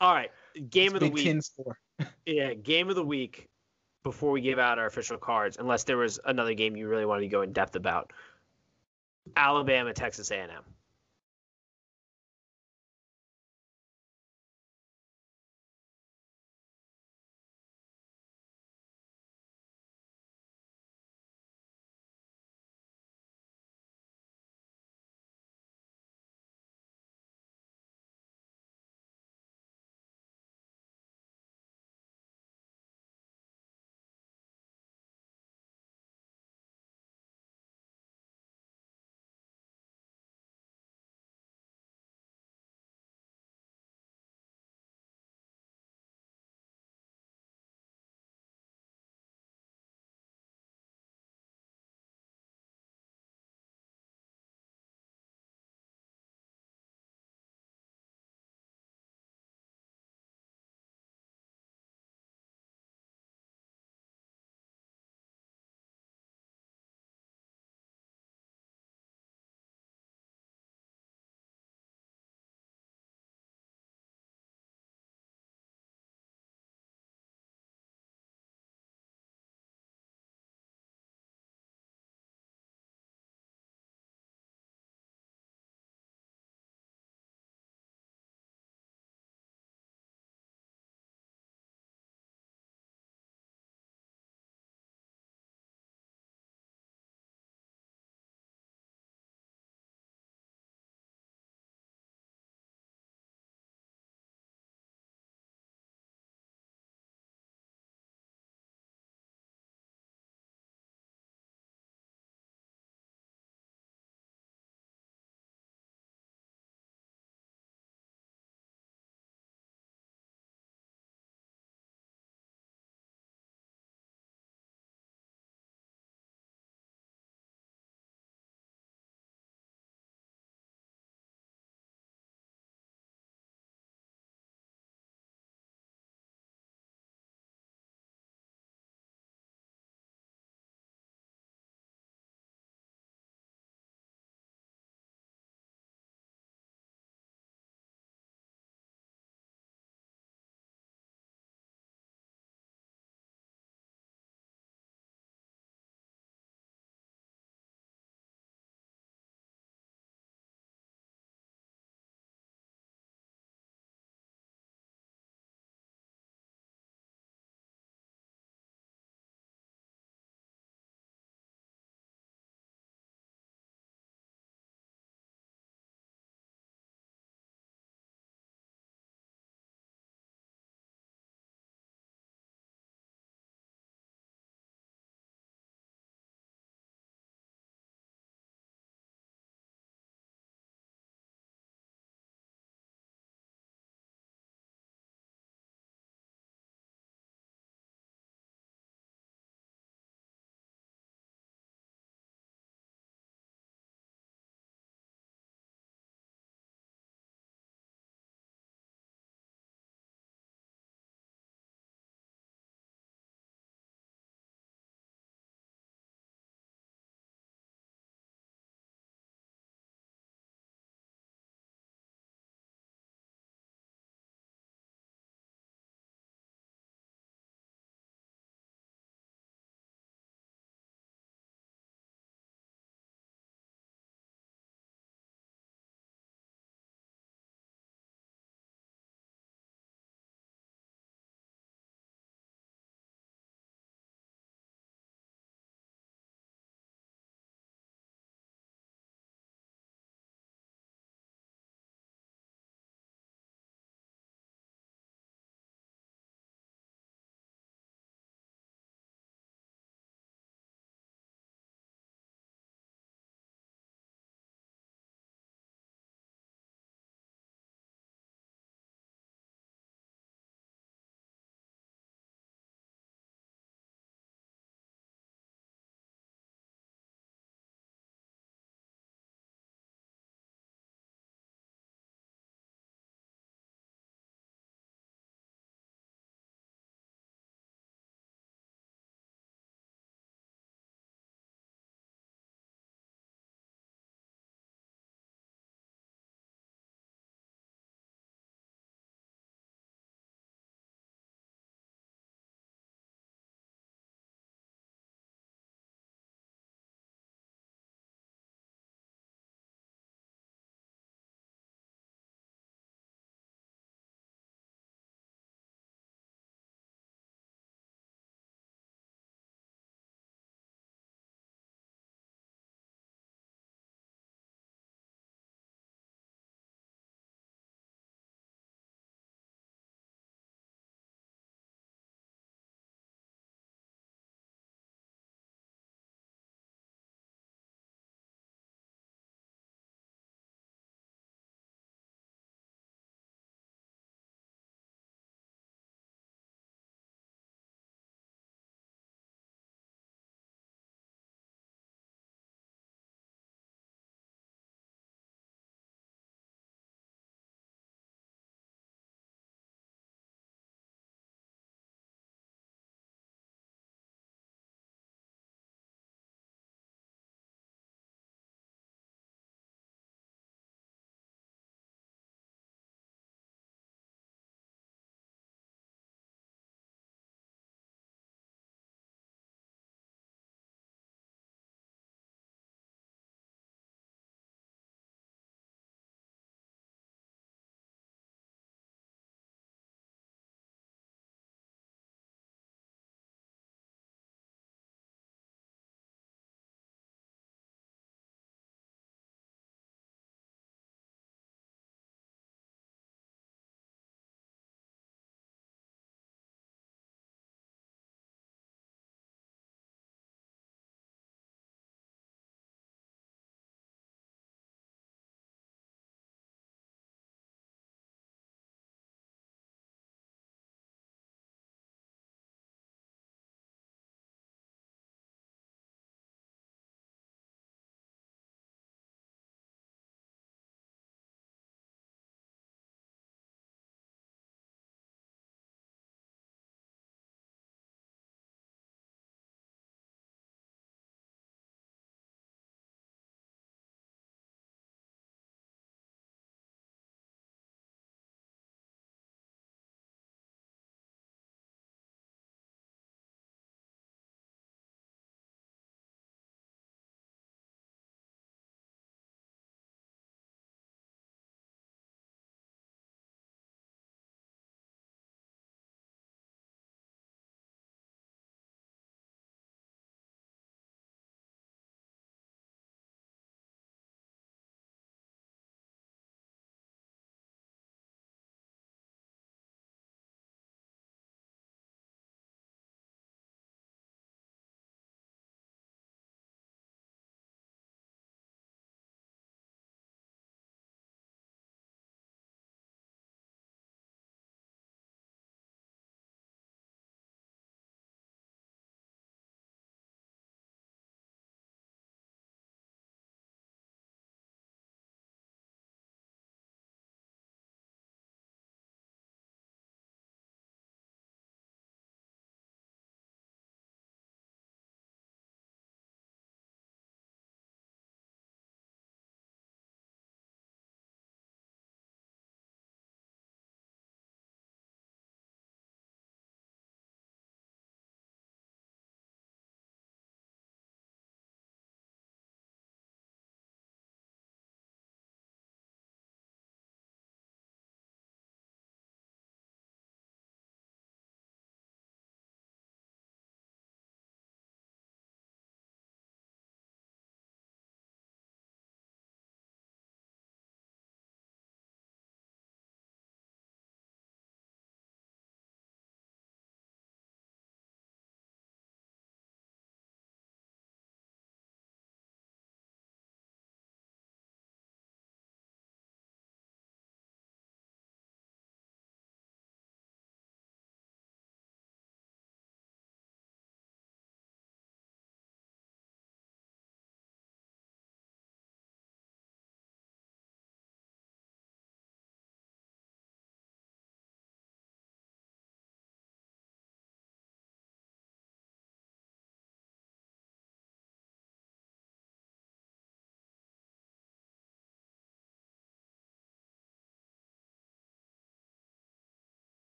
all 0.00 0.14
right, 0.14 0.30
game 0.70 0.94
of 0.94 1.00
the 1.00 1.10
week 1.10 1.42
yeah, 2.26 2.54
game 2.54 2.90
of 2.90 2.94
the 2.94 3.04
week 3.04 3.48
before 4.04 4.30
we 4.30 4.40
give 4.40 4.60
out 4.60 4.78
our 4.78 4.86
official 4.86 5.18
cards, 5.18 5.56
unless 5.58 5.82
there 5.82 5.96
was 5.96 6.20
another 6.24 6.54
game 6.54 6.76
you 6.76 6.86
really 6.86 7.04
wanted 7.04 7.22
to 7.22 7.28
go 7.28 7.42
in 7.42 7.52
depth 7.52 7.74
about. 7.74 8.12
Alabama, 9.34 9.92
Texas 9.92 10.30
A&M. 10.30 10.48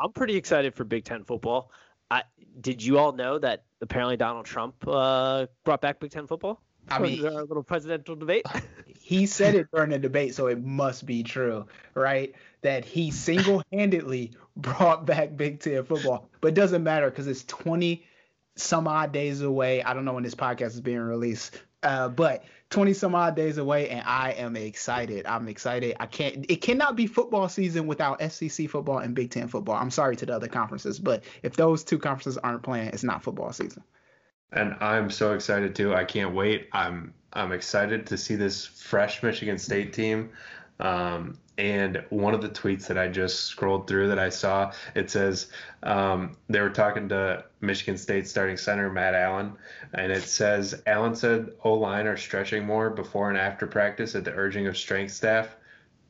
I'm 0.00 0.12
pretty 0.12 0.36
excited 0.36 0.74
for 0.74 0.84
Big 0.84 1.04
Ten 1.04 1.24
football. 1.24 1.70
I, 2.10 2.22
did 2.60 2.82
you 2.82 2.98
all 2.98 3.12
know 3.12 3.38
that 3.38 3.64
apparently 3.80 4.16
Donald 4.16 4.46
Trump 4.46 4.74
uh, 4.86 5.46
brought 5.64 5.80
back 5.80 6.00
Big 6.00 6.10
Ten 6.10 6.26
football? 6.26 6.60
I 6.88 6.98
mean, 6.98 7.24
our 7.24 7.44
little 7.44 7.62
presidential 7.62 8.16
debate. 8.16 8.46
he 8.98 9.26
said 9.26 9.54
it 9.54 9.68
during 9.72 9.90
the 9.90 9.98
debate, 9.98 10.34
so 10.34 10.46
it 10.46 10.62
must 10.64 11.04
be 11.04 11.22
true, 11.22 11.66
right? 11.94 12.34
That 12.62 12.84
he 12.84 13.10
single-handedly 13.10 14.32
brought 14.56 15.06
back 15.06 15.36
Big 15.36 15.60
Ten 15.60 15.84
football, 15.84 16.28
but 16.40 16.48
it 16.48 16.54
doesn't 16.54 16.82
matter 16.82 17.10
because 17.10 17.26
it's 17.26 17.44
20 17.44 18.04
some 18.56 18.88
odd 18.88 19.12
days 19.12 19.42
away. 19.42 19.82
I 19.82 19.94
don't 19.94 20.04
know 20.04 20.14
when 20.14 20.24
this 20.24 20.34
podcast 20.34 20.68
is 20.68 20.80
being 20.80 20.98
released, 20.98 21.60
uh, 21.82 22.08
but 22.08 22.44
20 22.70 22.94
some 22.94 23.14
odd 23.16 23.34
days 23.34 23.58
away, 23.58 23.90
and 23.90 24.02
I 24.06 24.30
am 24.32 24.56
excited. 24.56 25.26
I'm 25.26 25.48
excited. 25.48 25.96
I 25.98 26.06
can't. 26.06 26.46
It 26.48 26.62
cannot 26.62 26.96
be 26.96 27.06
football 27.06 27.48
season 27.48 27.86
without 27.86 28.22
SEC 28.32 28.68
football 28.68 28.98
and 28.98 29.14
Big 29.14 29.30
Ten 29.30 29.48
football. 29.48 29.74
I'm 29.74 29.90
sorry 29.90 30.16
to 30.16 30.26
the 30.26 30.34
other 30.34 30.48
conferences, 30.48 30.98
but 30.98 31.24
if 31.42 31.56
those 31.56 31.82
two 31.82 31.98
conferences 31.98 32.38
aren't 32.38 32.62
playing, 32.62 32.88
it's 32.88 33.02
not 33.02 33.22
football 33.24 33.52
season. 33.52 33.82
And 34.52 34.76
I'm 34.80 35.10
so 35.10 35.34
excited 35.34 35.74
too. 35.74 35.94
I 35.94 36.04
can't 36.04 36.34
wait. 36.34 36.68
I'm 36.72 37.12
I'm 37.32 37.52
excited 37.52 38.06
to 38.08 38.16
see 38.16 38.36
this 38.36 38.66
fresh 38.66 39.22
Michigan 39.22 39.58
State 39.58 39.92
team. 39.92 40.30
Um, 40.80 41.38
and 41.58 42.02
one 42.08 42.32
of 42.32 42.40
the 42.40 42.48
tweets 42.48 42.86
that 42.86 42.96
I 42.96 43.08
just 43.08 43.44
scrolled 43.44 43.86
through 43.86 44.08
that 44.08 44.18
I 44.18 44.30
saw, 44.30 44.72
it 44.94 45.10
says 45.10 45.48
um, 45.82 46.36
they 46.48 46.60
were 46.60 46.70
talking 46.70 47.08
to 47.10 47.44
Michigan 47.60 47.98
State 47.98 48.26
starting 48.26 48.56
center 48.56 48.90
Matt 48.90 49.14
Allen, 49.14 49.52
and 49.92 50.10
it 50.10 50.22
says 50.22 50.82
Allen 50.86 51.14
said 51.14 51.50
O 51.62 51.74
line 51.74 52.06
are 52.06 52.16
stretching 52.16 52.64
more 52.64 52.88
before 52.88 53.28
and 53.28 53.38
after 53.38 53.66
practice 53.66 54.14
at 54.14 54.24
the 54.24 54.32
urging 54.32 54.66
of 54.68 54.76
strength 54.76 55.12
staff, 55.12 55.54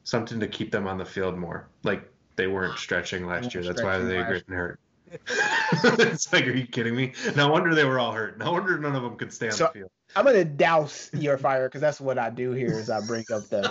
something 0.05 0.38
to 0.38 0.47
keep 0.47 0.70
them 0.70 0.86
on 0.86 0.98
the 0.98 1.05
field 1.05 1.36
more. 1.36 1.68
Like 1.82 2.09
they 2.36 2.47
weren't 2.47 2.78
stretching 2.78 3.26
last 3.26 3.52
year. 3.52 3.64
That's 3.64 3.82
why 3.82 3.98
they 3.98 4.18
were 4.18 4.24
getting 4.34 4.55
hurt. 4.55 4.78
it's 5.28 6.32
like, 6.32 6.47
are 6.47 6.55
you 6.55 6.66
kidding 6.66 6.95
me? 6.95 7.12
No 7.37 7.49
wonder 7.49 7.74
they 7.74 7.85
were 7.85 7.99
all 7.99 8.12
hurt. 8.12 8.39
No 8.39 8.53
wonder 8.53 8.78
none 8.78 8.95
of 8.95 9.03
them 9.03 9.16
could 9.16 9.32
stay 9.32 9.47
on 9.47 9.53
so, 9.53 9.66
the 9.66 9.81
field. 9.81 9.91
I'm 10.16 10.24
gonna 10.24 10.45
douse 10.45 11.11
your 11.12 11.39
fire 11.39 11.69
because 11.69 11.81
that's 11.81 12.01
what 12.01 12.19
I 12.19 12.31
do 12.31 12.51
here. 12.53 12.73
Is 12.73 12.91
I 12.91 13.01
bring 13.07 13.24
up 13.32 13.45
the 13.49 13.62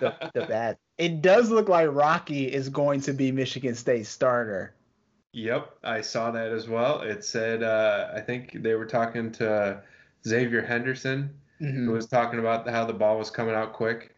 the, 0.00 0.30
the 0.34 0.46
bad. 0.46 0.76
It 0.98 1.22
does 1.22 1.50
look 1.50 1.68
like 1.68 1.88
Rocky 1.90 2.52
is 2.52 2.68
going 2.68 3.00
to 3.02 3.12
be 3.12 3.30
Michigan 3.30 3.74
State 3.74 4.06
starter. 4.06 4.74
Yep, 5.32 5.76
I 5.84 6.00
saw 6.00 6.30
that 6.30 6.50
as 6.50 6.68
well. 6.68 7.02
It 7.02 7.24
said 7.24 7.62
uh, 7.62 8.10
I 8.14 8.20
think 8.20 8.62
they 8.62 8.74
were 8.74 8.86
talking 8.86 9.30
to 9.32 9.82
Xavier 10.26 10.62
Henderson, 10.62 11.30
mm-hmm. 11.60 11.84
who 11.84 11.92
was 11.92 12.06
talking 12.06 12.38
about 12.38 12.68
how 12.68 12.84
the 12.84 12.94
ball 12.94 13.18
was 13.18 13.30
coming 13.30 13.54
out 13.54 13.72
quick 13.72 14.14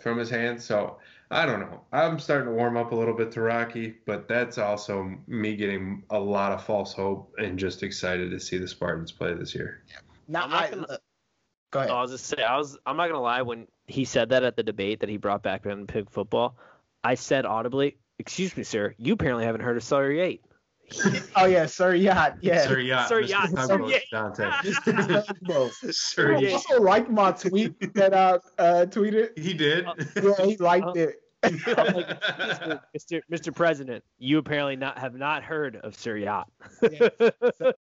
from 0.00 0.18
his 0.18 0.28
hands. 0.30 0.64
So 0.64 0.98
I 1.30 1.44
don't 1.44 1.60
know. 1.60 1.82
I'm 1.92 2.18
starting 2.18 2.46
to 2.46 2.54
warm 2.54 2.76
up 2.76 2.92
a 2.92 2.94
little 2.94 3.14
bit 3.14 3.30
to 3.32 3.42
Rocky, 3.42 3.96
but 4.06 4.28
that's 4.28 4.56
also 4.56 5.14
me 5.26 5.56
getting 5.56 6.04
a 6.10 6.18
lot 6.18 6.52
of 6.52 6.64
false 6.64 6.94
hope 6.94 7.34
and 7.38 7.58
just 7.58 7.82
excited 7.82 8.30
to 8.30 8.40
see 8.40 8.56
the 8.56 8.68
Spartans 8.68 9.12
play 9.12 9.34
this 9.34 9.54
year. 9.54 9.82
Now, 10.26 10.44
I'm 10.44 10.50
not 10.50 10.70
gonna, 10.70 10.86
uh, 10.86 10.96
go 11.70 11.80
ahead. 11.80 11.90
I 11.90 12.00
was 12.00 12.12
just 12.12 12.26
say 12.26 12.42
I 12.42 12.56
was. 12.56 12.78
I'm 12.86 12.96
not 12.96 13.08
gonna 13.08 13.20
lie. 13.20 13.42
When 13.42 13.66
he 13.86 14.04
said 14.06 14.30
that 14.30 14.42
at 14.42 14.56
the 14.56 14.62
debate 14.62 15.00
that 15.00 15.08
he 15.08 15.18
brought 15.18 15.42
back 15.42 15.66
in 15.66 15.86
pig 15.86 16.10
football, 16.10 16.56
I 17.04 17.14
said 17.14 17.44
audibly, 17.44 17.98
"Excuse 18.18 18.56
me, 18.56 18.62
sir. 18.62 18.94
You 18.96 19.12
apparently 19.14 19.44
haven't 19.44 19.62
heard 19.62 19.76
of 19.76 19.82
Sir 19.82 20.10
Yacht." 20.10 20.38
Oh 21.36 21.46
yeah, 21.46 21.66
Sir 21.66 21.94
Yacht. 21.94 22.38
Yeah. 22.40 22.66
Sir 22.66 22.78
Yacht. 22.78 23.08
Sir 23.08 23.20
Yacht. 23.20 23.50
Sir 23.50 23.86
Yacht. 23.86 24.06
Sir 25.90 26.38
Yacht. 26.38 26.52
also 26.52 26.82
liked 26.82 27.10
my 27.10 27.32
tweet 27.32 27.94
that 27.94 28.14
I 28.14 28.34
uh, 28.60 28.86
tweeted. 28.86 29.38
He 29.38 29.54
did. 29.54 29.86
yeah, 30.16 30.44
he 30.44 30.56
liked 30.56 30.96
it. 30.96 31.16
Mr. 31.44 33.20
Mr. 33.30 33.54
President, 33.54 34.02
you 34.18 34.38
apparently 34.38 34.76
not 34.76 34.98
have 34.98 35.14
not 35.14 35.42
heard 35.42 35.76
of 35.76 35.94
Sir 35.94 36.16
Yacht. 36.16 36.48
yeah. 36.82 37.08
so, 37.56 37.72